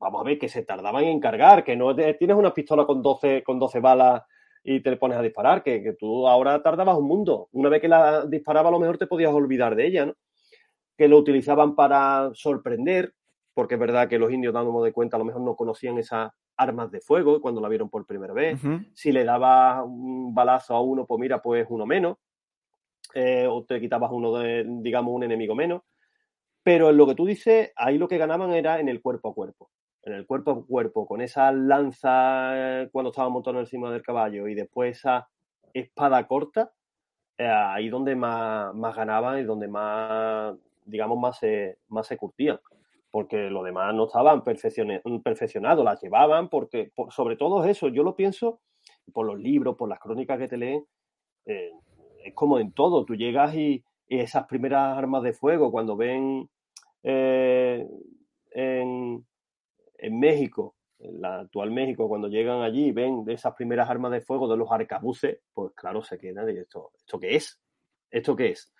vamos 0.00 0.20
a 0.20 0.24
ver, 0.24 0.40
que 0.40 0.48
se 0.48 0.64
tardaban 0.64 1.04
en 1.04 1.20
cargar, 1.20 1.62
que 1.62 1.76
no 1.76 1.94
tienes 1.94 2.36
una 2.36 2.52
pistola 2.52 2.84
con 2.84 3.00
12, 3.00 3.44
con 3.44 3.60
12 3.60 3.78
balas 3.78 4.24
y 4.64 4.80
te 4.80 4.96
pones 4.96 5.16
a 5.16 5.22
disparar, 5.22 5.62
que, 5.62 5.94
tú 5.96 6.26
ahora 6.26 6.60
tardabas 6.64 6.98
un 6.98 7.06
mundo. 7.06 7.48
Una 7.52 7.68
vez 7.68 7.80
que 7.80 7.86
la 7.86 8.26
disparaba, 8.26 8.70
a 8.70 8.72
lo 8.72 8.80
mejor 8.80 8.98
te 8.98 9.06
podías 9.06 9.32
olvidar 9.32 9.76
de 9.76 9.86
ella, 9.86 10.06
¿no? 10.06 10.14
Que 10.98 11.06
lo 11.06 11.16
utilizaban 11.16 11.76
para 11.76 12.32
sorprender, 12.34 13.14
porque 13.54 13.74
es 13.74 13.80
verdad 13.80 14.08
que 14.08 14.18
los 14.18 14.32
indios, 14.32 14.52
dándonos 14.52 14.82
de 14.82 14.92
cuenta, 14.92 15.16
a 15.16 15.20
lo 15.20 15.26
mejor 15.26 15.42
no 15.42 15.54
conocían 15.54 15.96
esas 15.98 16.32
armas 16.56 16.90
de 16.90 17.00
fuego 17.00 17.40
cuando 17.40 17.60
la 17.60 17.68
vieron 17.68 17.88
por 17.88 18.04
primera 18.04 18.34
vez. 18.34 18.60
Si 18.94 19.12
le 19.12 19.22
dabas 19.22 19.84
un 19.86 20.34
balazo 20.34 20.74
a 20.74 20.80
uno, 20.80 21.06
pues 21.06 21.20
mira, 21.20 21.40
pues 21.40 21.64
uno 21.70 21.86
menos. 21.86 22.16
Eh, 23.14 23.46
o 23.48 23.62
te 23.62 23.78
quitabas 23.78 24.10
uno 24.10 24.36
de, 24.38 24.64
digamos, 24.66 25.14
un 25.14 25.22
enemigo 25.22 25.54
menos. 25.54 25.82
Pero 26.62 26.90
en 26.90 26.96
lo 26.96 27.06
que 27.06 27.14
tú 27.14 27.26
dices, 27.26 27.72
ahí 27.76 27.98
lo 27.98 28.08
que 28.08 28.18
ganaban 28.18 28.52
era 28.52 28.80
en 28.80 28.88
el 28.88 29.02
cuerpo 29.02 29.30
a 29.30 29.34
cuerpo. 29.34 29.70
En 30.02 30.14
el 30.14 30.26
cuerpo 30.26 30.50
a 30.52 30.66
cuerpo, 30.66 31.06
con 31.06 31.20
esa 31.20 31.50
lanza 31.52 32.82
eh, 32.82 32.88
cuando 32.92 33.10
estaba 33.10 33.28
montando 33.28 33.60
encima 33.60 33.90
del 33.90 34.02
caballo 34.02 34.48
y 34.48 34.54
después 34.54 34.98
esa 34.98 35.28
espada 35.72 36.26
corta, 36.26 36.72
eh, 37.38 37.46
ahí 37.46 37.88
donde 37.88 38.14
más, 38.14 38.74
más, 38.74 38.94
ganaban 38.94 39.40
y 39.40 39.44
donde 39.44 39.68
más, 39.68 40.56
digamos, 40.84 41.18
más 41.18 41.38
se, 41.38 41.78
más 41.88 42.06
se 42.06 42.16
curtían. 42.16 42.58
Porque 43.10 43.50
lo 43.50 43.62
demás 43.62 43.94
no 43.94 44.06
estaban 44.06 44.42
perfeccionados, 44.42 45.84
las 45.84 46.02
llevaban, 46.02 46.48
porque 46.48 46.92
sobre 47.10 47.36
todo 47.36 47.62
eso, 47.64 47.88
yo 47.88 48.02
lo 48.02 48.16
pienso 48.16 48.60
por 49.12 49.26
los 49.26 49.38
libros, 49.38 49.76
por 49.76 49.88
las 49.88 49.98
crónicas 49.98 50.38
que 50.38 50.48
te 50.48 50.56
leen, 50.56 50.86
es 52.24 52.34
como 52.34 52.58
en 52.58 52.72
todo, 52.72 53.04
tú 53.04 53.14
llegas 53.14 53.54
y, 53.54 53.84
esas 54.08 54.46
primeras 54.46 54.98
armas 54.98 55.22
de 55.22 55.32
fuego, 55.32 55.72
cuando 55.72 55.96
ven 55.96 56.46
eh, 57.02 57.86
en, 58.50 59.24
México, 60.18 60.76
en 60.98 61.20
la 61.20 61.40
actual 61.40 61.70
México, 61.70 62.08
cuando 62.08 62.28
llegan 62.28 62.62
allí 62.62 62.86
y 62.86 62.92
ven 62.92 63.24
esas 63.28 63.54
primeras 63.54 63.88
armas 63.88 64.12
de 64.12 64.20
fuego 64.20 64.48
de 64.48 64.56
los 64.56 64.70
arcabuces, 64.70 65.38
pues 65.52 65.72
claro, 65.74 66.02
se 66.02 66.18
quedan 66.18 66.48
y 66.50 66.58
esto, 66.58 66.92
¿esto 66.98 67.18
qué 67.18 67.36
es? 67.36 67.60
¿Esto 68.10 68.36
qué 68.36 68.50
es? 68.50 68.72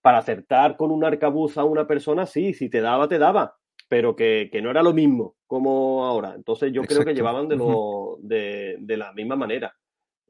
Para 0.00 0.18
acertar 0.18 0.76
con 0.76 0.90
un 0.90 1.04
arcabuz 1.04 1.58
a 1.58 1.64
una 1.64 1.86
persona, 1.86 2.26
sí, 2.26 2.54
si 2.54 2.68
te 2.68 2.80
daba, 2.80 3.08
te 3.08 3.18
daba, 3.18 3.56
pero 3.88 4.14
que, 4.14 4.50
no 4.62 4.70
era 4.70 4.82
lo 4.82 4.92
mismo 4.92 5.36
como 5.46 6.04
ahora. 6.04 6.34
Entonces 6.34 6.72
yo 6.72 6.82
creo 6.82 7.04
que 7.04 7.14
llevaban 7.14 7.48
de, 7.48 7.56
lo, 7.56 8.18
de, 8.20 8.76
de 8.80 8.96
la 8.96 9.12
misma 9.12 9.36
manera 9.36 9.74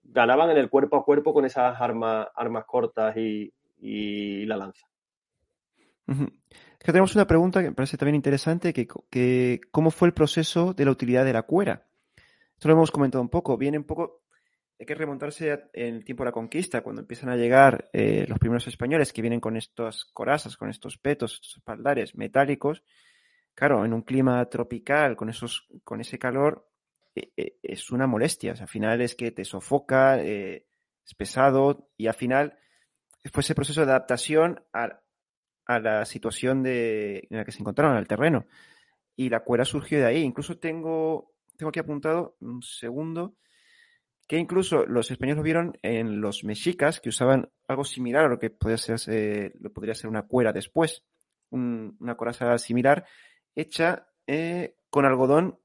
ganaban 0.09 0.51
en 0.51 0.57
el 0.57 0.71
cuerpo 0.71 0.97
a 0.97 1.05
cuerpo 1.05 1.33
con 1.33 1.45
esas 1.45 1.81
armas, 1.81 2.29
armas 2.35 2.65
cortas 2.65 3.17
y, 3.17 3.53
la 4.47 4.57
lanza. 4.57 4.87
Que 6.87 6.93
tenemos 6.93 7.17
una 7.17 7.27
pregunta 7.27 7.61
que 7.61 7.71
me 7.71 7.75
parece 7.75 7.97
también 7.97 8.15
interesante, 8.15 8.73
que, 8.73 9.61
¿cómo 9.73 9.91
fue 9.91 10.07
el 10.07 10.15
proceso 10.15 10.73
de 10.73 10.85
la 10.85 10.93
utilidad 10.93 11.25
de 11.25 11.33
la 11.33 11.43
cuera? 11.43 11.85
Esto 12.55 12.69
lo 12.69 12.75
hemos 12.75 12.93
comentado 12.93 13.21
un 13.23 13.29
poco. 13.29 13.57
Viene 13.57 13.77
un 13.77 13.83
poco, 13.83 14.23
hay 14.79 14.87
que 14.87 14.95
remontarse 14.95 15.69
en 15.73 15.97
el 15.97 16.05
tiempo 16.05 16.23
de 16.23 16.29
la 16.29 16.33
conquista, 16.33 16.83
cuando 16.83 17.01
empiezan 17.01 17.31
a 17.31 17.37
llegar 17.37 17.91
eh, 17.93 18.25
los 18.29 18.39
primeros 18.39 18.69
españoles 18.69 19.13
que 19.13 19.21
vienen 19.21 19.41
con 19.41 19.57
estas 19.57 20.05
corazas, 20.05 20.57
con 20.57 20.71
estos 20.71 20.97
petos, 20.97 21.33
estos 21.33 21.57
espaldares 21.57 22.15
metálicos. 22.15 22.85
Claro, 23.53 23.85
en 23.85 23.93
un 23.93 24.03
clima 24.03 24.49
tropical, 24.49 25.17
con, 25.17 25.29
esos, 25.29 25.67
con 25.83 26.01
ese 26.01 26.21
calor, 26.21 26.71
e, 27.17 27.33
e, 27.37 27.57
es 27.65 27.91
una 27.91 28.07
molestia. 28.07 28.53
al 28.53 28.69
final 28.69 29.01
es 29.01 29.17
que 29.17 29.33
te 29.33 29.45
sofoca, 29.45 30.23
eh, 30.23 30.69
es 31.05 31.15
pesado 31.17 31.89
y 31.97 32.07
al 32.07 32.15
final 32.15 32.57
fue 33.33 33.41
ese 33.41 33.57
proceso 33.57 33.85
de 33.85 33.91
adaptación 33.91 34.65
a, 34.73 35.01
la 35.69 36.05
situación 36.05 36.63
de, 36.63 37.27
en 37.31 37.39
la 37.39 37.45
que 37.45 37.53
se 37.53 37.61
encontraron, 37.61 37.97
al 37.97 38.07
terreno. 38.07 38.47
Y 39.17 39.29
la 39.29 39.41
cuera 39.41 39.65
surgió 39.65 39.99
de 39.99 40.07
ahí. 40.07 40.23
Incluso 40.23 40.59
tengo, 40.59 41.35
tengo 41.57 41.71
aquí 41.71 41.81
apuntado 41.81 42.37
un 42.41 42.63
segundo 42.63 43.35
que 44.27 44.39
incluso 44.39 44.85
los 44.87 45.11
españoles 45.11 45.39
lo 45.39 45.43
vieron 45.45 45.79
en 45.83 46.21
los 46.21 46.45
mexicas 46.45 47.01
que 47.01 47.11
usaban 47.11 47.49
algo 47.69 47.85
similar 47.85 48.25
a 48.25 48.29
lo 48.29 48.39
que 48.39 48.51
podría 48.51 48.77
ser, 48.77 48.99
eh, 49.09 49.53
lo 49.61 49.73
podría 49.73 49.95
ser 49.95 50.11
una 50.11 50.23
cuera 50.23 50.53
después, 50.53 51.05
una 51.51 52.17
coraza 52.17 52.59
similar 52.59 53.07
hecha 53.55 54.09
eh, 54.27 54.77
con 54.91 55.05
algodón 55.05 55.59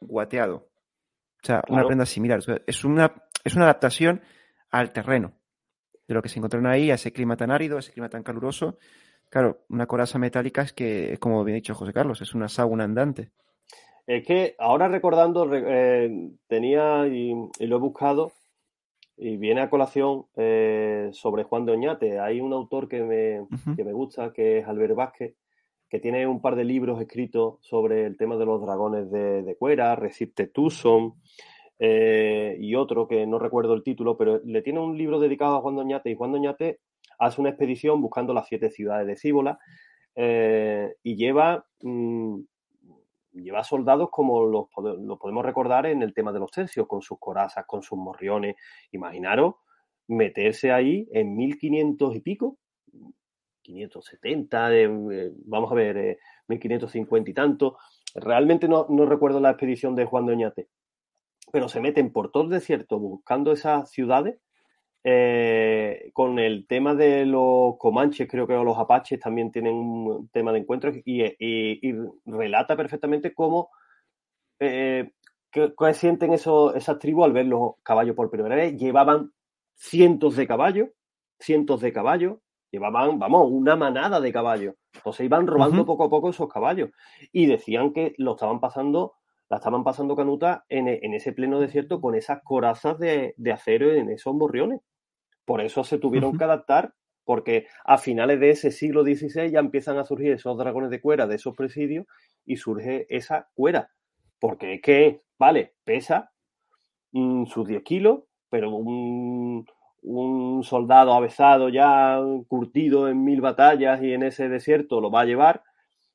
guateado. 0.00 0.68
O 1.42 1.46
sea, 1.46 1.62
una 1.68 1.86
prenda 1.86 2.06
similar. 2.06 2.40
es, 2.66 2.84
una, 2.84 3.14
es 3.44 3.54
una 3.54 3.64
adaptación 3.66 4.20
al 4.70 4.92
terreno 4.92 5.38
de 6.08 6.14
lo 6.14 6.22
que 6.22 6.28
se 6.28 6.38
encontraron 6.38 6.66
ahí, 6.66 6.90
a 6.90 6.94
ese 6.94 7.12
clima 7.12 7.36
tan 7.36 7.50
árido, 7.50 7.76
a 7.76 7.80
ese 7.80 7.92
clima 7.92 8.08
tan 8.08 8.22
caluroso. 8.22 8.78
Claro, 9.30 9.58
una 9.68 9.86
coraza 9.86 10.18
metálica 10.18 10.62
es 10.62 10.72
que, 10.72 11.18
como 11.20 11.44
bien 11.44 11.56
dicho 11.56 11.74
José 11.74 11.92
Carlos, 11.92 12.20
es 12.22 12.34
una 12.34 12.48
sauna 12.48 12.84
andante. 12.84 13.30
Es 14.06 14.26
que 14.26 14.54
ahora 14.58 14.88
recordando, 14.88 15.46
eh, 15.54 16.30
tenía 16.46 17.06
y, 17.08 17.34
lo 17.60 17.76
he 17.76 17.78
buscado 17.78 18.32
y 19.18 19.36
viene 19.36 19.60
a 19.60 19.68
colación 19.68 20.24
eh, 20.36 21.10
sobre 21.12 21.44
Juan 21.44 21.66
de 21.66 21.72
Oñate. 21.72 22.18
Hay 22.18 22.40
un 22.40 22.54
autor 22.54 22.88
que 22.88 23.02
me, 23.02 23.46
que 23.76 23.84
me 23.84 23.92
gusta, 23.92 24.32
que 24.32 24.58
es 24.58 24.66
Albert 24.66 24.94
Vázquez, 24.94 25.34
que 25.90 26.00
tiene 26.00 26.26
un 26.26 26.40
par 26.40 26.56
de 26.56 26.64
libros 26.64 27.00
escritos 27.00 27.56
sobre 27.60 28.06
el 28.06 28.16
tema 28.16 28.36
de 28.36 28.46
los 28.46 28.62
dragones 28.62 29.10
de, 29.10 29.56
cuera, 29.58 29.94
Resiste 29.94 30.46
Tucson, 30.46 31.14
eh, 31.78 32.56
y 32.58 32.74
otro 32.76 33.06
que 33.08 33.26
no 33.26 33.38
recuerdo 33.38 33.74
el 33.74 33.82
título, 33.82 34.16
pero 34.16 34.40
le 34.42 34.62
tiene 34.62 34.80
un 34.80 34.96
libro 34.96 35.20
dedicado 35.20 35.56
a 35.56 35.60
Juan 35.60 35.76
Doñate 35.76 36.10
y 36.10 36.16
Juan 36.16 36.32
Doñate 36.32 36.80
hace 37.18 37.40
una 37.40 37.50
expedición 37.50 38.00
buscando 38.00 38.32
las 38.32 38.46
siete 38.46 38.70
ciudades 38.70 39.06
de 39.06 39.16
Cíbola 39.16 39.58
eh, 40.14 40.96
y 41.02 41.16
lleva, 41.16 41.64
mm, 41.82 42.40
lleva 43.32 43.62
soldados 43.62 44.08
como 44.10 44.44
los, 44.44 44.66
podemos 45.18 45.44
recordar 45.44 45.86
en 45.86 46.02
el 46.02 46.14
tema 46.14 46.32
de 46.32 46.40
los 46.40 46.50
tercios, 46.50 46.86
con 46.86 47.02
sus 47.02 47.18
corazas, 47.18 47.64
con 47.66 47.82
sus 47.82 47.98
morriones. 47.98 48.56
Imaginaros 48.92 49.56
meterse 50.08 50.72
ahí 50.72 51.08
en 51.12 51.36
1500 51.36 52.16
y 52.16 52.20
pico, 52.20 52.58
1570, 53.68 54.74
eh, 54.74 55.32
vamos 55.44 55.70
a 55.70 55.74
ver, 55.74 56.18
1550 56.48 57.28
eh, 57.28 57.30
y 57.30 57.34
tanto. 57.34 57.76
Realmente 58.14 58.66
no, 58.68 58.86
recuerdo 59.06 59.38
la 59.38 59.50
expedición 59.50 59.94
de 59.94 60.06
Juan 60.06 60.26
de 60.26 60.32
Oñate, 60.32 60.68
pero 61.52 61.68
se 61.68 61.80
meten 61.80 62.10
por 62.12 62.32
todo 62.32 62.44
el 62.44 62.48
desierto 62.50 62.98
buscando 62.98 63.52
esas 63.52 63.90
ciudades 63.90 64.40
eh, 65.04 66.10
con 66.12 66.38
el 66.38 66.66
tema 66.66 66.94
de 66.94 67.24
los 67.24 67.76
comanches, 67.78 68.28
creo 68.28 68.46
que 68.46 68.54
los 68.54 68.78
apaches 68.78 69.20
también 69.20 69.52
tienen 69.52 69.74
un 69.74 70.28
tema 70.28 70.52
de 70.52 70.58
encuentros 70.60 70.96
y, 71.04 71.22
relata 72.26 72.76
perfectamente 72.76 73.32
cómo 73.32 73.70
eh, 74.60 75.12
qué, 75.50 75.72
sienten 75.94 76.32
esas 76.32 76.98
tribus 76.98 77.24
al 77.24 77.32
ver 77.32 77.46
los 77.46 77.74
caballos 77.82 78.16
por 78.16 78.30
primera 78.30 78.56
vez. 78.56 78.76
Llevaban 78.76 79.32
cientos 79.74 80.36
de 80.36 80.46
caballos, 80.46 80.88
cientos 81.38 81.80
de 81.80 81.92
caballos, 81.92 82.38
Llevaban, 82.70 83.18
vamos, 83.18 83.48
una 83.50 83.76
manada 83.76 84.20
de 84.20 84.32
caballos. 84.32 84.74
Entonces 84.94 85.24
iban 85.24 85.46
robando 85.46 85.86
poco 85.86 86.04
a 86.04 86.10
poco 86.10 86.30
esos 86.30 86.52
caballos. 86.52 86.90
Y 87.32 87.46
decían 87.46 87.92
que 87.92 88.14
lo 88.18 88.32
estaban 88.32 88.60
pasando, 88.60 89.14
la 89.50 89.56
estaban 89.56 89.82
pasando 89.82 90.14
canuta 90.14 90.64
en, 90.68 90.88
ese 91.14 91.32
pleno 91.32 91.58
desierto 91.60 92.00
con 92.00 92.14
esas 92.14 92.42
corazas 92.42 92.98
de, 92.98 93.34
acero 93.52 93.92
en 93.92 94.10
esos 94.10 94.34
morriones. 94.34 94.80
Por 95.44 95.60
eso 95.62 95.84
se 95.84 95.98
tuvieron 95.98 96.36
que 96.36 96.44
adaptar, 96.44 96.92
porque 97.24 97.66
a 97.84 97.96
finales 97.96 98.40
de 98.40 98.50
ese 98.50 98.70
siglo 98.70 99.02
XVI 99.02 99.50
ya 99.50 99.60
empiezan 99.60 99.96
a 99.98 100.04
surgir 100.04 100.32
esos 100.32 100.58
dragones 100.58 100.90
de 100.90 101.00
cuera 101.00 101.26
de 101.26 101.36
esos 101.36 101.56
presidios 101.56 102.06
y 102.44 102.56
surge 102.56 103.06
esa 103.08 103.48
cuera. 103.54 103.90
Porque 104.38 104.74
es 104.74 104.82
que, 104.82 105.22
vale, 105.38 105.74
pesa 105.84 106.30
mm, 107.12 107.46
sus 107.46 107.66
10 107.66 107.82
kilos, 107.82 108.24
pero 108.50 108.70
un, 108.70 109.66
un 110.02 110.62
soldado 110.62 111.14
avesado 111.14 111.70
ya 111.70 112.20
curtido 112.48 113.08
en 113.08 113.24
mil 113.24 113.40
batallas 113.40 114.02
y 114.02 114.12
en 114.12 114.22
ese 114.22 114.50
desierto 114.50 115.00
lo 115.00 115.10
va 115.10 115.22
a 115.22 115.26
llevar 115.26 115.62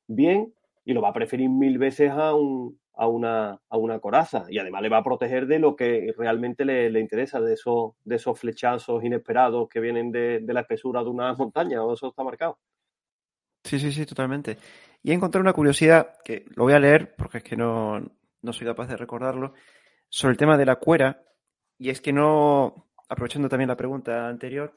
bien 0.08 0.54
y 0.86 0.94
lo 0.94 1.02
va 1.02 1.10
a 1.10 1.14
preferir 1.14 1.50
mil 1.50 1.78
veces 1.78 2.12
a, 2.12 2.36
un, 2.36 2.78
a, 2.96 3.08
una, 3.08 3.60
a 3.70 3.78
una 3.78 4.00
coraza 4.00 4.46
y 4.50 4.60
además 4.60 4.82
le 4.82 4.90
va 4.90 4.98
a 4.98 5.04
proteger 5.04 5.48
de 5.48 5.60
lo 5.60 5.76
que 5.76 6.14
realmente 6.18 6.66
le, 6.66 7.00
interesa, 7.00 7.40
de 7.40 7.54
esos, 7.54 7.94
de 8.04 8.16
esos 8.16 8.40
flechazos 8.40 9.04
inesperados 9.04 9.68
que 9.70 9.80
vienen 9.80 10.12
de, 10.12 10.42
la 10.48 10.62
espesura 10.62 11.04
de 11.04 11.10
una 11.10 11.34
montaña, 11.38 11.84
o 11.84 11.94
eso 11.94 12.10
está 12.10 12.24
marcado. 12.24 12.60
Sí, 13.64 13.80
sí, 13.80 13.92
sí, 13.92 14.06
totalmente. 14.06 14.58
Y 15.02 15.12
he 15.12 15.14
encontrado 15.14 15.42
una 15.42 15.54
curiosidad 15.54 16.16
que 16.24 16.46
lo 16.56 16.64
voy 16.64 16.74
a 16.74 16.80
leer 16.80 17.16
porque 17.16 17.40
es 17.40 17.44
que 17.44 17.56
no, 17.56 18.00
no 18.42 18.54
soy 18.54 18.68
capaz 18.68 18.88
de 18.88 18.98
recordarlo, 18.98 19.54
sobre 20.10 20.34
el 20.34 20.38
tema 20.38 20.58
de 20.58 20.66
la 20.66 20.76
cuera. 20.76 21.24
Y 21.78 21.90
es 21.90 22.02
que 22.02 22.14
no, 22.14 22.90
aprovechando 23.10 23.50
también 23.50 23.70
la 23.70 23.78
pregunta 23.78 24.28
anterior, 24.28 24.76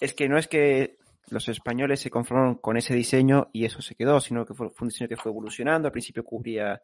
es 0.00 0.14
que 0.14 0.28
no 0.28 0.38
es 0.38 0.48
que 0.48 0.98
los 1.28 1.48
españoles 1.48 2.00
se 2.00 2.10
conformaron 2.10 2.56
con 2.56 2.76
ese 2.76 2.94
diseño 2.94 3.48
y 3.52 3.64
eso 3.64 3.80
se 3.80 3.94
quedó, 3.94 4.20
sino 4.20 4.44
que 4.44 4.54
fue, 4.54 4.70
fue 4.70 4.86
un 4.86 4.88
diseño 4.88 5.08
que 5.08 5.16
fue 5.16 5.30
evolucionando. 5.30 5.88
Al 5.88 5.92
principio 5.92 6.24
cubría 6.24 6.82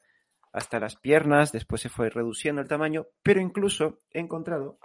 hasta 0.53 0.81
las 0.81 0.97
piernas, 0.97 1.53
después 1.53 1.81
se 1.81 1.89
fue 1.89 2.11
reduciendo 2.11 2.61
el 2.61 2.69
tamaño, 2.69 3.07
pero 3.23 3.41
incluso 3.41 4.01
he 4.11 4.21
encontrado 4.21 4.79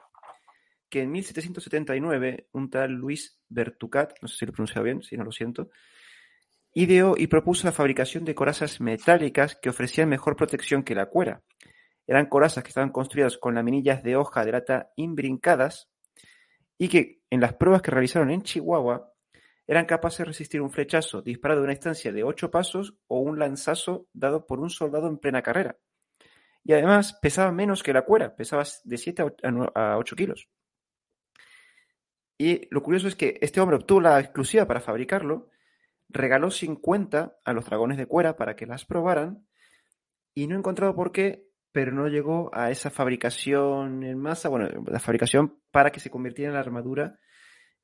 que 0.90 1.02
en 1.02 1.12
1779 1.12 2.50
un 2.52 2.70
tal 2.70 2.92
Luis 2.92 3.40
Bertucat, 3.50 4.14
no 4.22 4.28
sé 4.28 4.38
si 4.38 4.46
lo 4.46 4.52
he 4.52 4.54
pronunciado 4.54 4.84
bien, 4.84 5.02
si 5.02 5.18
no 5.18 5.24
lo 5.24 5.32
siento, 5.32 5.70
ideó 6.74 7.16
y 7.18 7.28
propuso 7.28 7.66
la 7.66 7.72
fabricación 7.72 8.26
de 8.26 8.36
corazas 8.36 8.80
metálicas 8.82 9.56
que 9.56 9.70
ofrecían 9.70 10.10
mejor 10.10 10.36
protección 10.36 10.84
que 10.84 10.96
la 10.96 11.08
cuera. 11.08 11.42
Eran 12.06 12.28
corazas 12.28 12.64
que 12.64 12.68
estaban 12.70 12.92
construidas 12.92 13.38
con 13.38 13.56
laminillas 13.56 14.04
de 14.04 14.16
hoja 14.16 14.46
de 14.46 14.52
lata 14.52 14.92
imbrincadas 14.96 15.90
y 16.78 16.90
que 16.90 17.22
en 17.30 17.40
las 17.42 17.54
pruebas 17.54 17.82
que 17.82 17.92
realizaron 17.92 18.30
en 18.30 18.44
Chihuahua 18.44 19.12
eran 19.68 19.86
capaces 19.86 20.20
de 20.20 20.26
resistir 20.26 20.62
un 20.62 20.72
flechazo 20.72 21.22
disparado 21.22 21.62
de 21.62 21.66
una 21.66 21.74
distancia 21.74 22.12
de 22.12 22.24
ocho 22.24 22.52
pasos 22.52 22.96
o 23.08 23.20
un 23.20 23.40
lanzazo 23.40 24.08
dado 24.14 24.46
por 24.46 24.60
un 24.60 24.70
soldado 24.70 25.08
en 25.08 25.18
plena 25.18 25.42
carrera. 25.42 25.78
Y 26.64 26.74
además 26.74 27.18
pesaba 27.22 27.52
menos 27.52 27.84
que 27.84 27.94
la 27.94 28.04
cuera, 28.04 28.36
pesaba 28.36 28.64
de 28.84 28.98
7 28.98 29.24
a 29.76 29.98
8 29.98 30.16
kilos. 30.16 30.50
Y 32.38 32.68
lo 32.70 32.84
curioso 32.84 33.08
es 33.08 33.16
que 33.16 33.38
este 33.42 33.62
hombre 33.62 33.78
obtuvo 33.78 34.02
la 34.02 34.20
exclusiva 34.20 34.66
para 34.66 34.82
fabricarlo, 34.82 35.50
regaló 36.10 36.52
50 36.52 37.38
a 37.44 37.54
los 37.54 37.66
dragones 37.66 37.98
de 37.98 38.08
cuera 38.08 38.36
para 38.36 38.56
que 38.56 38.66
las 38.66 38.86
probaran 38.86 39.48
y 40.34 40.48
no 40.48 40.56
he 40.56 40.60
encontrado 40.60 40.96
por 40.96 41.12
qué, 41.12 41.48
pero 41.72 41.92
no 41.92 42.08
llegó 42.08 42.50
a 42.54 42.72
esa 42.72 42.90
fabricación 42.90 44.04
en 44.04 44.20
masa, 44.20 44.50
bueno, 44.50 44.70
la 44.86 45.00
fabricación 45.00 45.60
para 45.72 45.92
que 45.92 46.00
se 46.00 46.10
convirtiera 46.10 46.50
en 46.50 46.56
la 46.56 46.62
armadura 46.62 47.20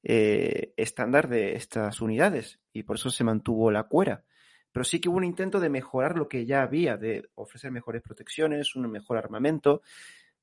eh, 0.03 0.73
estándar 0.77 1.27
de 1.27 1.55
estas 1.55 2.01
unidades 2.01 2.59
y 2.73 2.83
por 2.83 2.97
eso 2.97 3.09
se 3.09 3.23
mantuvo 3.23 3.71
la 3.71 3.83
cuera. 3.83 4.23
Pero 4.71 4.83
sí 4.83 5.01
que 5.01 5.09
hubo 5.09 5.17
un 5.17 5.25
intento 5.25 5.59
de 5.59 5.69
mejorar 5.69 6.17
lo 6.17 6.29
que 6.29 6.45
ya 6.45 6.61
había, 6.61 6.97
de 6.97 7.29
ofrecer 7.35 7.71
mejores 7.71 8.01
protecciones, 8.01 8.75
un 8.75 8.89
mejor 8.89 9.17
armamento 9.17 9.81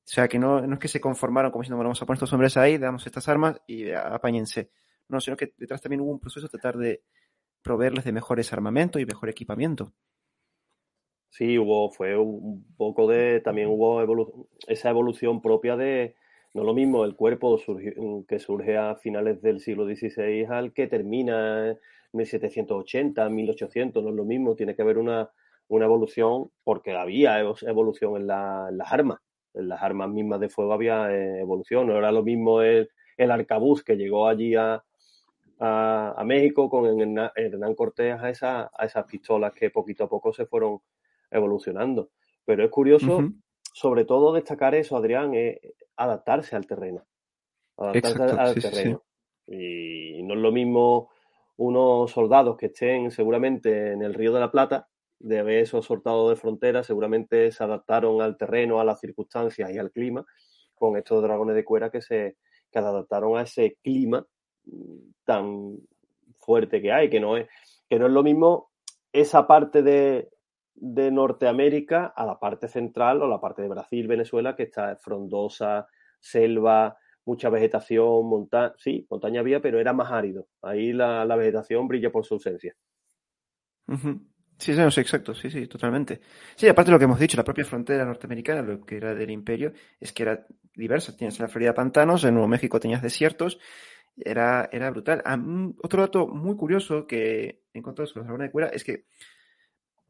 o 0.09 0.11
sea, 0.11 0.27
que 0.27 0.39
no, 0.39 0.65
no 0.65 0.73
es 0.73 0.79
que 0.79 0.87
se 0.87 0.99
conformaron 0.99 1.51
como 1.51 1.61
diciendo, 1.61 1.77
bueno, 1.77 1.89
vamos 1.89 2.01
a 2.01 2.05
poner 2.07 2.17
estos 2.17 2.33
hombres 2.33 2.57
ahí, 2.57 2.79
damos 2.79 3.05
estas 3.05 3.29
armas 3.29 3.61
y 3.67 3.91
apáñense. 3.91 4.71
No, 5.07 5.21
sino 5.21 5.37
que 5.37 5.53
detrás 5.55 5.83
también 5.83 6.01
hubo 6.01 6.09
un 6.09 6.19
proceso 6.19 6.47
de 6.47 6.49
tratar 6.49 6.77
de 6.77 7.03
proveerles 7.61 8.05
de 8.05 8.11
mejores 8.11 8.51
armamentos 8.51 8.99
y 8.99 9.05
mejor 9.05 9.29
equipamiento. 9.29 9.93
Sí, 11.29 11.59
hubo, 11.59 11.91
fue 11.91 12.17
un 12.17 12.65
poco 12.75 13.07
de, 13.07 13.39
también 13.41 13.67
hubo 13.67 14.47
esa 14.67 14.89
evolución 14.89 15.43
propia 15.43 15.75
de, 15.75 16.15
no 16.53 16.63
lo 16.63 16.73
mismo 16.73 17.05
el 17.05 17.15
cuerpo 17.15 17.59
que 18.27 18.39
surge 18.39 18.77
a 18.77 18.95
finales 18.95 19.41
del 19.41 19.59
siglo 19.59 19.85
XVI 19.85 20.45
al 20.49 20.73
que 20.73 20.87
termina 20.87 21.69
en 21.69 21.77
1780, 22.13 23.29
1800, 23.29 24.03
no 24.03 24.09
es 24.09 24.15
lo 24.15 24.25
mismo, 24.25 24.55
tiene 24.55 24.75
que 24.75 24.81
haber 24.81 24.97
una, 24.97 25.29
una 25.67 25.85
evolución 25.85 26.49
porque 26.63 26.93
había 26.93 27.39
evolución 27.39 28.15
en 28.17 28.27
las 28.27 28.91
armas 28.91 29.19
en 29.53 29.69
las 29.69 29.81
armas 29.81 30.09
mismas 30.09 30.39
de 30.39 30.49
fuego 30.49 30.73
había 30.73 31.11
eh, 31.11 31.39
evolución. 31.39 31.87
No 31.87 31.97
era 31.97 32.11
lo 32.11 32.23
mismo 32.23 32.61
el, 32.61 32.89
el 33.17 33.31
arcabuz 33.31 33.83
que 33.83 33.97
llegó 33.97 34.27
allí 34.27 34.55
a, 34.55 34.83
a, 35.59 36.23
México 36.25 36.69
con 36.69 36.85
Hernán 36.85 37.75
Cortés 37.75 38.19
a, 38.19 38.29
esa, 38.29 38.69
a 38.73 38.85
esas 38.85 39.05
pistolas 39.05 39.53
que 39.53 39.69
poquito 39.69 40.05
a 40.05 40.09
poco 40.09 40.33
se 40.33 40.45
fueron 40.45 40.79
evolucionando. 41.31 42.09
Pero 42.45 42.63
es 42.63 42.71
curioso, 42.71 43.29
sobre 43.79 44.03
todo 44.03 44.33
destacar 44.33 44.75
eso, 44.75 44.97
Adrián, 44.97 45.33
es 45.33 45.57
adaptarse 45.95 46.57
al 46.57 46.67
terreno. 46.67 47.07
Adaptarse 47.77 48.23
al 48.37 48.55
terreno. 48.55 49.03
Y 49.47 50.21
no 50.23 50.33
es 50.33 50.39
lo 50.41 50.51
mismo 50.51 51.09
unos 51.55 52.11
soldados 52.11 52.57
que 52.57 52.65
estén 52.65 53.09
seguramente 53.09 53.93
en 53.93 54.01
el 54.01 54.13
Río 54.13 54.33
de 54.33 54.41
la 54.41 54.51
Plata 54.51 54.89
de 55.17 55.39
haber 55.39 55.59
esos 55.59 55.85
soldados 55.85 56.29
de 56.29 56.35
frontera, 56.35 56.83
seguramente 56.83 57.53
se 57.53 57.63
adaptaron 57.63 58.21
al 58.21 58.35
terreno, 58.35 58.81
a 58.81 58.83
las 58.83 58.99
circunstancias 58.99 59.71
y 59.71 59.77
al 59.77 59.91
clima, 59.91 60.25
con 60.75 60.97
estos 60.97 61.23
dragones 61.23 61.55
de 61.55 61.63
cuera 61.63 61.89
que 61.89 62.01
se 62.01 62.35
que 62.69 62.79
adaptaron 62.79 63.37
a 63.37 63.43
ese 63.43 63.77
clima 63.81 64.27
mm, 64.65 65.11
tan 65.23 65.77
fuerte 66.37 66.81
que 66.81 66.91
hay, 66.91 67.09
que 67.09 67.21
no 67.21 67.37
es, 67.37 67.47
que 67.89 67.97
no 67.97 68.07
es 68.07 68.11
lo 68.11 68.23
mismo 68.23 68.71
esa 69.13 69.47
parte 69.47 69.81
de, 69.83 70.29
de 70.81 71.11
Norteamérica 71.11 72.05
a 72.07 72.25
la 72.25 72.39
parte 72.39 72.67
central 72.67 73.21
o 73.21 73.27
la 73.27 73.39
parte 73.39 73.61
de 73.61 73.69
Brasil, 73.69 74.07
Venezuela, 74.07 74.55
que 74.55 74.63
está 74.63 74.95
frondosa, 74.95 75.87
selva, 76.19 76.97
mucha 77.25 77.49
vegetación, 77.49 78.27
montaña, 78.27 78.73
sí, 78.77 79.05
montaña 79.09 79.41
había, 79.41 79.61
pero 79.61 79.79
era 79.79 79.93
más 79.93 80.11
árido. 80.11 80.47
Ahí 80.61 80.93
la, 80.93 81.25
la 81.25 81.35
vegetación 81.35 81.87
brilla 81.87 82.11
por 82.11 82.25
su 82.25 82.35
ausencia. 82.35 82.75
Sí, 84.57 84.73
sí, 84.73 84.81
exacto, 84.99 85.33
sí, 85.33 85.49
sí, 85.49 85.67
totalmente. 85.67 86.19
Sí, 86.55 86.67
aparte 86.67 86.89
de 86.89 86.93
lo 86.93 86.99
que 86.99 87.05
hemos 87.05 87.19
dicho, 87.19 87.37
la 87.37 87.43
propia 87.43 87.63
frontera 87.63 88.03
norteamericana, 88.03 88.61
lo 88.61 88.81
que 88.81 88.97
era 88.97 89.15
del 89.15 89.31
imperio, 89.31 89.71
es 89.99 90.11
que 90.11 90.23
era 90.23 90.45
diversa. 90.75 91.15
Tienes 91.15 91.39
en 91.39 91.43
la 91.43 91.49
Florida 91.49 91.73
pantanos, 91.73 92.23
en 92.25 92.33
Nuevo 92.33 92.49
México 92.49 92.79
tenías 92.79 93.01
desiertos, 93.01 93.57
era, 94.17 94.67
era 94.71 94.91
brutal. 94.91 95.23
Otro 95.81 96.01
dato 96.01 96.27
muy 96.27 96.57
curioso 96.57 97.07
que 97.07 97.63
he 97.73 97.77
encontrado 97.79 98.07
sobre 98.07 98.19
los 98.21 98.27
dragones 98.27 98.47
de 98.49 98.51
cuera 98.51 98.67
es 98.67 98.83
que, 98.83 99.05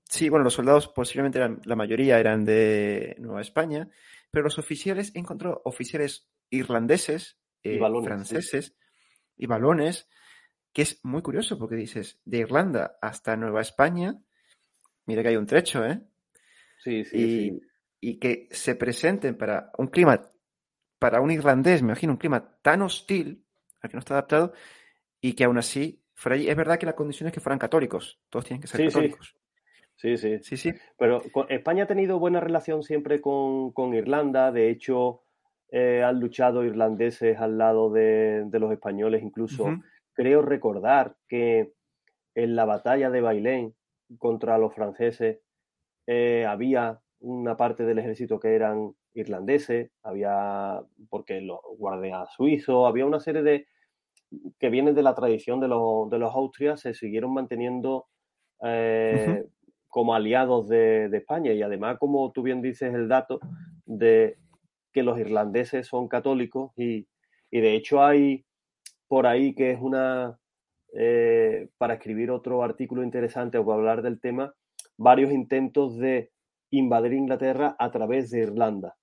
sí, 0.10 0.28
bueno, 0.28 0.44
los 0.44 0.56
soldados 0.56 0.90
posiblemente 0.90 1.38
eran, 1.38 1.62
la 1.64 1.78
mayoría 1.78 2.20
eran 2.20 2.44
de 2.44 3.16
Nueva 3.20 3.42
España, 3.42 3.90
pero 4.32 4.44
los 4.44 4.60
oficiales, 4.60 5.14
he 5.16 5.20
encontrado 5.20 5.62
oficiales 5.64 6.30
irlandeses, 6.50 7.40
eh, 7.64 7.80
franceses 8.04 8.76
y 9.38 9.46
balones, 9.46 10.10
que 10.74 10.82
es 10.82 11.00
muy 11.04 11.22
curioso 11.22 11.58
porque 11.58 11.76
dices, 11.76 12.20
de 12.26 12.40
Irlanda 12.40 12.98
hasta 13.02 13.38
Nueva 13.38 13.62
España, 13.62 14.20
Mira 15.10 15.24
que 15.24 15.30
hay 15.30 15.38
un 15.38 15.48
trecho, 15.48 15.84
¿eh? 15.84 16.00
Sí, 16.84 17.04
sí, 17.04 17.18
y, 17.18 17.50
sí. 17.50 17.62
Y 18.00 18.20
que 18.20 18.48
se 18.52 18.76
presenten 18.76 19.36
para 19.36 19.72
un 19.80 19.88
clima, 19.88 20.22
para 21.00 21.20
un 21.20 21.32
irlandés, 21.32 21.82
me 21.82 21.88
imagino, 21.88 22.14
un 22.14 22.20
clima 22.20 22.60
tan 22.62 22.84
hostil, 22.84 23.44
al 23.82 23.90
que 23.90 23.96
no 23.96 24.02
está 24.02 24.14
adaptado, 24.14 24.54
y 25.20 25.34
que 25.34 25.46
aún 25.46 25.58
así 25.58 26.04
fuera 26.14 26.36
allí. 26.36 26.48
Es 26.48 26.56
verdad 26.56 26.78
que 26.78 26.86
la 26.86 26.96
condición 26.96 27.26
es 27.26 27.34
que 27.34 27.40
fueran 27.40 27.58
católicos, 27.58 28.22
todos 28.30 28.46
tienen 28.46 28.62
que 28.62 28.68
ser 28.68 28.86
católicos. 28.86 29.36
Sí. 30.00 30.18
sí. 30.18 30.40
Sí, 30.42 30.56
sí. 30.56 30.74
Pero 30.98 31.22
España 31.50 31.84
ha 31.84 31.88
tenido 31.88 32.20
buena 32.20 32.40
relación 32.40 32.84
siempre 32.84 33.20
con, 33.20 33.94
Irlanda, 33.94 34.52
de 34.52 34.70
hecho, 34.70 35.24
eh, 35.72 36.04
han 36.04 36.22
luchado 36.22 36.64
irlandeses 36.64 37.38
al 37.38 37.58
lado 37.58 37.92
de, 37.92 38.48
los 38.54 38.72
españoles, 38.72 39.22
incluso. 39.22 39.66
Creo 40.14 40.42
recordar 40.42 41.16
que 41.28 41.74
en 42.34 42.56
la 42.56 42.66
batalla 42.66 43.10
de 43.10 43.22
Bailén, 43.22 43.76
contra 44.18 44.58
los 44.58 44.74
franceses 44.74 45.40
eh, 46.08 46.46
había 46.48 47.00
una 47.20 47.58
parte 47.58 47.84
del 47.84 48.00
ejército 48.00 48.40
que 48.40 48.56
eran 48.56 48.94
irlandeses, 49.14 49.92
había, 50.02 50.82
porque 51.10 51.42
los 51.42 51.60
guardias 51.78 52.30
suizos, 52.34 52.88
había 52.88 53.06
una 53.06 53.20
serie 53.20 53.44
de 53.44 53.68
que 54.60 54.70
vienen 54.70 54.96
de 54.96 55.04
la 55.04 55.14
tradición 55.14 55.60
de 55.60 55.68
los, 55.68 56.10
de 56.10 56.20
los 56.20 56.34
Austrias, 56.34 56.80
se 56.80 56.94
siguieron 56.94 57.34
manteniendo 57.34 58.08
eh, 58.64 59.46
como 59.90 60.14
aliados 60.14 60.68
de, 60.70 61.06
España 61.12 61.52
y 61.52 61.62
además, 61.62 61.98
como 62.00 62.32
tú 62.32 62.44
bien 62.44 62.62
dices, 62.62 62.94
el 62.94 63.08
dato 63.08 63.40
de 63.86 64.38
que 64.94 65.04
los 65.04 65.20
irlandeses 65.20 65.88
son 65.88 66.08
católicos 66.08 66.72
y, 66.78 67.08
y 67.52 67.60
de 67.60 67.76
hecho 67.76 68.04
hay 68.04 68.46
por 69.08 69.26
ahí 69.26 69.54
que 69.56 69.72
es 69.72 69.82
una, 69.82 70.40
eh, 70.94 71.70
para 71.78 71.96
escribir 71.96 72.32
otro 72.32 72.64
artículo 72.64 73.04
interesante 73.04 73.58
o 73.58 73.66
para 73.66 73.78
hablar 73.78 74.02
del 74.02 74.20
tema, 74.20 74.54
varios 74.98 75.32
intentos 75.32 75.98
de 75.98 76.32
invadir 76.72 77.14
Inglaterra 77.14 77.76
a 77.78 77.92
través 77.92 78.30
de 78.32 78.40
Irlanda. 78.40 78.96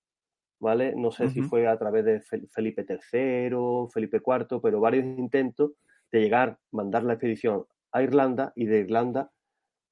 ¿Vale? 0.58 0.94
No 0.96 1.10
sé 1.10 1.28
si 1.28 1.42
fue 1.42 1.66
a 1.66 1.76
través 1.78 2.04
de 2.06 2.22
Felipe 2.22 2.86
III, 2.88 3.50
Felipe 3.92 4.22
IV, 4.24 4.60
pero 4.62 4.80
varios 4.80 5.04
intentos 5.04 5.72
de 6.10 6.20
llegar, 6.20 6.58
mandar 6.72 7.02
la 7.02 7.12
expedición 7.12 7.66
a 7.92 8.02
Irlanda 8.02 8.52
y 8.56 8.64
de 8.64 8.78
Irlanda 8.78 9.30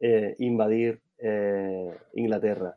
eh, 0.01 0.35
invadir 0.39 1.01
eh, 1.19 1.97
Inglaterra. 2.15 2.75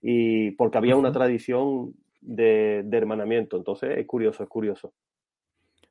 Y 0.00 0.52
porque 0.52 0.78
había 0.78 0.96
una 0.96 1.12
tradición 1.12 1.94
de, 2.20 2.82
de, 2.84 2.96
hermanamiento. 2.96 3.56
Entonces 3.56 3.98
es 3.98 4.06
curioso, 4.06 4.42
es 4.42 4.48
curioso. 4.48 4.92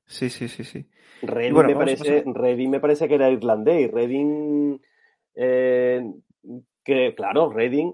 Sí, 0.05 0.30
sí, 0.30 0.47
sí, 0.47 0.63
sí. 0.63 0.86
Reading, 1.21 1.53
me, 1.53 1.75
parece, 1.75 2.23
me 2.25 2.80
parece 2.80 3.07
que 3.07 3.15
era 3.15 3.30
irlandés. 3.30 3.91
Reading, 3.91 4.80
eh, 5.36 6.01
que 6.84 7.13
claro, 7.15 7.49
Reading 7.49 7.91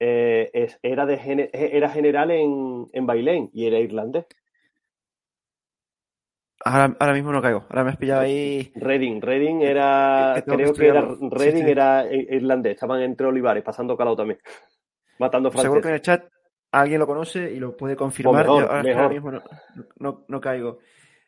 eh, 0.00 0.68
era, 0.82 1.04
de, 1.04 1.50
era 1.52 1.90
general 1.90 2.30
en, 2.30 2.86
en 2.92 3.06
Bailén 3.06 3.50
y 3.52 3.66
era 3.66 3.78
irlandés. 3.78 4.26
Ahora, 6.66 7.12
mismo 7.12 7.30
no 7.30 7.42
caigo. 7.42 7.66
Ahora 7.68 7.84
me 7.84 7.90
has 7.90 7.98
pillado 7.98 8.22
ahí. 8.22 8.72
Reading. 8.74 9.20
Reading 9.20 9.60
era. 9.60 10.42
creo 10.46 10.72
que 10.72 10.88
era. 10.88 11.06
Reading 11.20 11.64
era 11.64 12.06
irlandés. 12.10 12.74
Estaban 12.74 13.02
entre 13.02 13.26
olivares, 13.26 13.62
pasando 13.62 13.96
calado 13.98 14.16
también. 14.16 14.40
Matando 15.18 15.50
franceses. 15.50 15.66
Seguro 15.66 15.82
que 15.82 15.88
en 15.88 15.94
el 15.94 16.00
chat 16.00 16.24
alguien 16.72 17.00
lo 17.00 17.06
conoce 17.06 17.52
y 17.52 17.60
lo 17.60 17.76
puede 17.76 17.96
confirmar. 17.96 18.46
ahora, 18.46 19.08
mismo 19.10 19.32
no, 19.98 20.40
caigo. 20.40 20.78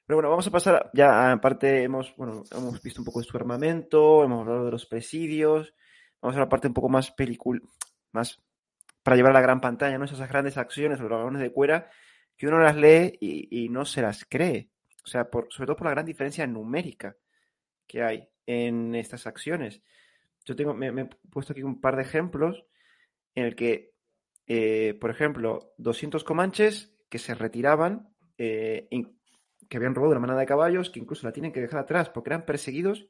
Pero 0.07 0.17
bueno, 0.17 0.31
vamos 0.31 0.47
a 0.47 0.51
pasar. 0.51 0.91
Ya, 0.95 1.33
aparte, 1.33 1.83
hemos, 1.83 2.17
bueno, 2.17 2.43
hemos 2.53 2.81
visto 2.81 3.03
un 3.03 3.05
poco 3.05 3.21
de 3.21 3.27
su 3.27 3.37
armamento, 3.37 4.25
hemos 4.25 4.41
hablado 4.41 4.65
de 4.65 4.71
los 4.71 4.87
presidios. 4.87 5.75
Vamos 6.23 6.37
a 6.37 6.41
la 6.41 6.49
parte 6.49 6.69
un 6.69 6.75
poco 6.75 6.89
más 6.89 7.11
película. 7.11 7.61
Más 8.13 8.43
para 9.03 9.17
llevar 9.17 9.33
a 9.33 9.35
la 9.35 9.43
gran 9.43 9.61
pantalla, 9.61 9.99
¿no? 9.99 10.07
Esas 10.07 10.29
grandes 10.31 10.57
acciones, 10.57 10.99
los 10.99 11.11
dragones 11.11 11.43
de 11.43 11.53
cuera, 11.53 11.91
que 12.39 12.49
uno 12.49 12.59
las 12.59 12.75
lee 12.75 13.19
y 13.21 13.69
no 13.69 13.85
se 13.85 14.01
las 14.01 14.25
cree. 14.25 14.71
O 15.07 15.09
sea, 15.09 15.31
por, 15.31 15.47
sobre 15.51 15.69
todo 15.69 15.77
por 15.77 15.87
la 15.87 15.93
gran 15.93 16.05
diferencia 16.05 16.47
numérica 16.49 17.17
que 17.87 18.03
hay 18.03 18.29
en 18.45 18.95
estas 18.97 19.29
acciones. 19.29 19.81
Yo 20.45 20.57
tengo, 20.57 20.75
me, 20.75 20.89
he 20.89 21.09
puesto 21.31 21.53
aquí 21.53 21.63
un 21.63 21.81
par 21.81 21.95
de 21.95 22.03
ejemplos 22.03 22.67
en 23.37 23.45
el 23.45 23.55
que, 23.55 23.95
eh, 24.49 24.99
por 25.01 25.11
ejemplo, 25.11 25.73
200 25.79 26.25
comanches 26.25 26.93
que 27.09 27.19
se 27.19 27.37
retiraban, 27.37 28.13
eh, 28.37 28.89
que 29.69 29.77
habían 29.77 29.95
robado 29.95 30.13
una 30.13 30.21
manada 30.21 30.41
de 30.41 30.47
caballos, 30.47 30.91
que 30.91 30.99
incluso 30.99 31.25
la 31.25 31.33
tienen 31.33 31.53
que 31.53 31.61
dejar 31.61 31.81
atrás 31.81 32.11
porque 32.11 32.31
eran 32.31 32.45
perseguidos 32.45 33.09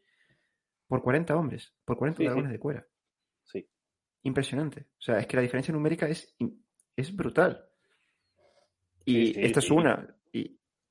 por 0.88 1.02
40 1.02 1.34
hombres, 1.34 1.74
por 1.86 1.96
40 1.96 2.22
dragones 2.22 2.52
de 2.52 2.58
cuera. 2.58 2.86
Sí. 3.42 3.66
Impresionante. 4.22 4.82
O 4.98 5.00
sea, 5.00 5.18
es 5.18 5.26
que 5.26 5.36
la 5.36 5.42
diferencia 5.42 5.72
numérica 5.72 6.08
es, 6.08 6.36
es 6.94 7.16
brutal. 7.16 7.70
Y 9.06 9.38
esta 9.40 9.60
es 9.60 9.70
una. 9.70 10.15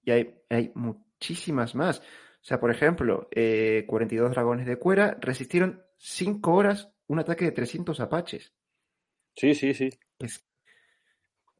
Y, 0.06 0.12
hay, 0.12 0.36
hay 0.50 0.72
muchísimas 0.76 1.76
más. 1.76 2.00
O 2.00 2.48
sea, 2.48 2.60
por 2.60 2.72
ejemplo, 2.72 3.28
42 3.32 3.32
eh, 3.32 4.34
dragones 4.34 4.66
de 4.68 4.78
cuera 4.78 5.18
resistieron 5.20 5.82
5 5.98 6.54
horas 6.54 6.92
un 7.08 7.20
ataque 7.20 7.46
de 7.46 7.52
300 7.52 8.00
apaches. 8.00 8.54
Sí, 9.36 9.54
sí, 9.54 9.74
sí. 9.74 9.90
Es, 10.20 10.46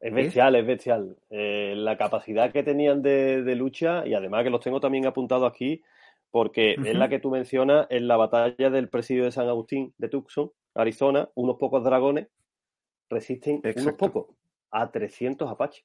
bestial, 0.00 0.54
es, 0.56 0.66
bestial. 0.66 1.16
Eh, 1.30 1.74
la 1.76 1.96
capacidad 1.96 2.52
que 2.52 2.62
tenían 2.62 3.02
de, 3.02 3.54
lucha, 3.56 4.06
y 4.06 4.14
además 4.14 4.44
que 4.44 4.50
los 4.50 4.60
tengo 4.60 4.80
también 4.80 5.06
apuntados 5.06 5.50
aquí, 5.50 5.82
porque 6.30 6.74
es 6.84 6.94
la 6.94 7.08
que 7.08 7.18
tú 7.18 7.30
mencionas 7.30 7.86
en 7.90 8.08
la 8.08 8.16
batalla 8.16 8.70
del 8.70 8.88
presidio 8.88 9.24
de 9.24 9.32
San 9.32 9.48
Agustín 9.48 9.94
de 9.98 10.08
Tucson, 10.08 10.52
Arizona, 10.74 11.28
unos 11.34 11.56
pocos 11.56 11.82
dragones 11.82 12.28
resisten 13.08 13.62
unos 13.76 13.94
pocos 13.94 14.26
a 14.70 14.90
300 14.90 15.50
apaches. 15.50 15.84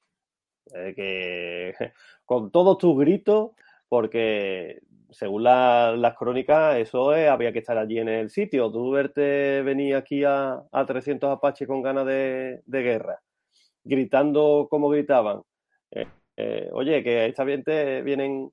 Eh, 0.74 0.94
que 0.94 1.74
con 2.24 2.50
todos 2.50 2.78
tus 2.78 2.98
gritos, 2.98 3.50
porque 3.88 4.80
según 5.10 5.44
las 5.44 6.16
crónicas, 6.16 6.76
eso 6.76 7.10
había 7.10 7.52
que 7.52 7.58
estar 7.58 7.76
allí 7.76 7.98
en 7.98 8.08
el 8.08 8.30
sitio. 8.30 8.70
Tú 8.72 8.90
verte 8.90 9.62
venir 9.62 9.94
aquí 9.94 10.24
a, 10.24 10.62
300 10.86 11.30
apaches 11.30 11.68
con 11.68 11.82
ganas 11.82 12.06
de, 12.06 12.62
guerra, 12.66 13.20
gritando 13.84 14.68
como 14.70 14.88
gritaban. 14.88 15.42
Eh, 15.90 16.06
eh, 16.36 16.70
oye, 16.72 17.02
que 17.02 17.26
esta 17.26 17.44
gente 17.44 18.02
vienen 18.02 18.50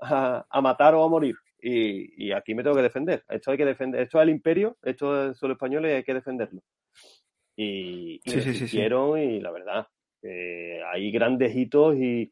a, 0.00 0.60
matar 0.62 0.94
o 0.94 1.04
a 1.04 1.08
morir. 1.08 1.36
Y, 1.62 2.32
aquí 2.32 2.54
me 2.54 2.62
tengo 2.62 2.76
que 2.76 2.82
defender. 2.82 3.22
Esto 3.28 3.50
hay 3.50 3.58
que 3.58 3.66
defender. 3.66 4.00
Esto 4.00 4.18
es 4.18 4.22
el 4.22 4.30
imperio, 4.30 4.78
esto 4.82 5.30
es 5.30 5.42
los 5.42 5.52
españoles 5.52 5.92
y 5.92 5.94
hay 5.96 6.04
que 6.04 6.14
defenderlo. 6.14 6.62
Y, 7.56 8.20
y 8.24 8.30
sí, 8.30 8.78
y 8.78 9.40
la 9.40 9.50
verdad, 9.50 9.86
hay 10.22 11.10
grandes 11.10 11.54
hitos 11.54 11.96
y, 11.96 12.30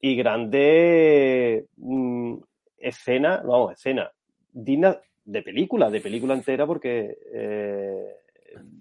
grandes 0.00 1.64
mm, 1.76 2.36
escenas, 2.78 3.42
vamos, 3.44 3.72
escenas 3.72 4.10
dignas 4.56 4.98
de 5.24 5.42
película, 5.42 5.90
de 5.90 6.00
película 6.00 6.34
entera, 6.34 6.66
porque. 6.66 7.18
Eh, 7.32 8.06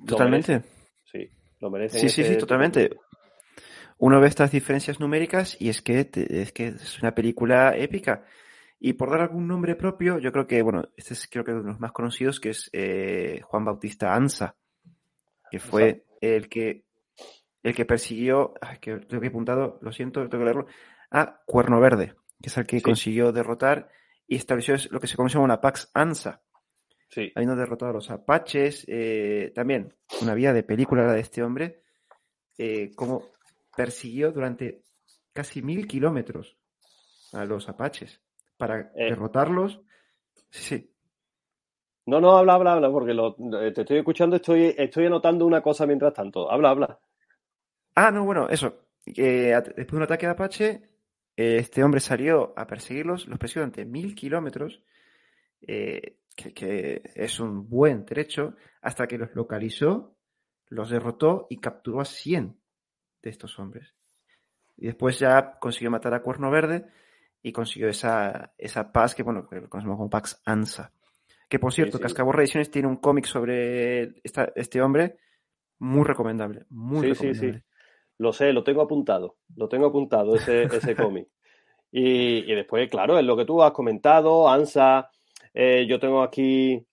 totalmente. 0.07 0.61
Sí, 1.03 1.29
lo 1.59 1.69
merece. 1.69 1.99
Sí, 1.99 2.09
sí, 2.09 2.23
sí, 2.23 2.37
totalmente. 2.37 2.91
Uno 3.97 4.19
ve 4.19 4.27
estas 4.27 4.51
diferencias 4.51 4.99
numéricas 4.99 5.59
y 5.59 5.69
es 5.69 5.81
que, 5.81 6.09
es 6.13 6.51
que 6.51 6.67
es 6.67 7.01
una 7.01 7.13
película 7.13 7.75
épica. 7.75 8.25
Y 8.79 8.93
por 8.93 9.09
dar 9.09 9.21
algún 9.21 9.47
nombre 9.47 9.75
propio, 9.75 10.19
yo 10.19 10.31
creo 10.31 10.47
que, 10.47 10.61
bueno, 10.61 10.89
este 10.97 11.13
es 11.13 11.27
creo 11.27 11.43
que 11.43 11.51
uno 11.51 11.61
de 11.61 11.67
los 11.69 11.79
más 11.79 11.91
conocidos, 11.91 12.39
que 12.39 12.49
es 12.49 12.69
eh, 12.73 13.41
Juan 13.43 13.65
Bautista 13.65 14.13
Ansa, 14.13 14.55
que 15.49 15.59
fue 15.59 16.03
el 16.21 16.49
que 16.49 16.83
el 17.65 17.73
que 17.73 17.83
persiguió, 17.83 18.53
que 18.79 18.97
tengo 18.99 19.21
que 19.21 19.27
apuntado, 19.27 19.79
lo 19.81 19.91
siento, 19.91 20.21
tengo 20.29 20.43
que 20.43 20.45
leerlo, 20.45 20.67
a 21.09 21.41
Cuerno 21.47 21.79
Verde, 21.79 22.13
que 22.39 22.49
es 22.49 22.57
el 22.57 22.67
que 22.67 22.79
consiguió 22.79 23.31
derrotar 23.31 23.89
y 24.27 24.35
estableció 24.35 24.75
lo 24.91 24.99
que 24.99 25.07
se 25.07 25.15
conoce 25.15 25.33
como 25.33 25.45
una 25.45 25.61
Pax 25.61 25.89
Ansa. 25.95 26.43
Sí. 27.09 27.31
Habiendo 27.33 27.55
derrotado 27.55 27.89
a 27.89 27.95
los 27.95 28.11
apaches, 28.11 28.85
eh, 28.87 29.51
también 29.55 29.95
una 30.21 30.35
vía 30.35 30.53
de 30.53 30.61
película 30.61 31.11
de 31.11 31.19
este 31.19 31.41
hombre, 31.41 31.81
eh, 32.55 32.91
como 32.95 33.31
persiguió 33.75 34.31
durante 34.31 34.83
casi 35.33 35.63
mil 35.63 35.87
kilómetros 35.87 36.57
a 37.33 37.45
los 37.45 37.67
apaches 37.67 38.21
para 38.57 38.91
eh. 38.95 39.09
derrotarlos. 39.09 39.81
Sí, 40.51 40.61
sí. 40.63 40.91
No, 42.05 42.21
no, 42.21 42.37
habla, 42.37 42.53
habla, 42.53 42.73
habla, 42.73 42.91
porque 42.91 43.15
te 43.73 43.81
estoy 43.81 43.97
escuchando, 43.97 44.35
estoy, 44.35 44.75
estoy 44.77 45.07
anotando 45.07 45.47
una 45.47 45.63
cosa 45.63 45.87
mientras 45.87 46.13
tanto. 46.13 46.51
Habla, 46.51 46.69
habla. 46.69 46.99
Ah, 47.95 48.11
no, 48.11 48.25
bueno, 48.25 48.49
eso. 48.49 48.89
después 49.05 49.87
de 49.87 49.95
un 49.95 50.03
ataque 50.03 50.25
de 50.25 50.31
Apache, 50.33 50.89
este 51.35 51.83
hombre 51.83 51.99
salió 51.99 52.53
a 52.57 52.67
perseguirlos, 52.67 53.27
los 53.27 53.39
persiguió 53.39 53.61
durante 53.61 53.85
mil 53.85 54.13
kilómetros, 54.15 54.81
eh, 55.61 56.17
que, 56.35 57.01
es 57.15 57.39
un 57.39 57.69
buen 57.69 58.05
trecho, 58.05 58.55
hasta 58.81 59.07
que 59.07 59.17
los 59.17 59.33
localizó, 59.33 60.17
los 60.67 60.89
derrotó 60.89 61.47
y 61.49 61.57
capturó 61.57 62.01
a 62.01 62.05
100 62.05 62.59
de 63.21 63.29
estos 63.29 63.57
hombres. 63.59 63.93
Y 64.77 64.87
después 64.87 65.17
ya 65.19 65.57
consiguió 65.59 65.89
matar 65.89 66.13
a 66.13 66.21
Cuerno 66.21 66.51
Verde 66.51 66.85
y 67.41 67.51
consiguió 67.53 67.87
esa, 67.87 68.53
esa 68.57 68.91
paz 68.91 69.15
que, 69.15 69.23
bueno, 69.23 69.47
que 69.47 69.69
conocemos 69.69 69.97
como 69.97 70.09
Pax 70.09 70.41
Ansa. 70.45 70.91
Que 71.47 71.59
por 71.59 71.71
cierto, 71.71 71.97
sí, 71.97 72.03
Ediciones 72.03 72.71
tiene 72.71 72.87
un 72.87 72.97
cómic 72.97 73.25
sobre 73.25 74.15
este 74.23 74.81
hombre 74.81 75.17
muy 75.79 76.03
recomendable. 76.03 76.65
Muy 76.69 77.09
recomendable. 77.09 77.63
Lo 78.17 78.33
sé, 78.33 78.53
lo 78.53 78.63
tengo 78.63 78.81
apuntado, 78.81 79.37
lo 79.55 79.67
tengo 79.67 79.87
apuntado 79.87 80.35
ese, 80.35 80.63
ese 80.75 80.95
cómic. 80.95 81.27
Y, 81.97 82.41
después, 82.53 82.89
claro, 82.89 83.17
es 83.17 83.25
lo 83.25 83.37
que 83.37 83.45
tú 83.45 83.63
has 83.63 83.71
comentado, 83.71 84.49
ANSA, 84.49 85.09
eh, 85.53 85.85
yo 85.87 85.97
tengo 85.97 86.21
aquí, 86.21 86.85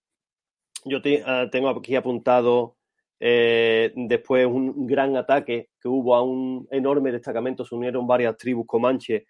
yo 0.85 0.99
ah, 1.27 1.49
tengo 1.51 1.69
aquí 1.71 1.97
apuntado 1.97 2.77
eh, 3.19 3.93
después 3.97 4.47
un 4.47 4.87
gran 4.87 5.17
ataque 5.17 5.71
que 5.81 5.89
hubo 5.89 6.15
a 6.15 6.23
un 6.23 6.69
enorme 6.71 7.11
destacamento, 7.11 7.65
se 7.65 7.75
unieron 7.75 8.07
varias 8.07 8.37
tribus 8.37 8.67
comanches 8.67 9.25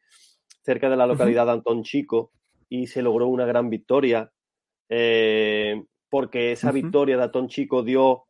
cerca 0.63 0.91
de 0.91 0.97
la 0.97 1.07
localidad 1.07 1.47
de 1.47 1.53
Antón 1.53 1.83
Chico 1.83 2.33
y 2.69 2.87
se 2.87 3.01
logró 3.01 3.29
una 3.29 3.47
gran 3.47 3.71
victoria, 3.71 4.31
eh, 4.91 5.83
porque 6.11 6.53
esa 6.53 6.71
victoria 6.71 7.17
de 7.17 7.25
Antón 7.25 7.49
Chico 7.49 7.83
dio, 7.83 8.25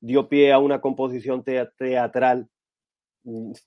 dio 0.00 0.28
pie 0.28 0.52
a 0.52 0.58
una 0.58 0.80
composición 0.80 1.42
teatral 1.42 2.48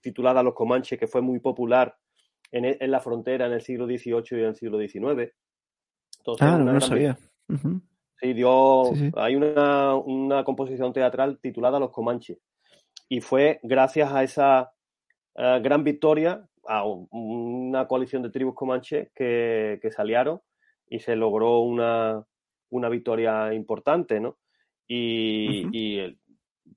titulada 0.01 0.43
Los 0.43 0.53
Comanches, 0.53 0.99
que 0.99 1.08
fue 1.08 1.22
muy 1.22 1.39
popular 1.39 1.95
en, 2.51 2.66
e, 2.66 2.78
en 2.80 2.91
la 2.91 2.99
frontera 2.99 3.47
en 3.47 3.53
el 3.53 3.62
siglo 3.62 3.86
XVIII 3.86 4.24
y 4.32 4.36
en 4.36 4.45
el 4.45 4.55
siglo 4.55 4.80
XIX. 4.80 5.34
ah, 6.39 6.58
no, 6.58 6.74
lo 6.74 6.82
sabía. 6.82 7.18
Sí, 8.20 8.34
dio, 8.34 8.91
hay 9.16 9.36
una, 9.36 9.95
una, 9.95 10.43
composición 10.43 10.91
teatral 10.91 11.39
titulada 11.39 11.80
Los 11.80 11.91
Comanches. 11.91 12.39
Y 13.10 13.22
fue 13.22 13.60
gracias 13.64 14.12
a 14.12 14.24
esa 14.24 14.72
eh, 15.36 15.60
gran 15.62 15.84
victoria, 15.84 16.47
a 16.68 16.84
una 16.86 17.88
coalición 17.88 18.24
de 18.24 18.32
tribus 18.32 18.55
comanches 18.55 19.10
que, 19.16 19.80
que 19.82 19.91
salieron 19.91 20.41
y 20.89 20.99
se 20.99 21.16
logró 21.16 21.60
una, 21.60 22.26
una 22.70 22.89
victoria 22.89 23.53
importante, 23.53 24.20
¿no? 24.20 24.38
Y, 24.88 25.68
y, 25.72 26.18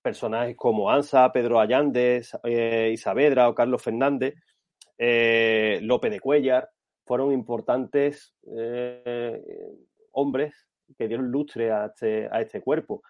personajes 0.02 0.56
como 0.56 0.90
Ansa, 0.90 1.32
Pedro 1.32 1.60
Allande, 1.60 2.22
eh, 2.44 2.90
Isavedra 2.92 3.48
o 3.48 3.54
Carlos 3.54 3.82
Fernández, 3.82 4.34
eh, 4.98 5.78
López 5.82 6.10
de 6.10 6.20
Cuellar, 6.20 6.68
fueron 7.04 7.32
importantes 7.32 8.34
eh, 8.56 9.42
hombres 10.12 10.54
que 10.96 11.08
dieron 11.08 11.30
lustre 11.30 11.70
a 11.70 11.86
este, 11.86 12.28
a 12.30 12.40
este 12.40 12.60
cuerpo. 12.60 13.02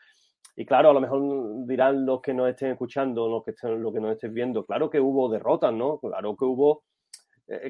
Y 0.57 0.66
claro, 0.66 0.91
a 0.91 0.93
lo 0.93 1.01
mejor 1.01 1.66
dirán 1.66 2.05
los 2.05 2.20
que 2.20 2.35
nos 2.35 2.49
estén 2.49 2.72
escuchando, 2.72 3.28
los 3.28 3.45
que, 3.45 3.53
estén, 3.53 3.83
los 3.83 3.93
que 3.93 4.01
nos 4.01 4.12
estén 4.12 4.35
viendo, 4.35 4.64
claro 4.64 4.91
que 4.91 5.01
hubo 5.01 5.28
derrotas, 5.28 5.72
¿no? 5.72 5.99
Claro 5.99 6.37
que 6.37 6.45
hubo 6.45 6.85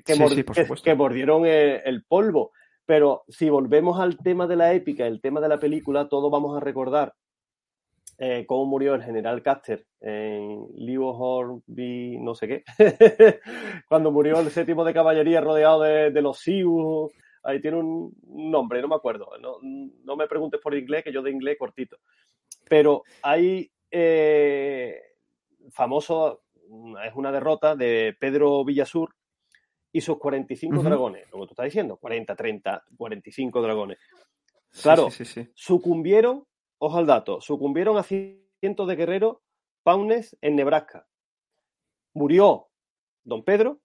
que, 0.04 0.94
mordieron 0.94 1.46
el, 1.46 2.04
polvo. 2.04 2.52
Pero 2.84 3.24
si 3.28 3.48
volvemos 3.48 4.00
al 4.00 4.18
tema 4.18 4.46
de 4.46 4.56
la 4.56 4.72
épica, 4.72 5.06
el 5.06 5.20
tema 5.20 5.40
de 5.40 5.48
la 5.48 5.58
película, 5.58 6.08
todos 6.08 6.30
vamos 6.30 6.56
a 6.56 6.60
recordar 6.60 7.14
eh, 8.22 8.44
cómo 8.46 8.66
murió 8.66 8.94
el 8.94 9.02
general 9.02 9.42
Caster 9.42 9.86
en 9.98 10.68
Hornby, 10.98 12.18
no 12.18 12.34
sé 12.34 12.48
qué, 12.48 12.64
cuando 13.88 14.10
murió 14.10 14.38
el 14.40 14.50
séptimo 14.50 14.84
de 14.84 14.92
caballería 14.92 15.40
rodeado 15.40 15.80
de, 15.80 16.20
los 16.20 16.38
Sioux, 16.38 17.10
ahí 17.42 17.62
tiene 17.62 17.78
un 17.78 18.14
nombre, 18.28 18.82
no 18.82 18.88
me 18.88 18.96
acuerdo, 18.96 19.30
no, 19.40 20.16
me 20.16 20.26
preguntes 20.26 20.60
por 20.60 20.74
inglés, 20.74 21.02
que 21.02 21.14
yo 21.14 21.22
de 21.22 21.30
inglés 21.30 21.56
cortito, 21.58 21.96
pero 22.68 23.04
hay 23.22 23.72
eh, 23.90 25.00
famoso, 25.70 26.42
es 27.02 27.14
una 27.14 27.32
derrota 27.32 27.74
de 27.74 28.14
Pedro 28.20 28.62
Villasur 28.66 29.14
y 29.92 30.02
sus 30.02 30.18
45 30.18 30.82
dragones, 30.82 31.26
como 31.30 31.46
tú 31.46 31.52
estás 31.54 31.64
diciendo, 31.64 31.96
40, 31.96 32.36
30, 32.36 32.84
45 32.98 33.62
dragones. 33.62 33.98
Claro, 34.82 35.08
sucumbieron 35.54 36.44
ojo 36.80 36.96
al 36.96 37.06
dato, 37.06 37.40
sucumbieron 37.40 37.98
a 37.98 38.02
cientos 38.02 38.88
de 38.88 38.96
guerreros 38.96 39.38
paunes 39.82 40.36
en 40.40 40.56
Nebraska. 40.56 41.06
Murió 42.14 42.68
don 43.22 43.44
Pedro, 43.44 43.80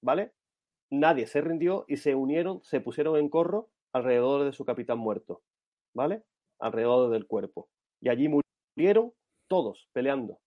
¿vale? 0.00 0.32
Nadie 0.90 1.26
se 1.26 1.40
rindió 1.40 1.84
y 1.88 1.96
se 1.96 2.14
unieron, 2.14 2.62
se 2.62 2.80
pusieron 2.80 3.16
en 3.16 3.28
corro 3.28 3.68
alrededor 3.92 4.44
de 4.44 4.52
su 4.52 4.64
capitán 4.64 4.98
muerto, 4.98 5.42
¿vale? 5.92 6.22
Alrededor 6.60 7.10
del 7.10 7.26
cuerpo. 7.26 7.68
Y 8.00 8.08
allí 8.08 8.28
murieron 8.28 9.12
todos 9.48 9.88
peleando, 9.92 10.38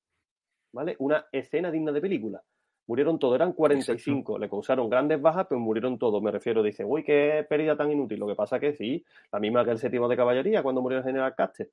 ¿vale? 0.73 0.95
Una 0.99 1.27
escena 1.33 1.69
digna 1.69 1.91
de 1.91 2.01
película. 2.01 2.43
Murieron 2.85 3.17
todos, 3.17 3.35
eran 3.35 3.53
45, 3.53 4.37
le 4.37 4.49
causaron 4.49 4.89
grandes 4.89 5.21
bajas, 5.21 5.45
pero 5.47 5.59
murieron 5.61 5.97
todos. 5.97 6.21
Me 6.21 6.31
refiero, 6.31 6.61
dice, 6.61 6.83
uy, 6.83 7.03
qué 7.03 7.45
pérdida 7.47 7.77
tan 7.77 7.91
inútil. 7.91 8.19
Lo 8.19 8.27
que 8.27 8.35
pasa 8.35 8.59
que 8.59 8.73
sí, 8.73 9.05
la 9.31 9.39
misma 9.39 9.63
que 9.63 9.71
el 9.71 9.77
séptimo 9.77 10.09
de 10.09 10.17
caballería 10.17 10.61
cuando 10.61 10.81
murió 10.81 10.97
el 10.97 11.03
general 11.05 11.33
Caste. 11.33 11.69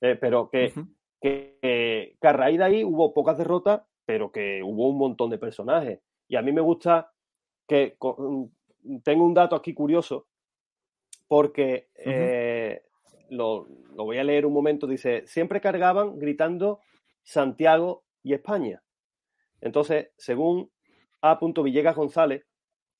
Eh, 0.00 0.16
pero 0.18 0.48
que, 0.48 0.72
que, 1.20 2.16
a 2.22 2.32
raíz 2.32 2.58
de 2.58 2.64
ahí 2.64 2.84
hubo 2.84 3.12
pocas 3.12 3.36
derrotas, 3.36 3.82
pero 4.06 4.32
que 4.32 4.62
hubo 4.62 4.88
un 4.88 4.96
montón 4.96 5.28
de 5.28 5.38
personajes. 5.38 6.00
Y 6.28 6.36
a 6.36 6.42
mí 6.42 6.50
me 6.50 6.62
gusta 6.62 7.12
que 7.68 7.96
mm, 8.00 8.98
tengo 9.04 9.26
un 9.26 9.34
dato 9.34 9.54
aquí 9.54 9.74
curioso, 9.74 10.28
porque 11.28 11.88
eh, 11.94 12.82
lo, 13.28 13.68
lo 13.94 14.04
voy 14.04 14.16
a 14.16 14.24
leer 14.24 14.46
un 14.46 14.54
momento. 14.54 14.86
Dice, 14.86 15.26
siempre 15.26 15.60
cargaban 15.60 16.18
gritando 16.18 16.80
Santiago 17.22 18.04
y 18.22 18.32
España. 18.32 18.82
Entonces, 19.62 20.08
según 20.18 20.70
A. 21.22 21.38
Villegas 21.40 21.96
González, 21.96 22.44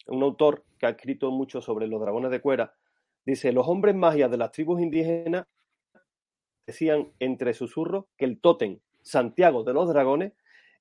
un 0.06 0.22
autor 0.22 0.64
que 0.78 0.86
ha 0.86 0.90
escrito 0.90 1.30
mucho 1.30 1.60
sobre 1.60 1.86
los 1.86 2.00
dragones 2.00 2.30
de 2.30 2.40
cuera, 2.40 2.74
dice, 3.26 3.52
los 3.52 3.68
hombres 3.68 3.94
magias 3.94 4.30
de 4.30 4.38
las 4.38 4.52
tribus 4.52 4.80
indígenas 4.80 5.46
decían 6.66 7.12
entre 7.18 7.52
susurros 7.52 8.06
que 8.16 8.24
el 8.24 8.40
tótem 8.40 8.78
Santiago 9.02 9.64
de 9.64 9.74
los 9.74 9.88
dragones 9.88 10.32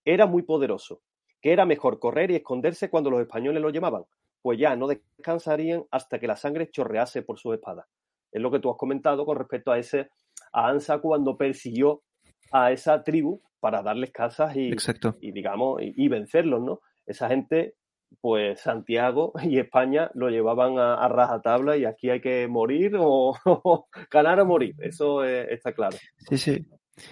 era 0.06 0.28
muy 0.28 0.44
poderoso, 0.44 1.02
que 1.42 1.52
era 1.52 1.66
mejor 1.66 2.00
correr 2.00 2.30
y 2.32 2.36
esconderse 2.36 2.90
cuando 2.90 3.10
los 3.10 3.22
españoles 3.22 3.62
lo 3.62 3.72
llamaban, 3.72 4.06
pues 4.44 4.60
ya 4.60 4.76
no 4.76 4.88
descansarían 4.88 5.86
hasta 5.90 6.20
que 6.20 6.28
la 6.28 6.36
sangre 6.36 6.70
chorrease 6.70 7.24
por 7.24 7.40
sus 7.40 7.56
espadas. 7.56 7.88
Es 8.32 8.42
lo 8.42 8.52
que 8.52 8.60
tú 8.60 8.70
has 8.70 8.78
comentado 8.78 9.26
con 9.26 9.38
respecto 9.38 9.72
a 9.72 9.80
ese 9.80 10.10
a 10.54 10.68
Ansa 10.68 11.00
cuando 11.00 11.38
persiguió 11.38 12.04
a 12.52 12.72
esa 12.72 13.04
tribu 13.04 13.42
para 13.62 13.82
darles 13.82 14.12
casas 14.12 14.56
y, 14.58 14.74
y 15.22 15.32
digamos, 15.32 15.82
y, 15.82 16.08
vencerlos, 16.10 16.62
¿no? 16.62 16.82
Esa 17.06 17.30
gente, 17.30 17.76
pues 18.20 18.60
Santiago 18.60 19.32
y 19.44 19.60
España 19.60 20.12
lo 20.14 20.30
llevaban 20.30 20.78
a, 20.78 21.08
rajatabla 21.08 21.78
y 21.78 21.86
aquí 21.86 22.10
hay 22.10 22.20
que 22.20 22.48
morir 22.50 22.98
o, 23.00 23.38
ganar 24.12 24.42
o 24.42 24.46
morir, 24.46 24.76
eso 24.80 25.24
está 25.24 25.72
claro. 25.72 25.96
Sí, 26.30 26.38
sí. 26.38 26.66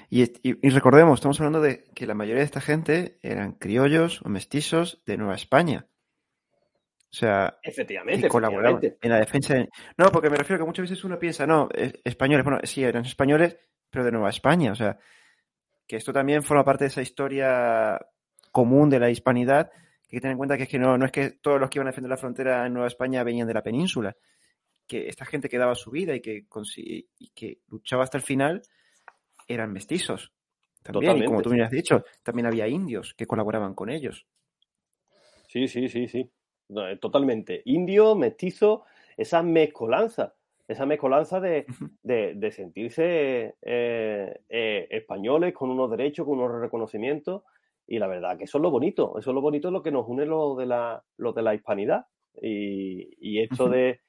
Y, 0.09 0.23
y, 0.43 0.69
recordemos, 0.69 1.19
estamos 1.19 1.39
hablando 1.39 1.61
de 1.61 1.85
que 1.95 2.05
la 2.05 2.13
mayoría 2.13 2.41
de 2.41 2.45
esta 2.45 2.61
gente 2.61 3.17
eran 3.23 3.53
criollos 3.53 4.21
o 4.23 4.29
mestizos 4.29 5.01
de 5.05 5.17
Nueva 5.17 5.35
España. 5.35 5.87
O 7.11 7.15
sea, 7.15 7.57
efectivamente, 7.63 8.27
colaboraban 8.27 8.81
en 9.01 9.09
la 9.09 9.17
defensa. 9.17 9.55
De... 9.55 9.69
No, 9.97 10.11
porque 10.11 10.29
me 10.29 10.37
refiero 10.37 10.59
que 10.59 10.67
muchas 10.67 10.89
veces 10.89 11.03
uno 11.03 11.17
piensa, 11.17 11.47
no, 11.47 11.67
españoles, 12.03 12.43
bueno, 12.43 12.59
sí, 12.63 12.83
eran 12.83 13.05
españoles, 13.05 13.57
pero 13.89 14.05
de 14.05 14.11
Nueva 14.11 14.29
España. 14.29 14.71
O 14.71 14.75
sea, 14.75 14.99
que 15.89 15.95
esto 15.95 16.13
también 16.13 16.43
forma 16.43 16.63
parte 16.63 16.83
de 16.83 16.89
esa 16.89 17.01
historia 17.01 17.99
común 18.51 18.91
de 18.91 18.99
la 18.99 19.09
hispanidad, 19.09 19.71
que 19.71 19.77
hay 19.77 20.17
que 20.17 20.21
tener 20.21 20.33
en 20.33 20.37
cuenta 20.37 20.55
que 20.55 20.63
es 20.63 20.69
que 20.69 20.77
no, 20.77 20.99
no 20.99 21.05
es 21.05 21.11
que 21.11 21.31
todos 21.41 21.59
los 21.59 21.67
que 21.67 21.79
iban 21.79 21.87
a 21.87 21.89
defender 21.89 22.11
la 22.11 22.17
frontera 22.17 22.67
en 22.67 22.73
Nueva 22.73 22.87
España 22.87 23.23
venían 23.23 23.47
de 23.47 23.55
la 23.55 23.63
península, 23.63 24.15
que 24.85 25.07
esta 25.07 25.25
gente 25.25 25.49
que 25.49 25.57
daba 25.57 25.73
su 25.73 25.89
vida 25.89 26.13
y 26.13 26.21
que, 26.21 26.45
y 27.17 27.29
que 27.29 27.61
luchaba 27.69 28.03
hasta 28.03 28.17
el 28.17 28.23
final 28.23 28.61
eran 29.47 29.73
mestizos. 29.73 30.31
También, 30.83 31.17
y 31.17 31.25
como 31.25 31.41
tú 31.41 31.49
me 31.49 31.63
has 31.63 31.71
dicho, 31.71 32.05
también 32.21 32.45
había 32.45 32.67
indios 32.67 33.15
que 33.15 33.25
colaboraban 33.25 33.73
con 33.73 33.89
ellos. 33.89 34.27
Sí, 35.47 35.67
sí, 35.67 35.89
sí, 35.89 36.07
sí. 36.07 36.31
totalmente. 37.01 37.63
Indio, 37.65 38.13
mestizo, 38.13 38.83
esa 39.17 39.41
mezcolanza 39.41 40.35
esa 40.69 40.85
mezcolanza 40.85 41.39
de, 41.41 41.65
sentirse 42.51 43.55
eh, 43.59 44.39
eh, 44.47 44.87
españoles 44.91 45.51
con 45.51 45.71
unos 45.71 45.89
derechos, 45.89 46.27
con 46.27 46.37
unos 46.37 46.61
reconocimientos. 46.61 47.41
Y 47.87 47.97
la 47.97 48.05
verdad 48.05 48.37
que 48.37 48.43
eso 48.43 48.59
es 48.59 48.61
lo 48.61 48.69
bonito, 48.69 49.17
eso 49.17 49.31
es 49.31 49.33
lo 49.33 49.41
bonito, 49.41 49.71
lo 49.71 49.81
que 49.81 49.91
nos 49.91 50.07
une 50.07 50.27
lo 50.27 50.55
de 50.55 50.67
la, 50.67 51.03
lo 51.17 51.33
de 51.33 51.41
la 51.41 51.55
hispanidad. 51.55 52.05
Y, 52.39 53.39
esto 53.39 53.67
de, 53.67 53.99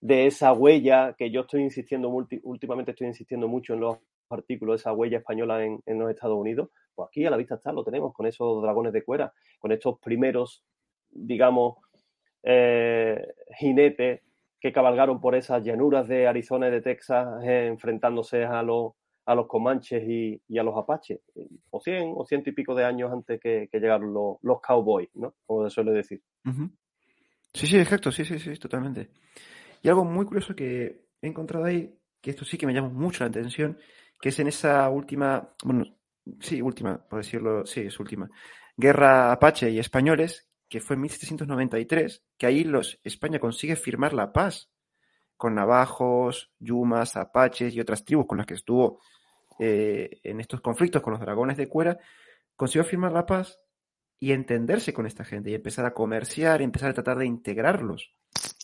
esa 0.00 0.54
huella 0.54 1.14
que 1.18 1.30
yo 1.30 1.42
estoy 1.42 1.60
insistiendo, 1.62 2.08
últimamente 2.08 2.92
estoy 2.92 3.08
insistiendo 3.08 3.46
mucho 3.46 3.74
en 3.74 3.80
los 3.80 3.98
artículos, 4.30 4.80
esa 4.80 4.94
huella 4.94 5.18
española 5.18 5.62
en, 5.62 5.98
los 5.98 6.10
Estados 6.10 6.38
Unidos, 6.38 6.70
pues 6.94 7.08
aquí 7.08 7.26
a 7.26 7.30
la 7.30 7.36
vista 7.36 7.56
está, 7.56 7.72
lo 7.72 7.84
tenemos 7.84 8.14
con 8.14 8.26
esos 8.26 8.62
dragones 8.62 8.94
de 8.94 9.04
cuera, 9.04 9.34
con 9.58 9.70
estos 9.70 9.98
primeros, 9.98 10.64
digamos, 11.10 11.76
eh, 12.42 13.34
jinetes 13.58 14.22
que 14.60 14.72
cabalgaron 14.72 15.20
por 15.20 15.34
esas 15.34 15.64
llanuras 15.64 16.06
de 16.06 16.26
Arizona 16.26 16.68
y 16.68 16.70
de 16.70 16.82
Texas 16.82 17.42
eh, 17.42 17.66
enfrentándose 17.66 18.44
a 18.44 18.62
los, 18.62 18.92
a 19.24 19.34
los 19.34 19.46
comanches 19.46 20.02
y, 20.06 20.58
a 20.58 20.62
los 20.62 20.76
apaches, 20.76 21.20
o 21.70 21.80
cien 21.80 22.12
o 22.16 22.26
ciento 22.26 22.50
y 22.50 22.52
pico 22.52 22.74
de 22.74 22.84
años 22.84 23.10
antes 23.10 23.40
que, 23.40 23.68
llegaron 23.72 24.12
los, 24.12 24.36
los, 24.42 24.60
cowboys, 24.60 25.08
¿no? 25.14 25.34
Como 25.46 25.64
se 25.64 25.74
suele 25.74 25.92
decir. 25.92 26.22
Sí, 27.54 27.66
sí, 27.66 27.78
exacto, 27.78 28.12
sí, 28.12 28.24
sí, 28.24 28.38
sí, 28.38 28.54
totalmente. 28.56 29.10
Y 29.82 29.88
algo 29.88 30.04
muy 30.04 30.26
curioso 30.26 30.54
que 30.54 31.06
he 31.22 31.26
encontrado 31.26 31.64
ahí, 31.64 31.96
que 32.20 32.30
esto 32.30 32.44
sí 32.44 32.58
que 32.58 32.66
me 32.66 32.74
llama 32.74 32.90
mucho 32.90 33.24
la 33.24 33.30
atención, 33.30 33.78
que 34.20 34.28
es 34.28 34.38
en 34.38 34.48
esa 34.48 34.88
última, 34.90 35.54
bueno, 35.64 35.84
sí, 36.40 36.60
última, 36.60 36.98
por 37.08 37.20
decirlo, 37.20 37.64
sí, 37.64 37.80
es 37.80 37.98
última, 37.98 38.28
guerra 38.76 39.32
apache 39.32 39.70
y 39.70 39.78
españoles, 39.78 40.49
que 40.70 40.80
fue 40.80 40.94
en 40.94 41.02
1793, 41.02 42.22
que 42.38 42.46
ahí 42.46 42.62
los, 42.62 43.00
España 43.02 43.40
consigue 43.40 43.74
firmar 43.74 44.12
la 44.14 44.32
paz 44.32 44.70
con 45.36 45.56
navajos, 45.56 46.52
yumas, 46.60 47.16
apaches 47.16 47.74
y 47.74 47.80
otras 47.80 48.04
tribus 48.04 48.26
con 48.26 48.38
las 48.38 48.46
que 48.46 48.54
estuvo 48.54 49.00
eh, 49.58 50.20
en 50.22 50.40
estos 50.40 50.60
conflictos 50.60 51.02
con 51.02 51.12
los 51.12 51.20
dragones 51.20 51.56
de 51.56 51.68
cuera, 51.68 51.98
consiguió 52.54 52.84
firmar 52.84 53.10
la 53.10 53.26
paz 53.26 53.58
y 54.20 54.30
entenderse 54.32 54.92
con 54.92 55.06
esta 55.06 55.24
gente 55.24 55.50
y 55.50 55.54
empezar 55.54 55.84
a 55.86 55.92
comerciar 55.92 56.60
y 56.60 56.64
empezar 56.64 56.90
a 56.90 56.94
tratar 56.94 57.18
de 57.18 57.26
integrarlos. 57.26 58.14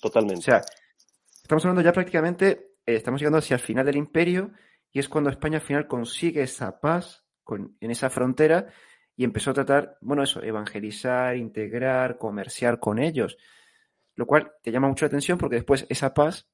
Totalmente. 0.00 0.38
O 0.38 0.42
sea, 0.42 0.62
estamos 1.42 1.64
hablando 1.64 1.82
ya 1.82 1.92
prácticamente, 1.92 2.76
eh, 2.86 2.94
estamos 2.94 3.20
llegando 3.20 3.38
hacia 3.38 3.54
el 3.54 3.60
final 3.60 3.84
del 3.84 3.96
imperio 3.96 4.52
y 4.92 5.00
es 5.00 5.08
cuando 5.08 5.28
España 5.28 5.58
al 5.58 5.64
final 5.64 5.88
consigue 5.88 6.42
esa 6.42 6.78
paz 6.78 7.24
con, 7.42 7.76
en 7.80 7.90
esa 7.90 8.10
frontera 8.10 8.68
y 9.16 9.24
empezó 9.24 9.50
a 9.50 9.54
tratar, 9.54 9.96
bueno, 10.00 10.22
eso, 10.22 10.42
evangelizar, 10.42 11.36
integrar, 11.36 12.18
comerciar 12.18 12.78
con 12.78 12.98
ellos, 12.98 13.38
lo 14.14 14.26
cual 14.26 14.52
te 14.62 14.70
llama 14.70 14.88
mucho 14.88 15.06
la 15.06 15.08
atención 15.08 15.38
porque 15.38 15.56
después 15.56 15.86
esa 15.88 16.12
paz 16.12 16.48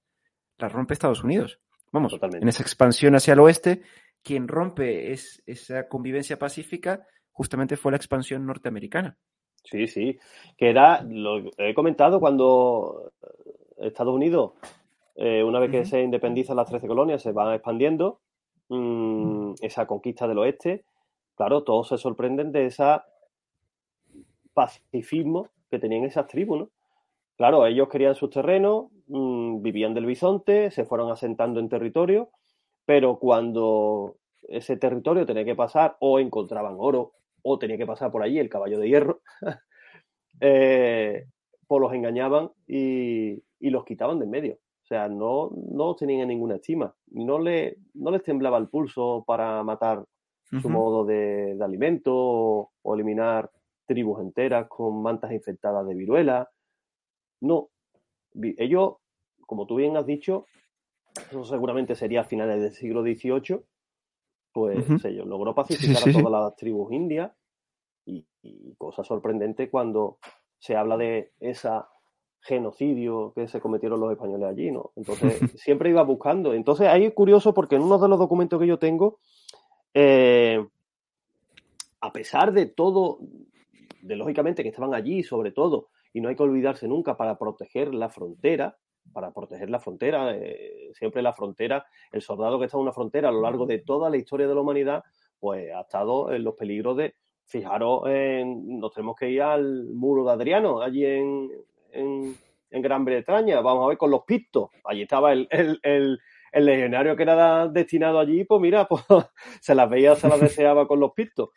la 0.59 0.69
rompe 0.69 0.95
Estados 0.95 1.25
Unidos. 1.25 1.61
Vamos, 1.91 2.19
en 2.23 2.49
esa 2.49 2.63
expansión 2.63 3.15
hacia 3.17 3.35
el 3.35 3.41
oeste, 3.41 3.83
quien 4.23 4.49
rompe 4.49 5.13
es, 5.13 5.43
esa 5.47 5.89
convivencia 5.89 6.39
pacífica 6.39 7.07
justamente 7.33 7.77
fue 7.77 7.93
la 7.93 7.97
expansión 7.97 8.47
norteamericana. 8.47 9.19
Sí, 9.65 9.87
sí, 9.87 10.19
que 10.57 10.71
era, 10.71 11.03
lo 11.03 11.51
he 11.59 11.75
comentado 11.75 12.19
cuando 12.21 13.13
Estados 13.77 14.15
Unidos, 14.15 14.53
eh, 15.17 15.43
una 15.43 15.59
vez 15.59 15.71
que 15.71 15.85
se 15.85 16.03
independizan 16.03 16.57
las 16.57 16.69
13 16.69 16.87
colonias, 16.87 17.23
se 17.23 17.33
van 17.33 17.55
expandiendo, 17.55 18.21
mm, 18.69 19.55
esa 19.61 19.87
conquista 19.87 20.27
del 20.27 20.39
oeste, 20.39 20.85
claro, 21.43 21.65
todos 21.65 21.89
se 21.89 21.99
sorprenden 21.99 22.53
de 22.53 22.67
ese 22.67 22.85
pacifismo 24.55 25.49
que 25.69 25.81
tenían 25.81 26.05
esas 26.05 26.29
tribus, 26.29 26.59
¿no? 26.61 26.71
Claro, 27.37 27.67
ellos 27.67 27.89
querían 27.89 28.15
sus 28.15 28.31
terrenos, 28.31 28.93
mm, 29.09 29.61
vivían 29.61 29.93
del 29.93 30.07
bisonte, 30.07 30.71
se 30.71 30.85
fueron 30.85 31.11
asentando 31.11 31.59
en 31.59 31.69
territorio, 31.69 32.31
pero 32.87 33.19
cuando 33.19 34.19
ese 34.43 34.77
territorio 34.77 35.27
tenía 35.27 35.45
que 35.45 35.57
pasar 35.57 35.97
o 35.99 36.21
encontraban 36.21 36.77
oro 36.79 37.15
o 37.43 37.59
tenía 37.59 37.77
que 37.77 37.87
pasar 37.87 38.13
por 38.13 38.23
allí 38.23 38.39
el 38.39 38.49
caballo 38.49 38.79
de 38.79 38.89
hierro, 38.89 39.21
eh, 40.41 41.27
pues 41.67 41.81
los 41.81 41.93
engañaban 41.93 42.53
y, 42.69 43.43
los 43.59 43.85
quitaban 43.85 44.21
de 44.21 44.27
en 44.27 44.31
medio. 44.31 44.55
O 44.85 44.87
sea, 44.87 45.09
no, 45.09 45.51
no 45.73 45.97
tenían 45.97 46.29
ninguna 46.29 46.57
estima. 46.57 46.95
No, 47.09 47.41
le, 47.41 47.79
no 47.95 48.13
les 48.13 48.23
temblaba 48.23 48.59
el 48.59 48.69
pulso 48.69 49.25
para 49.27 49.65
matar 49.65 50.05
su 50.61 50.69
modo 50.69 51.05
de, 51.05 51.57
alimento 51.63 52.13
o, 52.15 52.95
eliminar 52.95 53.51
tribus 53.87 54.21
enteras 54.21 54.69
con 54.69 55.03
mantas 55.03 55.33
infectadas 55.33 55.87
de 55.87 55.95
viruela. 55.95 56.51
No. 57.41 57.71
Ellos, 58.35 58.97
como 59.47 59.67
tú 59.67 59.77
bien 59.77 59.97
has 59.97 60.07
dicho, 60.07 60.47
eso 61.31 61.45
seguramente 61.45 61.95
sería 61.95 62.23
a 62.23 62.25
finales 62.25 62.61
del 62.61 62.73
siglo 62.73 63.03
XVIII, 63.03 63.61
pues 64.53 65.05
ellos 65.05 65.27
logró 65.27 65.55
pacificar 65.55 66.09
a 66.09 66.13
todas 66.13 66.45
las 66.45 66.57
tribus 66.57 66.93
indias 66.93 67.33
y, 68.05 68.27
y, 68.43 68.75
cosa 68.77 69.05
sorprendente 69.05 69.71
cuando 69.71 70.19
se 70.59 70.77
habla 70.77 70.97
de 70.97 71.33
esa 71.41 71.89
genocidio 72.43 73.33
que 73.35 73.47
se 73.47 73.61
cometieron 73.61 74.01
los 74.01 74.13
españoles 74.13 74.49
allí, 74.49 74.71
¿no? 74.71 74.93
Entonces, 74.97 75.39
siempre 75.61 75.91
iba 75.91 76.03
buscando. 76.03 76.55
Entonces, 76.55 76.89
ahí 76.89 77.05
es 77.05 77.15
curioso 77.15 77.55
porque 77.55 77.77
en 77.77 77.83
uno 77.83 77.99
de 77.99 78.09
los 78.09 78.19
documentos 78.19 78.61
que 78.61 78.67
yo 78.67 78.79
tengo, 78.79 79.19
eh, 79.95 80.65
a 82.01 82.13
pesar 82.13 82.53
de 82.53 82.67
todo, 82.67 83.19
de 84.01 84.17
lógicamente 84.17 84.63
que 84.63 84.71
estaban 84.71 84.95
allí, 84.95 85.23
sobre 85.23 85.53
todo, 85.53 85.89
y 86.13 86.21
no 86.21 86.29
hay 86.29 86.37
que 86.37 86.43
olvidarse 86.43 86.89
nunca 86.89 87.17
para 87.17 87.39
proteger 87.39 87.95
la 87.95 88.09
frontera, 88.09 88.77
para 89.13 89.33
proteger 89.33 89.71
la 89.71 89.81
frontera, 89.81 90.37
eh, 90.37 90.91
siempre 90.95 91.23
la 91.23 91.33
frontera, 91.33 91.87
el 92.13 92.23
soldado 92.23 92.59
que 92.59 92.67
está 92.67 92.77
en 92.77 92.83
una 92.83 92.93
frontera 92.93 93.29
a 93.29 93.33
lo 93.33 93.41
largo 93.41 93.67
de 93.67 93.79
toda 93.79 94.11
la 94.11 94.17
historia 94.17 94.47
de 94.47 94.55
la 94.55 94.61
humanidad, 94.61 95.05
pues 95.39 95.73
ha 95.73 95.81
estado 95.81 96.33
en 96.33 96.45
los 96.45 96.55
peligros 96.55 96.97
de, 96.97 97.15
fijaros, 97.53 98.03
nos 98.45 98.93
tenemos 98.93 99.17
que 99.17 99.31
ir 99.31 99.43
al 99.43 99.85
muro 99.93 100.25
de 100.25 100.33
Adriano, 100.33 100.81
allí 100.81 101.05
en, 101.05 101.51
en, 101.93 102.37
Gran 102.71 103.05
Bretaña, 103.05 103.61
vamos 103.61 103.85
a 103.85 103.89
ver 103.89 103.99
con 103.99 104.11
los 104.11 104.25
pictos, 104.25 104.71
allí 104.85 105.03
estaba 105.03 105.33
el, 105.33 105.47
el, 105.51 106.19
legionario 106.53 107.17
que 107.17 107.23
era 107.23 107.69
destinado 107.69 108.19
allí, 108.19 108.45
pues 108.45 108.61
mira, 108.61 108.87
pues 108.89 109.03
se 109.61 109.75
las 109.75 109.89
veía, 109.89 110.15
se 110.15 110.29
las 110.29 110.41
deseaba 110.41 110.87
con 110.87 111.01
los 111.01 111.13
pictos. 111.13 111.51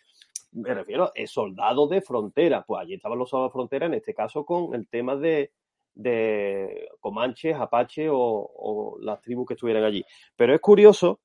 Me 0.51 0.73
refiero 0.73 1.05
a 1.05 1.27
soldados 1.27 1.89
de 1.89 2.01
frontera, 2.01 2.63
pues 2.65 2.81
allí 2.81 2.93
estaban 2.93 3.19
los 3.19 3.29
soldados 3.29 3.51
de 3.51 3.57
frontera, 3.57 3.85
en 3.87 3.93
este 3.95 4.13
caso 4.13 4.45
con 4.45 4.73
el 4.73 4.87
tema 4.87 5.17
de, 5.17 5.51
de 5.93 6.87
Comanches, 7.01 7.55
Apache 7.55 8.07
o, 8.09 8.97
las 9.01 9.21
tribus 9.21 9.47
que 9.47 9.53
estuvieran 9.55 9.83
allí. 9.83 10.03
Pero 10.35 10.55
es 10.55 10.61
curioso 10.61 11.19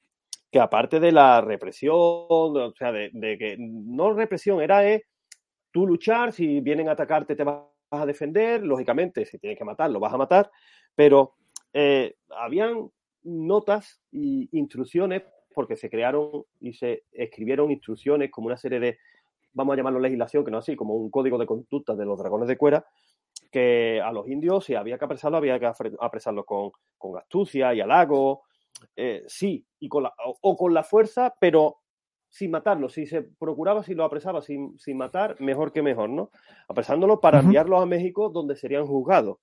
que 0.50 0.58
aparte 0.58 0.98
de 0.98 1.12
la 1.12 1.40
represión, 1.40 1.94
o 1.94 2.72
sea, 2.76 2.90
de, 2.90 3.10
de 3.12 3.38
que 3.38 3.56
no 3.58 4.12
represión, 4.12 4.60
era 4.60 4.84
es 4.84 5.02
tú 5.70 5.86
luchar, 5.86 6.32
si 6.32 6.60
vienen 6.60 6.88
a 6.88 6.92
atacarte 6.92 7.36
te 7.36 7.44
vas 7.44 7.62
a 7.90 8.06
defender, 8.06 8.62
lógicamente, 8.62 9.24
si 9.24 9.38
tienes 9.38 9.58
que 9.58 9.64
matar, 9.64 9.90
lo 9.90 10.00
vas 10.00 10.12
a 10.12 10.18
matar, 10.18 10.50
pero 10.94 11.34
eh, 11.72 12.16
habían 12.30 12.90
notas 13.22 14.00
e 14.12 14.48
instrucciones, 14.52 15.22
porque 15.54 15.76
se 15.76 15.90
crearon 15.90 16.44
y 16.60 16.72
se 16.72 17.04
escribieron 17.12 17.70
instrucciones 17.70 18.30
como 18.30 18.46
una 18.46 18.56
serie 18.56 18.80
de, 18.80 18.98
vamos 19.52 19.74
a 19.74 19.76
llamarlo 19.76 20.00
legislación, 20.00 20.44
que 20.44 20.50
no 20.50 20.58
así, 20.58 20.76
como 20.76 20.94
un 20.94 21.10
código 21.10 21.38
de 21.38 21.46
conducta 21.46 21.94
de 21.94 22.04
los 22.04 22.18
dragones 22.18 22.48
de 22.48 22.56
cuera, 22.56 22.86
que 23.50 24.00
a 24.00 24.12
los 24.12 24.28
indios, 24.28 24.64
si 24.64 24.74
había 24.74 24.98
que 24.98 25.04
apresarlo, 25.04 25.38
había 25.38 25.58
que 25.58 25.70
apresarlo 26.00 26.44
con, 26.44 26.72
astucia 27.18 27.74
y 27.74 27.80
halago, 27.80 28.42
eh, 28.96 29.24
sí, 29.26 29.66
y 29.80 29.88
con 29.88 30.04
la, 30.04 30.14
o, 30.40 30.56
con 30.56 30.72
la 30.72 30.84
fuerza, 30.84 31.34
pero 31.40 31.78
sin 32.28 32.52
matarlo. 32.52 32.88
Si 32.88 33.06
se 33.06 33.22
procuraba, 33.22 33.82
si 33.82 33.94
lo 33.94 34.04
apresaba 34.04 34.40
sin, 34.40 34.78
sin 34.78 34.96
matar, 34.96 35.40
mejor 35.40 35.72
que 35.72 35.82
mejor, 35.82 36.10
¿no? 36.10 36.30
Apresándolo 36.68 37.20
para 37.20 37.40
enviarlos 37.40 37.82
a 37.82 37.86
México 37.86 38.28
donde 38.28 38.54
serían 38.54 38.86
juzgados. 38.86 39.38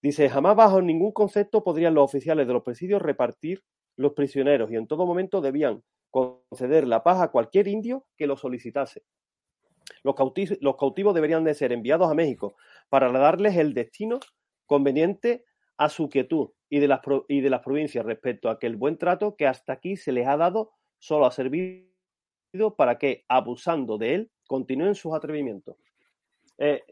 Dice, 0.00 0.28
jamás 0.28 0.54
bajo 0.54 0.80
ningún 0.80 1.12
concepto 1.12 1.64
podrían 1.64 1.94
los 1.94 2.04
oficiales 2.04 2.46
de 2.46 2.52
los 2.52 2.62
presidios 2.62 3.02
repartir 3.02 3.64
los 3.96 4.12
prisioneros 4.12 4.70
y 4.70 4.76
en 4.76 4.86
todo 4.86 5.06
momento 5.06 5.40
debían 5.40 5.82
conceder 6.10 6.86
la 6.86 7.02
paz 7.02 7.20
a 7.20 7.30
cualquier 7.30 7.68
indio 7.68 8.06
que 8.16 8.26
lo 8.26 8.36
solicitase. 8.36 9.02
Los, 10.02 10.14
cautivos 10.76 11.14
deberían 11.14 11.44
de 11.44 11.54
ser 11.54 11.72
enviados 11.72 12.10
a 12.10 12.14
México 12.14 12.54
para 12.88 13.10
darles 13.10 13.56
el 13.56 13.74
destino 13.74 14.20
conveniente 14.66 15.44
a 15.76 15.88
su 15.88 16.08
quietud 16.08 16.50
y 16.68 16.78
de, 16.78 16.88
las, 16.88 17.00
y 17.28 17.40
de 17.40 17.50
las 17.50 17.62
provincias 17.62 18.04
respecto 18.04 18.50
a 18.50 18.58
que 18.58 18.66
el 18.66 18.76
buen 18.76 18.98
trato 18.98 19.34
que 19.36 19.46
hasta 19.46 19.72
aquí 19.72 19.96
se 19.96 20.12
les 20.12 20.26
ha 20.26 20.36
dado 20.36 20.72
solo 20.98 21.26
ha 21.26 21.30
servido 21.30 21.88
para 22.76 22.98
que, 22.98 23.24
abusando 23.28 23.98
de 23.98 24.14
él, 24.14 24.30
continúen 24.46 24.94
sus 24.94 25.14
atrevimientos. 25.14 25.76
Eh, 26.58 26.82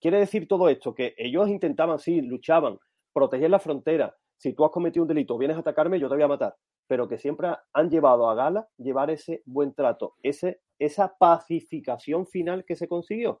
quiere 0.00 0.18
decir 0.18 0.46
todo 0.46 0.68
esto, 0.68 0.94
que 0.94 1.14
ellos 1.16 1.48
intentaban, 1.48 1.98
sí, 1.98 2.20
luchaban, 2.20 2.78
proteger 3.12 3.50
la 3.50 3.58
frontera. 3.58 4.14
Si 4.36 4.52
tú 4.52 4.64
has 4.64 4.70
cometido 4.70 5.02
un 5.02 5.08
delito, 5.08 5.38
vienes 5.38 5.56
a 5.56 5.60
atacarme, 5.60 5.98
yo 5.98 6.08
te 6.08 6.14
voy 6.14 6.24
a 6.24 6.28
matar. 6.28 6.54
Pero 6.86 7.08
que 7.08 7.16
siempre 7.16 7.48
han 7.72 7.88
llevado 7.88 8.28
a 8.28 8.34
gala 8.34 8.68
llevar 8.76 9.10
ese 9.10 9.42
buen 9.46 9.72
trato, 9.72 10.14
ese, 10.22 10.60
esa 10.78 11.16
pacificación 11.16 12.26
final 12.26 12.64
que 12.66 12.76
se 12.76 12.86
consiguió. 12.86 13.40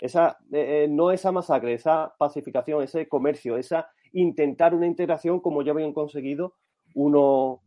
Esa, 0.00 0.38
eh, 0.52 0.84
eh, 0.84 0.88
no 0.90 1.12
esa 1.12 1.30
masacre, 1.30 1.74
esa 1.74 2.12
pacificación, 2.18 2.82
ese 2.82 3.08
comercio, 3.08 3.56
esa 3.56 3.88
intentar 4.12 4.74
una 4.74 4.86
integración 4.86 5.38
como 5.40 5.62
ya 5.62 5.70
habían 5.70 5.92
conseguido 5.92 6.56
uno, 6.94 7.62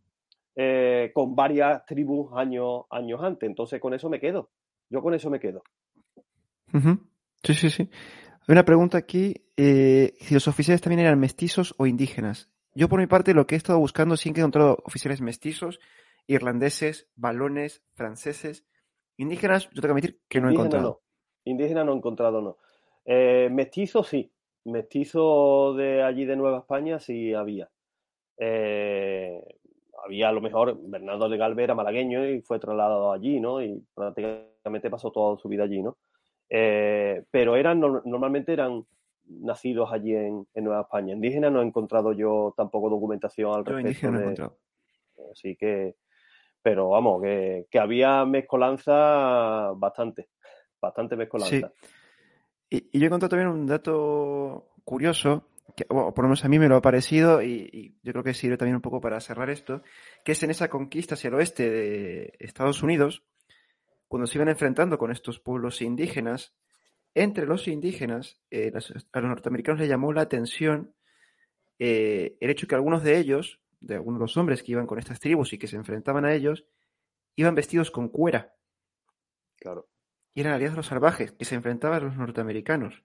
con 1.14 1.36
varias 1.36 1.86
tribus 1.86 2.32
años, 2.34 2.84
años 2.90 3.22
antes. 3.24 3.48
Entonces, 3.48 3.80
con 3.80 3.94
eso 3.94 4.10
me 4.10 4.20
quedo. 4.20 4.50
Yo 4.90 5.02
con 5.02 5.14
eso 5.14 5.30
me 5.30 5.40
quedo. 5.40 5.64
Sí, 7.44 7.54
sí, 7.54 7.70
sí. 7.70 7.90
Hay 8.48 8.54
una 8.54 8.66
pregunta 8.66 8.98
aquí, 8.98 9.46
eh, 9.58 10.14
si 10.20 10.34
los 10.34 10.48
oficiales 10.48 10.82
también 10.82 11.00
eran 11.00 11.20
mestizos 11.20 11.74
o 11.78 11.88
indígenas. 11.88 12.52
Yo 12.74 12.90
por 12.90 13.00
mi 13.00 13.08
parte 13.08 13.34
lo 13.34 13.48
que 13.48 13.56
he 13.56 13.58
estado 13.58 13.80
buscando, 13.80 14.18
sí 14.18 14.34
que 14.34 14.40
he 14.40 14.44
encontrado 14.44 14.78
oficiales 14.84 15.22
mestizos, 15.22 15.80
irlandeses, 16.28 17.08
balones, 17.16 17.84
franceses. 17.94 18.66
Indígenas, 19.18 19.70
yo 19.72 19.82
tengo 19.82 19.96
que 19.96 20.00
admitir 20.00 20.22
que 20.28 20.42
no 20.42 20.50
he 20.50 20.54
encontrado. 20.54 20.84
No. 20.84 21.02
Indígena 21.46 21.84
no 21.84 21.94
he 21.94 21.98
encontrado, 21.98 22.42
no. 22.42 22.58
Eh, 23.06 23.50
mestizos 23.52 24.08
sí. 24.08 24.32
Mestizos 24.66 25.78
de 25.78 26.04
allí 26.04 26.26
de 26.26 26.36
Nueva 26.36 26.60
España 26.60 27.00
sí 27.00 27.34
había. 27.34 27.70
Eh, 28.38 29.42
había 30.04 30.30
a 30.30 30.32
lo 30.32 30.42
mejor 30.42 30.78
Bernardo 30.82 31.30
de 31.30 31.38
Galve 31.38 31.64
era 31.64 31.76
malagueño 31.76 32.28
y 32.28 32.42
fue 32.42 32.60
trasladado 32.60 33.12
allí, 33.12 33.40
¿no? 33.40 33.62
Y 33.62 33.82
prácticamente 33.94 34.90
pasó 34.90 35.12
toda 35.12 35.38
su 35.38 35.48
vida 35.48 35.64
allí, 35.64 35.82
¿no? 35.82 35.98
Eh, 36.50 37.24
pero 37.32 37.56
eran 37.56 37.80
normalmente 37.80 38.54
eran 38.54 38.86
nacidos 39.28 39.92
allí 39.92 40.16
en, 40.16 40.48
Nueva 40.56 40.82
España. 40.82 41.14
Indígenas 41.14 41.52
no 41.52 41.62
he 41.62 41.66
encontrado 41.66 42.14
yo 42.14 42.54
tampoco 42.56 42.90
documentación 42.90 43.54
al 43.54 43.66
respecto. 43.66 44.58
Así 45.32 45.56
que, 45.56 45.96
pero 46.62 46.90
vamos, 46.90 47.22
que, 47.22 47.80
había 47.80 48.26
mezcolanza 48.26 49.72
bastante, 49.76 50.30
bastante 50.80 51.16
mezcolanza. 51.16 51.72
Y, 52.70 52.90
y 52.92 53.00
yo 53.00 53.04
he 53.04 53.08
encontrado 53.08 53.30
también 53.30 53.50
un 53.50 53.66
dato 53.66 54.70
curioso 54.84 55.44
que, 55.76 55.86
por 55.86 56.18
lo 56.18 56.24
menos 56.24 56.46
a 56.46 56.48
mí 56.48 56.60
me 56.60 56.68
lo 56.68 56.78
ha 56.78 56.82
parecido 56.82 57.42
y, 57.42 57.98
yo 58.04 58.12
creo 58.14 58.24
que 58.24 58.34
sirve 58.34 58.58
también 58.58 58.76
un 58.76 58.82
poco 58.82 59.02
para 59.02 59.20
cerrar 59.20 59.50
esto, 59.50 59.82
que 60.24 60.34
es 60.34 60.44
en 60.44 60.52
esa 60.52 60.70
conquista 60.70 61.16
hacia 61.16 61.30
el 61.30 61.36
oeste 61.36 61.70
de 61.70 62.34
Estados 62.40 62.84
Unidos, 62.84 63.24
cuando 64.08 64.28
se 64.28 64.38
iban 64.38 64.50
enfrentando 64.50 64.98
con 64.98 65.12
estos 65.12 65.40
pueblos 65.40 65.82
indígenas, 65.82 66.54
entre 67.14 67.46
los 67.46 67.68
indígenas, 67.68 68.42
eh, 68.52 68.72
a 69.12 69.20
los 69.20 69.30
norteamericanos 69.30 69.80
les 69.80 69.90
llamó 69.90 70.12
la 70.14 70.22
atención 70.22 70.94
eh, 71.80 72.38
el 72.40 72.50
hecho 72.50 72.68
que 72.68 72.76
algunos 72.76 73.04
de 73.04 73.18
ellos, 73.18 73.62
de 73.80 73.96
algunos 73.96 74.20
de 74.20 74.24
los 74.24 74.38
hombres 74.38 74.64
que 74.64 74.74
iban 74.74 74.88
con 74.88 75.00
estas 75.00 75.20
tribus 75.20 75.54
y 75.54 75.58
que 75.58 75.68
se 75.68 75.76
enfrentaban 75.76 76.26
a 76.26 76.34
ellos, 76.34 76.66
iban 77.36 77.56
vestidos 77.56 77.92
con 77.92 78.10
cuera. 78.10 78.56
Claro. 79.58 79.90
Y 80.34 80.42
eran 80.42 80.54
aliados 80.54 80.74
de 80.74 80.78
los 80.78 80.88
salvajes, 80.88 81.32
que 81.32 81.46
se 81.46 81.56
enfrentaban 81.56 82.02
a 82.02 82.06
los 82.06 82.18
norteamericanos 82.18 83.04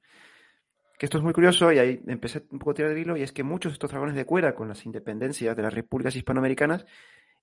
que 1.01 1.07
esto 1.07 1.17
es 1.17 1.25
muy 1.25 1.33
curioso 1.33 1.73
y 1.73 1.79
ahí 1.79 2.03
empecé 2.09 2.45
un 2.51 2.59
poco 2.59 2.73
a 2.73 2.75
tirar 2.75 2.91
el 2.91 2.99
hilo 2.99 3.17
y 3.17 3.23
es 3.23 3.33
que 3.33 3.43
muchos 3.43 3.73
de 3.73 3.75
estos 3.77 3.91
dragones 3.91 4.15
de 4.15 4.27
cuera 4.27 4.55
con 4.55 4.69
las 4.69 4.85
independencias 4.85 5.57
de 5.57 5.63
las 5.63 5.73
repúblicas 5.73 6.15
hispanoamericanas, 6.15 6.85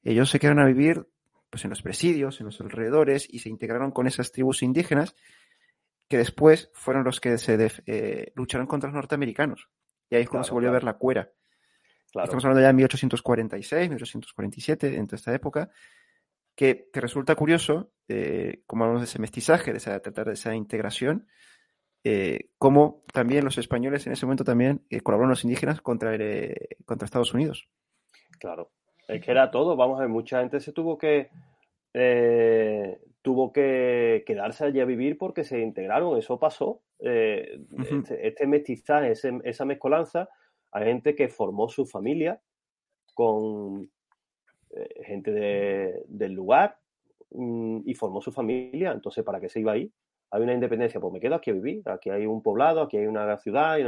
ellos 0.04 0.30
se 0.30 0.40
quedaron 0.40 0.60
a 0.60 0.68
vivir 0.68 1.08
pues 1.50 1.64
en 1.64 1.70
los 1.70 1.82
presidios, 1.82 2.40
en 2.40 2.48
los 2.48 2.60
alrededores 2.62 3.28
y 3.32 3.40
se 3.40 3.50
integraron 3.50 3.92
con 3.92 4.08
esas 4.08 4.32
tribus 4.32 4.64
indígenas 4.64 5.16
que 6.08 6.18
después 6.18 6.70
fueron 6.74 7.04
los 7.04 7.20
que 7.20 7.38
se 7.38 7.72
eh, 7.86 8.32
lucharon 8.36 8.68
contra 8.68 8.90
los 8.90 8.96
norteamericanos. 8.96 9.70
Y 10.10 10.16
ahí 10.16 10.24
es 10.24 10.30
cuando 10.30 10.48
se 10.48 10.54
volvió 10.54 10.70
a 10.70 10.74
ver 10.74 10.84
la 10.84 10.94
cuera. 10.94 11.32
Estamos 12.06 12.46
hablando 12.46 12.62
ya 12.62 12.68
de 12.68 12.74
1846, 12.74 13.90
1847, 13.90 14.96
en 14.96 15.08
toda 15.08 15.18
esta 15.18 15.34
época, 15.34 15.70
que, 16.56 16.90
resulta 16.94 17.36
curioso, 17.36 17.92
eh, 18.08 18.64
como 18.66 18.86
hablamos 18.86 19.02
de 19.02 19.06
ese 19.06 19.20
mestizaje, 19.20 19.72
de 19.72 19.78
esa, 19.78 20.00
tratar 20.00 20.28
de 20.28 20.34
esa 20.34 20.56
integración, 20.56 21.28
eh, 22.04 22.52
como 22.58 23.04
también 23.12 23.44
los 23.44 23.58
españoles 23.58 24.08
en 24.08 24.14
ese 24.14 24.26
momento 24.26 24.46
también 24.46 24.86
eh, 24.90 25.02
colaboraron 25.02 25.32
los 25.32 25.44
indígenas 25.44 25.82
contra, 25.82 26.16
eh, 26.16 26.78
contra 26.86 27.06
Estados 27.06 27.34
Unidos. 27.34 27.68
Claro, 28.40 28.72
es 29.08 29.22
que 29.22 29.32
era 29.32 29.52
todo, 29.52 29.76
vamos 29.76 29.98
a 29.98 30.02
ver, 30.02 30.10
mucha 30.10 30.40
gente 30.40 30.60
se 30.60 30.74
tuvo 30.74 30.98
que 30.98 31.30
tuvo 33.22 33.52
que 33.52 34.24
quedarse 34.26 34.64
allí 34.64 34.80
a 34.80 34.86
vivir 34.86 35.18
porque 35.18 35.44
se 35.44 35.60
integraron, 35.60 36.18
eso 36.18 36.40
pasó. 36.40 36.82
Este, 37.00 38.28
este, 38.28 38.48
mestizaje, 38.48 39.12
esa 39.44 39.66
mezcolanza, 39.66 40.30
Hay 40.72 40.86
gente 40.86 41.14
que 41.16 41.28
formó 41.28 41.68
su 41.70 41.86
familia 41.86 42.42
con 43.14 43.90
eh, 44.70 45.04
gente 45.06 45.32
del 46.08 46.34
lugar 46.34 46.78
mm, 47.32 47.82
y 47.86 47.94
formó 47.96 48.22
su 48.22 48.32
familia. 48.32 48.92
Entonces, 48.92 49.24
¿para 49.24 49.40
qué 49.40 49.50
se 49.50 49.60
iba 49.60 49.74
ahí? 49.74 49.92
Hay 50.32 50.42
una 50.42 50.54
independencia, 50.54 51.00
pues 51.00 51.14
me 51.14 51.20
quedo 51.20 51.36
aquí 51.36 51.52
a 51.52 51.54
vivir. 51.54 51.82
Aquí 51.86 52.10
hay 52.10 52.26
un 52.26 52.42
poblado, 52.42 52.82
aquí 52.82 52.98
hay 52.98 53.08
una 53.08 53.38
ciudad, 53.38 53.78
y 53.78 53.84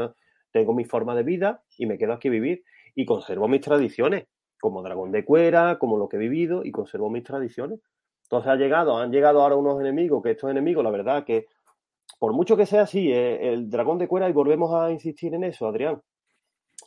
tengo 0.52 0.74
mi 0.74 0.86
forma 0.86 1.16
de 1.16 1.24
vida 1.24 1.64
y 1.78 1.86
me 1.86 1.98
quedo 1.98 2.14
aquí 2.14 2.28
a 2.28 2.32
vivir. 2.32 2.64
Y 2.96 3.06
conservo 3.06 3.48
mis 3.48 3.62
tradiciones, 3.62 4.28
como 4.60 4.84
dragón 4.84 5.12
de 5.12 5.26
cuera, 5.26 5.78
como 5.80 5.97
lo 5.97 6.10
que 6.10 6.18
he 6.18 6.20
vivido, 6.20 6.64
y 6.64 6.72
conservo 6.72 7.10
mis 7.10 7.24
tradiciones. 7.24 7.80
Entonces 8.24 8.51
ha 8.51 8.55
llegado, 8.55 8.97
han 8.97 9.12
llegado 9.12 9.41
ahora 9.41 9.55
unos 9.55 9.80
enemigos, 9.80 10.22
que 10.22 10.32
estos 10.32 10.51
enemigos, 10.51 10.84
la 10.84 10.91
verdad, 10.91 11.24
que 11.24 11.47
por 12.20 12.34
mucho 12.34 12.57
que 12.57 12.66
sea 12.66 12.84
así, 12.84 13.12
eh, 13.12 13.53
el 13.53 13.70
dragón 13.70 13.97
de 13.97 14.07
cuera, 14.07 14.30
y 14.30 14.34
volvemos 14.34 14.74
a 14.74 14.91
insistir 14.91 15.34
en 15.34 15.43
eso, 15.43 15.68
Adrián, 15.68 16.01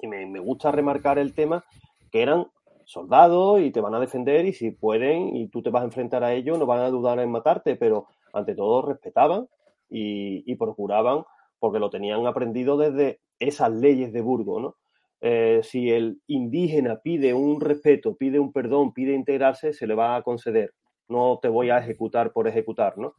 y 0.00 0.06
me, 0.06 0.40
gusta 0.40 0.70
remarcar 0.70 1.18
el 1.18 1.34
tema, 1.34 1.64
que 2.10 2.22
eran 2.22 2.46
soldados 2.84 3.60
y 3.60 3.70
te 3.70 3.80
van 3.80 3.94
a 3.94 4.00
defender 4.00 4.44
y 4.44 4.52
si 4.52 4.72
pueden 4.72 5.36
y 5.36 5.48
tú 5.48 5.62
te 5.62 5.70
vas 5.70 5.82
a 5.82 5.86
enfrentar 5.86 6.24
a 6.24 6.32
ellos, 6.34 6.58
no 6.58 6.66
van 6.66 6.80
a 6.80 6.90
dudar 6.90 7.20
en 7.20 7.30
matarte, 7.30 7.76
pero 7.76 8.08
ante 8.32 8.54
todo 8.54 8.82
respetaban 8.82 9.48
y, 9.88 10.54
procuraban, 10.56 11.24
porque 11.58 11.78
lo 11.78 11.90
tenían 11.90 12.26
aprendido 12.26 12.76
desde 12.76 13.20
esas 13.38 13.70
leyes 13.70 14.12
de 14.12 14.22
Burgo, 14.22 14.60
¿no? 14.60 14.76
Eh, 15.24 15.60
si 15.62 15.88
el 15.90 16.20
indígena 16.26 17.00
pide 17.00 17.32
un 17.32 17.60
respeto, 17.60 18.16
pide 18.16 18.40
un 18.40 18.52
perdón, 18.52 18.92
pide 18.92 19.14
integrarse, 19.14 19.72
se 19.72 19.86
le 19.86 19.94
va 19.94 20.16
a 20.16 20.22
conceder. 20.22 20.74
No 21.08 21.38
te 21.40 21.48
voy 21.48 21.70
a 21.70 21.78
ejecutar 21.78 22.32
por 22.32 22.48
ejecutar, 22.48 22.98
¿no? 22.98 23.14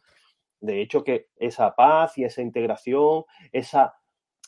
De 0.59 0.81
hecho, 0.81 1.03
que 1.03 1.27
esa 1.37 1.75
paz 1.75 2.17
y 2.17 2.25
esa 2.25 2.41
integración, 2.41 3.23
esa, 3.53 3.93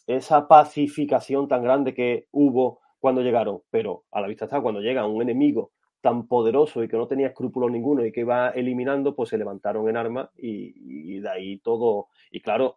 esa 0.06 0.48
pacificación 0.48 1.48
tan 1.48 1.64
grande 1.64 1.94
que 1.94 2.28
hubo 2.32 2.82
cuando 3.00 3.22
llegaron, 3.22 3.62
pero 3.70 4.04
a 4.12 4.20
la 4.20 4.28
vista 4.28 4.46
está, 4.46 4.62
cuando 4.62 4.82
llega 4.82 5.08
un 5.08 5.22
enemigo 5.22 5.72
tan 6.02 6.28
poderoso 6.28 6.84
y 6.84 6.88
que 6.88 6.98
no 6.98 7.08
tenía 7.08 7.28
escrúpulos 7.28 7.72
ninguno 7.72 8.06
y 8.06 8.12
que 8.12 8.20
iba 8.20 8.50
eliminando, 8.50 9.16
pues 9.16 9.30
se 9.30 9.38
levantaron 9.38 9.90
en 9.90 9.98
armas 9.98 10.30
y, 10.38 11.20
de 11.20 11.30
ahí 11.30 11.60
todo. 11.60 12.10
Y 12.32 12.42
claro, 12.42 12.76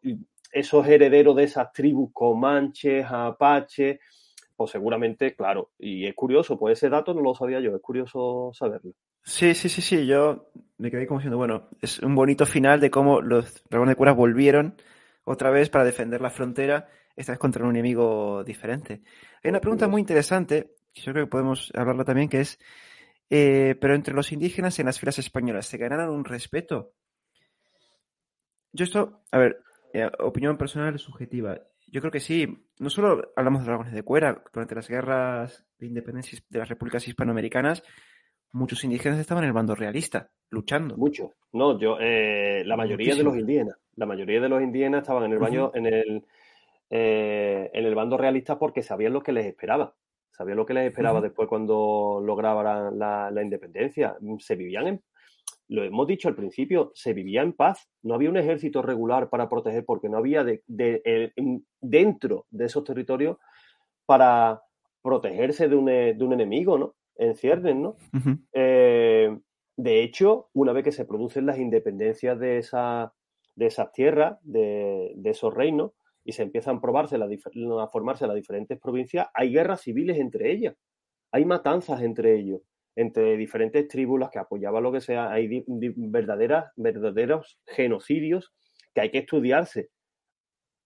esos 0.53 0.87
herederos 0.87 1.37
de 1.37 1.45
esas 1.45 1.73
tribus 1.73 2.11
comanches, 2.13 3.05
apaches, 3.07 3.99
pues 4.59 4.73
seguramente, 4.73 5.37
claro, 5.37 5.71
y 5.79 6.07
es 6.07 6.15
curioso, 6.17 6.59
pues 6.59 6.77
ese 6.77 6.91
dato 6.91 7.15
no 7.15 7.23
lo 7.23 7.33
sabía 7.33 7.61
yo, 7.61 7.77
es 7.77 7.81
curioso 7.81 8.51
saberlo. 8.53 8.93
Sí, 9.23 9.55
sí, 9.55 9.69
sí, 9.69 9.81
sí, 9.81 10.05
yo 10.05 10.51
me 10.79 10.91
quedé 10.91 11.07
como 11.07 11.21
diciendo, 11.21 11.37
bueno, 11.37 11.69
es 11.81 12.01
un 12.01 12.17
bonito 12.17 12.45
final 12.45 12.81
de 12.81 12.91
cómo 12.91 13.21
los 13.21 13.63
dragones 13.71 13.93
de 13.93 13.97
cueras 13.97 14.17
volvieron 14.17 14.75
otra 15.23 15.51
vez 15.51 15.71
para 15.71 15.85
defender 15.85 16.21
la 16.21 16.31
frontera, 16.31 16.89
esta 17.15 17.31
vez 17.31 17.39
contra 17.39 17.63
un 17.63 17.71
enemigo 17.71 18.43
diferente. 18.43 19.03
Hay 19.45 19.51
una 19.51 19.61
pregunta 19.61 19.87
muy 19.87 20.01
interesante, 20.01 20.75
que 20.93 21.03
yo 21.03 21.13
creo 21.13 21.27
que 21.27 21.31
podemos 21.31 21.71
hablarla 21.77 22.05
también, 22.05 22.29
que 22.29 22.41
es, 22.41 22.59
eh, 23.31 23.77
pero 23.81 23.95
entre 23.95 24.15
los 24.15 24.33
indígenas 24.33 24.77
en 24.81 24.87
las 24.87 24.99
filas 24.99 25.21
españolas, 25.21 25.67
¿se 25.67 25.79
ganaron 25.79 26.11
un 26.11 26.25
respeto? 26.25 26.95
Yo 28.73 28.83
esto, 28.83 29.23
a 29.31 29.39
ver, 29.39 29.61
eh, 29.95 30.11
opinión 30.19 30.59
personal 30.59 30.99
subjetiva. 30.99 31.61
Yo 31.91 32.01
creo 32.01 32.11
que 32.11 32.21
sí. 32.21 32.47
No 32.79 32.91
solo 32.91 33.33
hablamos 33.37 33.63
de 33.63 33.67
dragones 33.67 33.93
de 33.93 34.03
cuera, 34.03 34.43
durante 34.53 34.75
las 34.75 34.89
guerras 34.89 35.67
de 35.79 35.87
independencia 35.87 36.39
de 36.49 36.59
las 36.59 36.69
repúblicas 36.69 37.07
hispanoamericanas, 37.09 37.83
muchos 38.53 38.85
indígenas 38.85 39.19
estaban 39.19 39.45
en 39.45 39.49
el 39.49 39.55
bando 39.55 39.75
realista, 39.75 40.31
luchando. 40.51 40.97
Muchos. 40.97 41.31
No, 41.53 41.79
yo, 41.79 41.99
eh, 42.01 42.63
la 42.65 42.77
mayoría 42.77 43.15
de 43.15 43.23
los 43.23 43.37
indígenas, 43.37 43.77
la 43.97 44.07
mayoría 44.07 44.41
de 44.41 44.49
los 44.49 44.63
indígenas 44.63 45.03
estaban 45.03 45.25
en 45.25 45.33
el 45.33 45.39
baño, 45.39 45.73
en 45.75 45.87
el, 45.87 46.25
en 46.91 47.85
el 47.85 47.95
bando 47.95 48.17
realista 48.17 48.59
porque 48.59 48.83
sabían 48.83 49.13
lo 49.13 49.23
que 49.23 49.33
les 49.33 49.47
esperaba. 49.47 49.95
Sabía 50.39 50.55
lo 50.55 50.65
que 50.65 50.75
les 50.75 50.87
esperaba 50.87 51.21
después 51.21 51.49
cuando 51.49 52.23
lograban 52.25 52.97
la, 52.97 53.43
independencia. 53.43 54.17
Se 54.39 54.55
vivían 54.55 54.87
en, 54.87 55.03
lo 55.69 55.85
hemos 55.85 56.07
dicho 56.07 56.29
al 56.29 56.35
principio, 56.35 56.91
se 56.95 57.13
vivía 57.13 57.43
en 57.43 57.53
paz. 57.53 57.89
No 58.03 58.15
había 58.15 58.31
un 58.31 58.39
ejército 58.39 58.83
regular 58.83 59.29
para 59.29 59.49
proteger 59.49 59.85
porque 59.85 60.09
no 60.09 60.17
había 60.17 60.43
de, 60.43 60.63
dentro 61.81 62.47
de 62.51 62.65
esos 62.65 62.85
territorios 62.85 63.37
para 64.07 64.63
protegerse 65.03 65.69
de 65.69 65.77
un, 65.77 65.89
un 65.89 66.33
enemigo, 66.33 66.79
¿no? 66.79 66.95
En 67.17 67.35
ciernes, 67.35 67.77
¿no? 67.77 67.97
Eh, 68.53 69.37
de 69.77 70.03
hecho, 70.03 70.49
una 70.55 70.73
vez 70.73 70.85
que 70.85 70.93
se 70.93 71.05
producen 71.05 71.47
las 71.47 71.59
independencias 71.59 72.39
de, 72.39 72.59
esa, 72.59 73.13
de 73.55 73.67
esas 73.67 73.93
tierras, 73.93 74.39
de, 74.43 75.15
esos 75.25 75.55
reinos, 75.55 75.93
y 76.25 76.33
se 76.33 76.43
empiezan 76.43 76.77
a 76.77 76.81
formarse 76.81 78.27
las 78.27 78.35
diferentes 78.35 78.79
provincias, 78.81 79.29
hay 79.35 79.53
guerras 79.53 79.83
civiles 79.83 80.19
entre 80.19 80.51
ellas, 80.51 80.75
hay 81.31 81.45
matanzas 81.45 82.03
entre 82.03 82.39
ellos, 82.39 82.61
entre 82.97 83.37
diferentes 83.37 83.87
tribus 83.89 84.21
las 84.21 84.31
que 84.31 84.39
apoyaban 84.39 84.83
lo 84.83 84.93
que 84.93 85.01
sea, 85.01 85.31
hay 85.31 85.65
verdaderas, 85.67 86.73
verdaderos 86.77 87.61
genocidios 87.67 88.53
que 88.95 89.01
hay 89.01 89.11
que 89.11 89.19
estudiarse. 89.19 89.91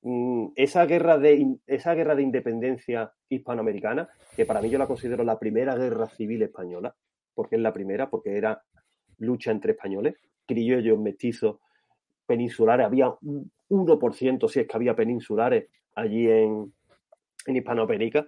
Mm, 0.03 0.49
esa 0.57 0.85
guerra, 0.85 1.19
de, 1.19 1.57
esa 1.67 1.95
guerra 1.95 2.15
de 2.15 2.23
independencia 2.23 3.13
hispanoamericana, 3.29 4.09
que 4.37 4.45
para 4.45 4.61
mí 4.61 4.69
yo 4.69 4.79
la 4.79 4.89
considero 4.89 5.25
la 5.25 5.39
primera 5.39 5.77
guerra 5.77 6.09
civil 6.09 6.43
española, 6.43 6.95
porque 7.35 7.57
es 7.57 7.63
la 7.63 7.73
primera, 7.73 8.11
porque 8.11 8.37
era 8.37 8.63
lucha 9.19 9.53
entre 9.53 9.73
españoles, 9.73 10.17
criollos, 10.47 10.99
mestizos, 10.99 11.59
peninsulares, 12.27 12.87
había 12.87 13.15
1%, 13.69 14.49
si 14.49 14.61
es 14.61 14.67
que 14.67 14.77
había 14.77 14.97
peninsulares 14.97 15.69
allí 15.95 16.29
en, 16.29 16.73
en 17.47 17.57
Hispanoamérica, 17.57 18.27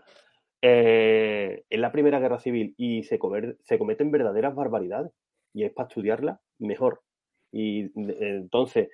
eh, 0.67 1.63
es 1.69 1.79
la 1.79 1.93
Primera 1.93 2.21
Guerra 2.21 2.39
Civil 2.39 2.75
y 2.79 3.03
se, 3.03 3.19
cometen 3.19 4.11
verdaderas 4.11 4.55
barbaridades 4.55 5.13
y 5.53 5.65
es 5.65 5.73
para 5.75 5.89
estudiarla 5.89 6.41
mejor. 6.59 7.03
Y 7.53 7.91
entonces, 7.95 8.89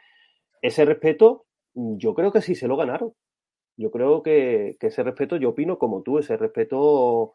ese 0.63 0.85
respeto, 0.85 1.47
yo 1.75 2.15
creo 2.15 2.33
que 2.33 2.43
sí 2.43 2.57
se 2.57 2.67
lo 2.67 2.77
ganaron. 2.77 3.15
Yo 3.77 3.93
creo 3.93 4.21
que, 4.25 4.77
ese 4.81 5.05
respeto, 5.05 5.37
yo 5.37 5.51
opino 5.51 5.79
como 5.79 6.03
tú, 6.03 6.19
ese 6.19 6.37
respeto, 6.37 7.35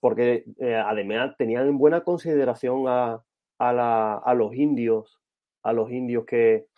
porque 0.00 0.44
eh, 0.60 0.74
además 0.74 1.36
tenían 1.36 1.68
en 1.68 1.76
buena 1.76 2.04
consideración 2.04 2.84
a, 2.88 3.22
a 3.58 4.34
los 4.34 4.54
indios, 4.54 5.20
a 5.62 5.74
los 5.74 5.90
indios 5.92 6.24
que, 6.24 6.68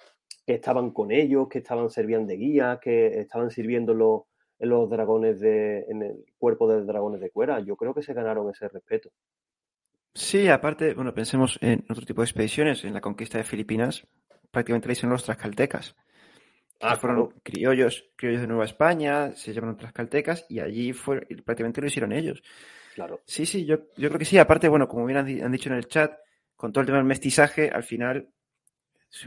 que 0.45 0.55
estaban 0.55 0.91
con 0.91 1.13
ellos, 1.13 1.47
que 1.49 1.59
estaban 1.59 1.89
sirviendo 1.89 2.27
de 2.27 2.37
guía, 2.37 2.81
que 2.83 3.21
estaban 3.21 3.51
sirviendo 3.51 3.95
los, 3.95 4.23
en 4.61 4.69
los 4.69 4.89
dragones 4.89 5.41
de, 5.41 5.87
en 5.89 6.03
el 6.03 6.25
cuerpo 6.39 6.71
de 6.71 6.85
dragones 6.85 7.21
de 7.21 7.31
cuera. 7.31 7.61
Yo 7.61 7.77
creo 7.77 7.95
que 7.95 8.03
se 8.03 8.15
ganaron 8.15 8.49
ese 8.51 8.69
respeto. 8.69 9.11
Sí, 10.15 10.49
aparte, 10.49 10.95
bueno, 10.95 11.15
pensemos 11.15 11.59
en 11.63 11.85
otro 11.89 12.05
tipo 12.05 12.21
de 12.21 12.27
expediciones, 12.27 12.85
en 12.85 12.95
la 12.95 13.01
conquista 13.01 13.39
de 13.39 13.45
Filipinas, 13.45 14.07
prácticamente 14.51 14.89
le 14.89 14.93
hicieron 14.93 15.13
los 15.13 15.25
trascaltecas. 15.25 15.97
Ah, 16.83 16.97
fueron 16.97 17.35
criollos, 17.43 18.11
criollos 18.17 18.41
de 18.41 18.47
Nueva 18.47 18.65
España, 18.65 19.33
se 19.33 19.53
llamaron 19.53 19.77
trascaltecas 19.77 20.47
y 20.49 20.61
allí 20.61 20.93
fue, 20.93 21.21
prácticamente 21.45 21.81
lo 21.81 21.87
hicieron 21.87 22.13
ellos. 22.13 22.43
Claro. 22.95 23.21
Sí, 23.25 23.47
sí, 23.47 23.65
yo, 23.65 23.77
yo 23.97 24.09
creo 24.09 24.19
que 24.19 24.25
sí. 24.25 24.39
Aparte, 24.39 24.69
bueno, 24.69 24.89
como 24.89 25.07
bien 25.07 25.19
han 25.19 25.53
dicho 25.53 25.69
en 25.69 25.77
el 25.77 25.87
chat, 25.87 26.13
con 26.57 26.73
todo 26.73 26.81
el 26.81 26.87
tema 26.87 26.99
del 26.99 27.07
mestizaje, 27.07 27.71
al 27.71 27.85
final 27.85 28.29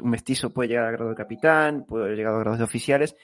un 0.01 0.09
mestizo 0.09 0.51
puede 0.51 0.69
llegar 0.69 0.85
a 0.85 0.91
grado 0.91 1.09
de 1.09 1.15
capitán, 1.15 1.85
puede 1.85 2.05
haber 2.05 2.17
llegado 2.17 2.37
a 2.37 2.39
grados 2.39 2.57
de 2.57 2.65
oficiales. 2.65 3.15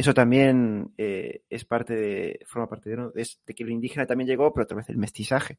Eso 0.00 0.14
también 0.14 0.94
eh, 0.96 1.42
es 1.50 1.66
parte 1.66 1.94
de, 1.94 2.40
forma 2.46 2.70
parte 2.70 2.88
de, 2.88 3.10
de, 3.12 3.54
que 3.54 3.64
lo 3.64 3.70
indígena 3.70 4.06
también 4.06 4.28
llegó, 4.28 4.50
pero 4.50 4.64
a 4.64 4.66
través 4.66 4.86
del 4.86 4.96
mestizaje. 4.96 5.58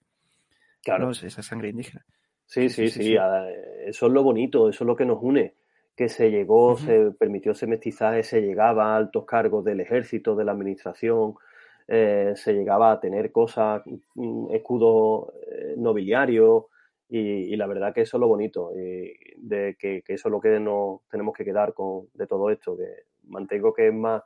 Claro. 0.82 1.12
Esa 1.12 1.44
sangre 1.44 1.70
indígena. 1.70 2.04
Sí, 2.48 2.68
sí, 2.70 2.90
sí, 2.90 3.16
Eso 3.86 4.08
es 4.08 4.12
lo 4.12 4.24
bonito, 4.24 4.68
eso 4.68 4.84
es 4.84 4.88
lo 4.88 4.96
que 4.96 5.06
nos 5.06 5.20
une. 5.22 5.54
Que 5.96 6.10
se 6.10 6.32
llegó, 6.32 6.76
se 6.76 7.12
permitió 7.12 7.52
ese 7.52 7.68
mestizaje, 7.68 8.24
se 8.24 8.42
llegaba 8.42 8.96
a 8.96 8.98
altos 8.98 9.26
cargos 9.26 9.64
del 9.64 9.80
ejército, 9.80 10.36
de 10.36 10.44
la 10.44 10.54
administración, 10.54 11.36
eh, 11.88 12.34
se 12.36 12.54
llegaba 12.54 12.94
a 12.94 13.00
tener 13.00 13.32
cosas, 13.32 13.84
mm, 14.16 14.56
escudos 14.56 15.36
eh, 15.52 15.76
nobiliarios, 15.78 16.64
y, 17.10 17.56
la 17.58 17.68
verdad 17.68 17.94
que 17.94 18.02
eso 18.02 18.18
es 18.18 18.22
lo 18.22 18.28
bonito, 18.28 18.72
de 18.72 19.76
que, 19.78 20.02
eso 20.08 20.30
es 20.30 20.32
lo 20.32 20.42
que 20.42 20.60
nos 20.60 21.02
tenemos 21.12 21.36
que 21.36 21.46
quedar 21.46 21.76
con 21.76 22.08
de 22.16 22.26
todo 22.26 22.50
esto, 22.50 22.76
que 22.76 23.04
mantengo 23.28 23.74
que 23.74 23.88
es 23.88 23.94
más, 23.94 24.24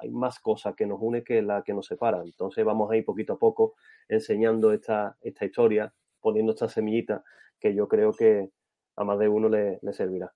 hay 0.00 0.10
más 0.10 0.38
cosas 0.40 0.74
que 0.74 0.86
nos 0.86 0.98
une 1.00 1.22
que 1.22 1.42
la 1.42 1.62
que 1.62 1.74
nos 1.74 1.86
separa. 1.86 2.22
Entonces 2.22 2.64
vamos 2.64 2.90
a 2.90 2.96
ir 2.96 3.04
poquito 3.04 3.34
a 3.34 3.38
poco 3.38 3.74
enseñando 4.08 4.72
esta, 4.72 5.16
esta 5.20 5.44
historia, 5.44 5.92
poniendo 6.20 6.52
esta 6.52 6.68
semillita 6.68 7.22
que 7.58 7.74
yo 7.74 7.88
creo 7.88 8.12
que 8.12 8.50
a 8.96 9.04
más 9.04 9.18
de 9.18 9.28
uno 9.28 9.48
le, 9.48 9.78
servirá. 9.92 10.32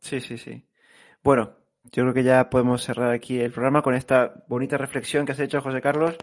Sí, 0.00 0.20
sí, 0.20 0.36
sí. 0.38 0.66
Bueno, 1.22 1.56
yo 1.84 2.02
creo 2.02 2.14
que 2.14 2.22
ya 2.22 2.50
podemos 2.50 2.82
cerrar 2.82 3.12
aquí 3.12 3.40
el 3.40 3.52
programa 3.52 3.82
con 3.82 3.94
esta 3.94 4.44
bonita 4.48 4.76
reflexión 4.76 5.24
que 5.24 5.32
has 5.32 5.40
hecho, 5.40 5.60
José 5.60 5.80
Carlos. 5.80 6.16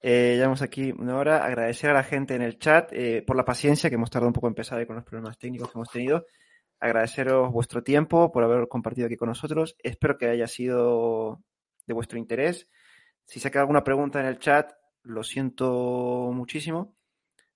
Eh, 0.00 0.34
llevamos 0.36 0.62
aquí 0.62 0.92
una 0.92 1.16
hora. 1.16 1.44
Agradecer 1.44 1.90
a 1.90 1.94
la 1.94 2.02
gente 2.02 2.34
en 2.34 2.42
el 2.42 2.58
chat 2.58 2.92
eh, 2.92 3.22
por 3.26 3.36
la 3.36 3.44
paciencia, 3.44 3.88
que 3.88 3.96
hemos 3.96 4.10
tardado 4.10 4.28
un 4.28 4.32
poco 4.32 4.48
en 4.48 4.52
empezar 4.52 4.84
con 4.86 4.96
los 4.96 5.04
problemas 5.04 5.38
técnicos 5.38 5.70
que 5.70 5.78
hemos 5.78 5.90
tenido. 5.90 6.26
Agradeceros 6.80 7.52
vuestro 7.52 7.84
tiempo 7.84 8.32
por 8.32 8.42
haber 8.42 8.66
compartido 8.66 9.06
aquí 9.06 9.16
con 9.16 9.28
nosotros. 9.28 9.76
Espero 9.82 10.18
que 10.18 10.28
haya 10.28 10.48
sido 10.48 11.40
de 11.86 11.94
vuestro 11.94 12.18
interés. 12.18 12.68
Si 13.24 13.40
se 13.40 13.50
queda 13.50 13.62
alguna 13.62 13.84
pregunta 13.84 14.20
en 14.20 14.26
el 14.26 14.38
chat, 14.38 14.72
lo 15.02 15.22
siento 15.22 16.30
muchísimo, 16.32 16.96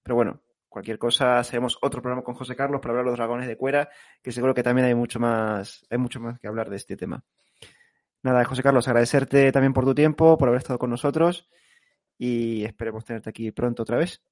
pero 0.03 0.16
bueno, 0.16 0.43
cualquier 0.68 0.99
cosa, 0.99 1.39
hacemos 1.39 1.79
otro 1.81 2.03
programa 2.03 2.22
con 2.22 2.35
José 2.35 2.55
Carlos 2.55 2.81
para 2.81 2.93
hablar 2.93 3.05
de 3.05 3.11
los 3.11 3.18
dragones 3.18 3.49
de 3.49 3.57
cuera, 3.57 3.89
que 4.22 4.33
seguro 4.33 4.55
que 4.55 4.62
también 4.62 4.87
hay 4.87 4.95
mucho 4.95 5.18
más, 5.18 5.87
hay 5.91 5.99
mucho 5.99 6.20
más 6.20 6.39
que 6.39 6.49
hablar 6.49 6.70
de 6.70 6.77
este 6.77 6.97
tema. 6.97 7.24
Nada, 8.22 8.45
José 8.45 8.62
Carlos, 8.62 8.89
agradecerte 8.89 9.53
también 9.53 9.72
por 9.72 9.85
tu 9.85 9.95
tiempo, 9.95 10.37
por 10.37 10.49
haber 10.49 10.59
estado 10.59 10.79
con 10.79 10.91
nosotros 10.91 11.49
y 12.18 12.64
esperemos 12.64 13.05
tenerte 13.05 13.31
aquí 13.31 13.53
pronto 13.53 13.83
otra 13.83 13.99
vez. 13.99 14.22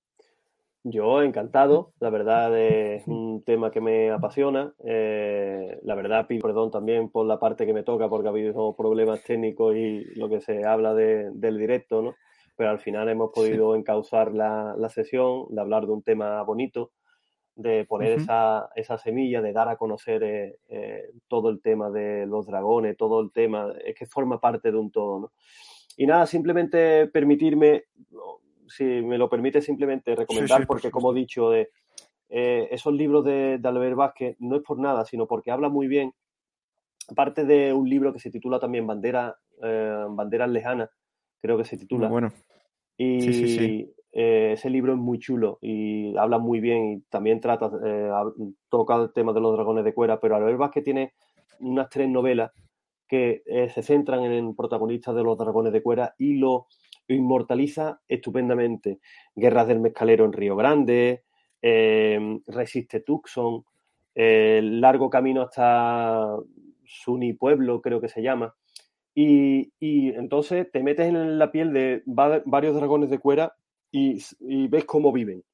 Yo 0.87 1.23
encantado, 1.23 1.95
la 1.99 2.11
verdad 2.11 2.55
es 2.59 3.07
un 3.07 3.43
tema 3.43 3.71
que 3.71 3.81
me 3.81 4.11
apasiona. 4.11 4.75
Eh, 4.85 5.79
la 5.83 5.95
verdad 5.95 6.27
pido 6.27 6.43
perdón 6.43 6.71
también 6.71 7.09
por 7.09 7.25
la 7.25 7.39
parte 7.39 7.65
que 7.65 7.73
me 7.73 7.85
toca 7.85 8.11
porque 8.11 8.29
ha 8.29 8.31
habido 8.31 8.77
problemas 8.77 9.25
técnicos 9.25 9.75
y 9.75 10.05
lo 10.15 10.29
que 10.29 10.43
se 10.43 10.67
habla 10.67 10.93
del 10.93 11.59
directo, 11.59 12.03
¿no? 12.03 12.15
Pero 12.55 12.69
al 12.69 12.81
final 12.81 13.09
hemos 13.09 13.31
podido 13.33 13.75
encauzar 13.75 14.35
la, 14.35 14.77
sesión, 14.91 15.47
de 15.49 15.59
hablar 15.63 15.87
de 15.87 15.93
un 15.93 16.03
tema 16.03 16.43
bonito, 16.43 16.93
de 17.57 17.87
poner 17.87 18.19
esa, 18.19 18.69
esa, 18.77 18.99
semilla, 18.99 19.41
de 19.41 19.55
dar 19.55 19.71
a 19.71 19.77
conocer 19.77 20.23
eh, 20.23 20.59
eh, 20.69 21.05
todo 21.29 21.49
el 21.49 21.63
tema 21.63 21.89
de 21.89 22.27
los 22.27 22.47
dragones, 22.47 22.95
todo 22.99 23.23
el 23.23 23.33
tema, 23.33 23.73
es 23.83 23.95
que 23.95 24.05
forma 24.05 24.39
parte 24.39 24.71
de 24.71 24.77
un 24.77 24.91
todo, 24.91 25.19
¿no? 25.19 25.33
Y 25.97 26.07
nada, 26.07 26.27
simplemente 26.27 27.07
permitirme 27.07 27.85
si 28.69 28.85
me 28.85 29.19
lo 29.19 29.29
permite 29.29 29.61
simplemente 29.61 30.15
recomendar, 30.15 30.67
porque 30.67 30.91
como 30.91 31.13
he 31.13 31.17
dicho, 31.17 31.51
de, 31.51 31.71
eh, 32.29 32.69
esos 32.73 32.93
libros 32.93 33.25
de, 33.25 33.61
Albert 33.63 33.97
Vázquez 33.97 34.37
no 34.41 34.57
es 34.57 34.63
por 34.63 34.79
nada, 34.79 35.05
sino 35.05 35.27
porque 35.27 35.51
habla 35.51 35.69
muy 35.69 35.87
bien, 35.87 36.13
aparte 37.09 37.45
de 37.45 37.73
un 37.73 37.89
libro 37.89 38.13
que 38.13 38.19
se 38.19 38.31
titula 38.31 38.59
también 38.59 38.87
Bandera, 38.87 39.37
eh, 39.63 40.05
Banderas 40.09 40.51
Lejanas, 40.51 40.91
creo 41.41 41.57
que 41.57 41.65
se 41.65 41.77
titula. 41.77 42.09
bueno. 42.09 42.33
Y 42.97 43.89
eh, 44.13 44.53
ese 44.53 44.71
libro 44.71 44.93
es 44.93 44.99
muy 44.99 45.19
chulo 45.19 45.59
y 45.61 46.17
habla 46.17 46.39
muy 46.39 46.61
bien 46.61 46.93
y 46.93 47.01
también 47.03 47.41
trata, 47.41 47.71
toca 48.69 48.97
el 48.97 49.13
tema 49.13 49.33
de 49.33 49.41
los 49.41 49.53
dragones 49.55 49.85
de 49.85 49.95
cuera, 49.95 50.21
pero 50.21 50.37
Albert 50.37 50.59
Vázquez 50.59 50.85
tiene 50.85 51.13
unas 51.61 51.89
tres 51.89 52.09
novelas 52.09 52.53
que 53.07 53.43
se 53.73 53.83
centran 53.83 54.23
en 54.25 54.55
protagonistas 54.55 55.15
de 55.15 55.23
los 55.23 55.37
dragones 55.37 55.73
de 55.73 55.83
cuera 55.83 56.15
y 56.19 56.35
lo 56.35 56.67
inmortaliza 57.09 58.01
estupendamente. 58.09 59.01
Guerras 59.35 59.69
del 59.69 59.81
Mezcalero 59.81 60.25
en 60.25 60.33
Río 60.33 60.57
Grande, 60.57 61.25
eh, 61.63 62.41
Resiste 62.47 63.01
Tucson, 63.01 63.65
largo 64.15 65.11
camino 65.11 65.43
hasta 65.43 66.37
Suni 66.87 67.33
Pueblo, 67.33 67.81
creo 67.81 68.01
que 68.01 68.09
se 68.09 68.23
llama. 68.23 68.55
Y, 69.15 69.71
entonces 69.81 70.71
te 70.73 70.83
metes 70.83 71.07
en 71.07 71.39
la 71.39 71.53
piel 71.53 71.73
de 71.73 72.03
varios 72.07 72.75
dragones 72.75 73.11
de 73.11 73.19
cuera 73.19 73.55
y, 73.91 74.19
ves 74.69 74.85
cómo 74.85 75.13
viven. 75.13 75.45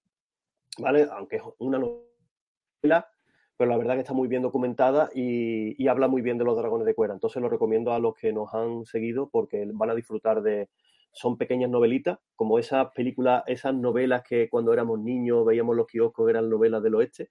¿Vale? 0.79 1.09
Aunque 1.13 1.37
es 1.37 1.43
una 1.59 1.79
novela, 1.79 3.09
pero 3.57 3.71
la 3.71 3.77
verdad 3.77 3.95
que 3.95 4.01
está 4.01 4.15
muy 4.15 4.29
bien 4.29 4.43
documentada 4.43 5.11
y, 5.15 5.87
habla 5.89 6.09
muy 6.09 6.23
bien 6.23 6.39
de 6.39 6.45
los 6.45 6.57
dragones 6.57 6.87
de 6.87 6.95
cuera. 6.95 7.13
Entonces 7.13 7.43
lo 7.43 7.49
recomiendo 7.51 7.93
a 7.93 7.99
los 7.99 8.15
que 8.15 8.33
nos 8.33 8.55
han 8.55 8.87
seguido 8.87 9.29
porque 9.29 9.69
van 9.73 9.91
a 9.91 9.95
disfrutar 9.95 10.43
de, 10.43 10.71
son 11.13 11.37
pequeñas 11.37 11.71
novelitas, 11.71 12.19
como 12.37 12.59
esas 12.59 12.93
películas, 12.93 13.43
esas 13.47 13.75
novelas 13.75 14.23
que 14.23 14.49
cuando 14.49 14.73
éramos 14.73 15.01
niños 15.01 15.45
veíamos 15.45 15.77
los 15.77 15.87
kioscos, 15.87 16.29
eran 16.31 16.49
novelas 16.49 16.83
del 16.83 16.95
oeste, 16.95 17.31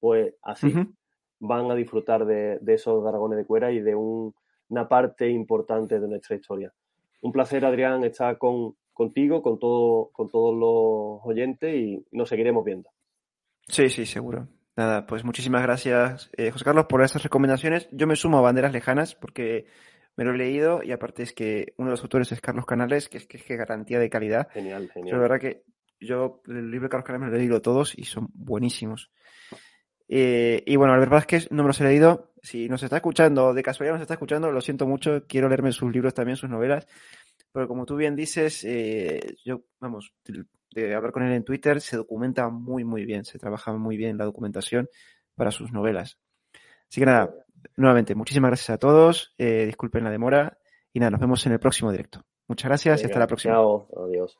pues 0.00 0.34
así 0.42 0.74
van 1.38 1.70
a 1.70 1.74
disfrutar 1.74 2.24
de, 2.24 2.60
esos 2.68 3.02
dragones 3.04 3.36
de 3.36 3.44
cuera 3.44 3.72
y 3.72 3.80
de 3.80 3.94
una 3.94 4.88
parte 4.88 5.28
importante 5.28 5.98
de 5.98 6.08
nuestra 6.08 6.36
historia. 6.36 6.72
Un 7.20 7.32
placer, 7.32 7.64
Adrián, 7.64 8.04
estar 8.04 8.38
con, 8.38 8.76
contigo, 8.92 9.42
con, 9.42 9.58
todo, 9.58 10.10
con 10.12 10.30
todos 10.30 10.54
los 10.54 11.20
oyentes 11.24 11.74
y 11.74 12.06
nos 12.12 12.28
seguiremos 12.28 12.64
viendo. 12.64 12.90
Sí, 13.66 13.88
sí, 13.88 14.06
seguro. 14.06 14.48
Nada, 14.76 15.04
pues 15.06 15.24
muchísimas 15.24 15.62
gracias, 15.62 16.30
eh, 16.36 16.50
José 16.50 16.64
Carlos, 16.64 16.86
por 16.88 17.02
esas 17.02 17.22
recomendaciones. 17.22 17.88
Yo 17.92 18.06
me 18.06 18.16
sumo 18.16 18.38
a 18.38 18.42
Banderas 18.42 18.72
Lejanas 18.72 19.14
porque 19.14 19.66
me 20.16 20.24
lo 20.24 20.32
he 20.32 20.36
leído 20.36 20.82
y 20.82 20.92
aparte 20.92 21.22
es 21.22 21.32
que 21.32 21.74
uno 21.76 21.88
de 21.88 21.92
los 21.92 22.02
autores 22.02 22.32
es 22.32 22.40
Carlos 22.40 22.66
Canales, 22.66 23.08
que 23.08 23.18
es 23.18 23.26
que, 23.26 23.38
es 23.38 23.46
garantía 23.46 23.98
de 23.98 24.10
calidad. 24.10 24.48
Genial, 24.52 24.90
genial. 24.92 25.04
Pero 25.04 25.16
la 25.16 25.22
verdad 25.22 25.40
que 25.40 25.64
yo 26.00 26.42
el 26.46 26.70
libro 26.70 26.86
de 26.86 26.90
Carlos 26.90 27.06
Canales 27.06 27.26
me 27.26 27.30
lo 27.30 27.36
he 27.36 27.40
leído 27.40 27.62
todos 27.62 27.96
y 27.96 28.04
son 28.04 28.28
buenísimos. 28.34 29.10
Eh, 30.08 30.62
y 30.66 30.76
bueno, 30.76 30.92
Albert 30.92 31.12
Vázquez 31.12 31.50
no 31.50 31.62
me 31.62 31.68
los 31.68 31.80
he 31.80 31.84
leído. 31.84 32.34
Si 32.42 32.68
nos 32.68 32.82
está 32.82 32.96
escuchando, 32.96 33.54
de 33.54 33.62
casualidad 33.62 33.94
nos 33.94 34.02
está 34.02 34.14
escuchando, 34.14 34.50
lo 34.50 34.60
siento 34.60 34.86
mucho, 34.86 35.24
quiero 35.26 35.48
leerme 35.48 35.72
sus 35.72 35.92
libros 35.92 36.12
también, 36.12 36.36
sus 36.36 36.50
novelas. 36.50 36.86
Pero 37.52 37.68
como 37.68 37.86
tú 37.86 37.96
bien 37.96 38.16
dices, 38.16 38.64
eh, 38.64 39.36
yo, 39.44 39.62
vamos, 39.78 40.12
de 40.74 40.94
hablar 40.94 41.12
con 41.12 41.22
él 41.22 41.32
en 41.32 41.44
Twitter, 41.44 41.80
se 41.80 41.96
documenta 41.96 42.48
muy, 42.48 42.84
muy 42.84 43.04
bien, 43.04 43.24
se 43.24 43.38
trabaja 43.38 43.72
muy 43.72 43.96
bien 43.96 44.18
la 44.18 44.24
documentación 44.24 44.88
para 45.34 45.50
sus 45.50 45.72
novelas. 45.72 46.18
Así 46.88 47.00
que 47.00 47.06
nada, 47.06 47.34
nuevamente, 47.76 48.14
muchísimas 48.14 48.50
gracias 48.50 48.70
a 48.70 48.78
todos. 48.78 49.34
Eh, 49.38 49.64
disculpen 49.66 50.04
la 50.04 50.10
demora 50.10 50.58
y 50.92 51.00
nada, 51.00 51.10
nos 51.10 51.20
vemos 51.20 51.44
en 51.46 51.52
el 51.52 51.60
próximo 51.60 51.90
directo. 51.90 52.24
Muchas 52.48 52.68
gracias 52.68 53.02
y 53.02 53.06
hasta 53.06 53.18
la 53.18 53.26
próxima. 53.26 53.54
Chao, 53.54 53.88
adiós. 54.04 54.38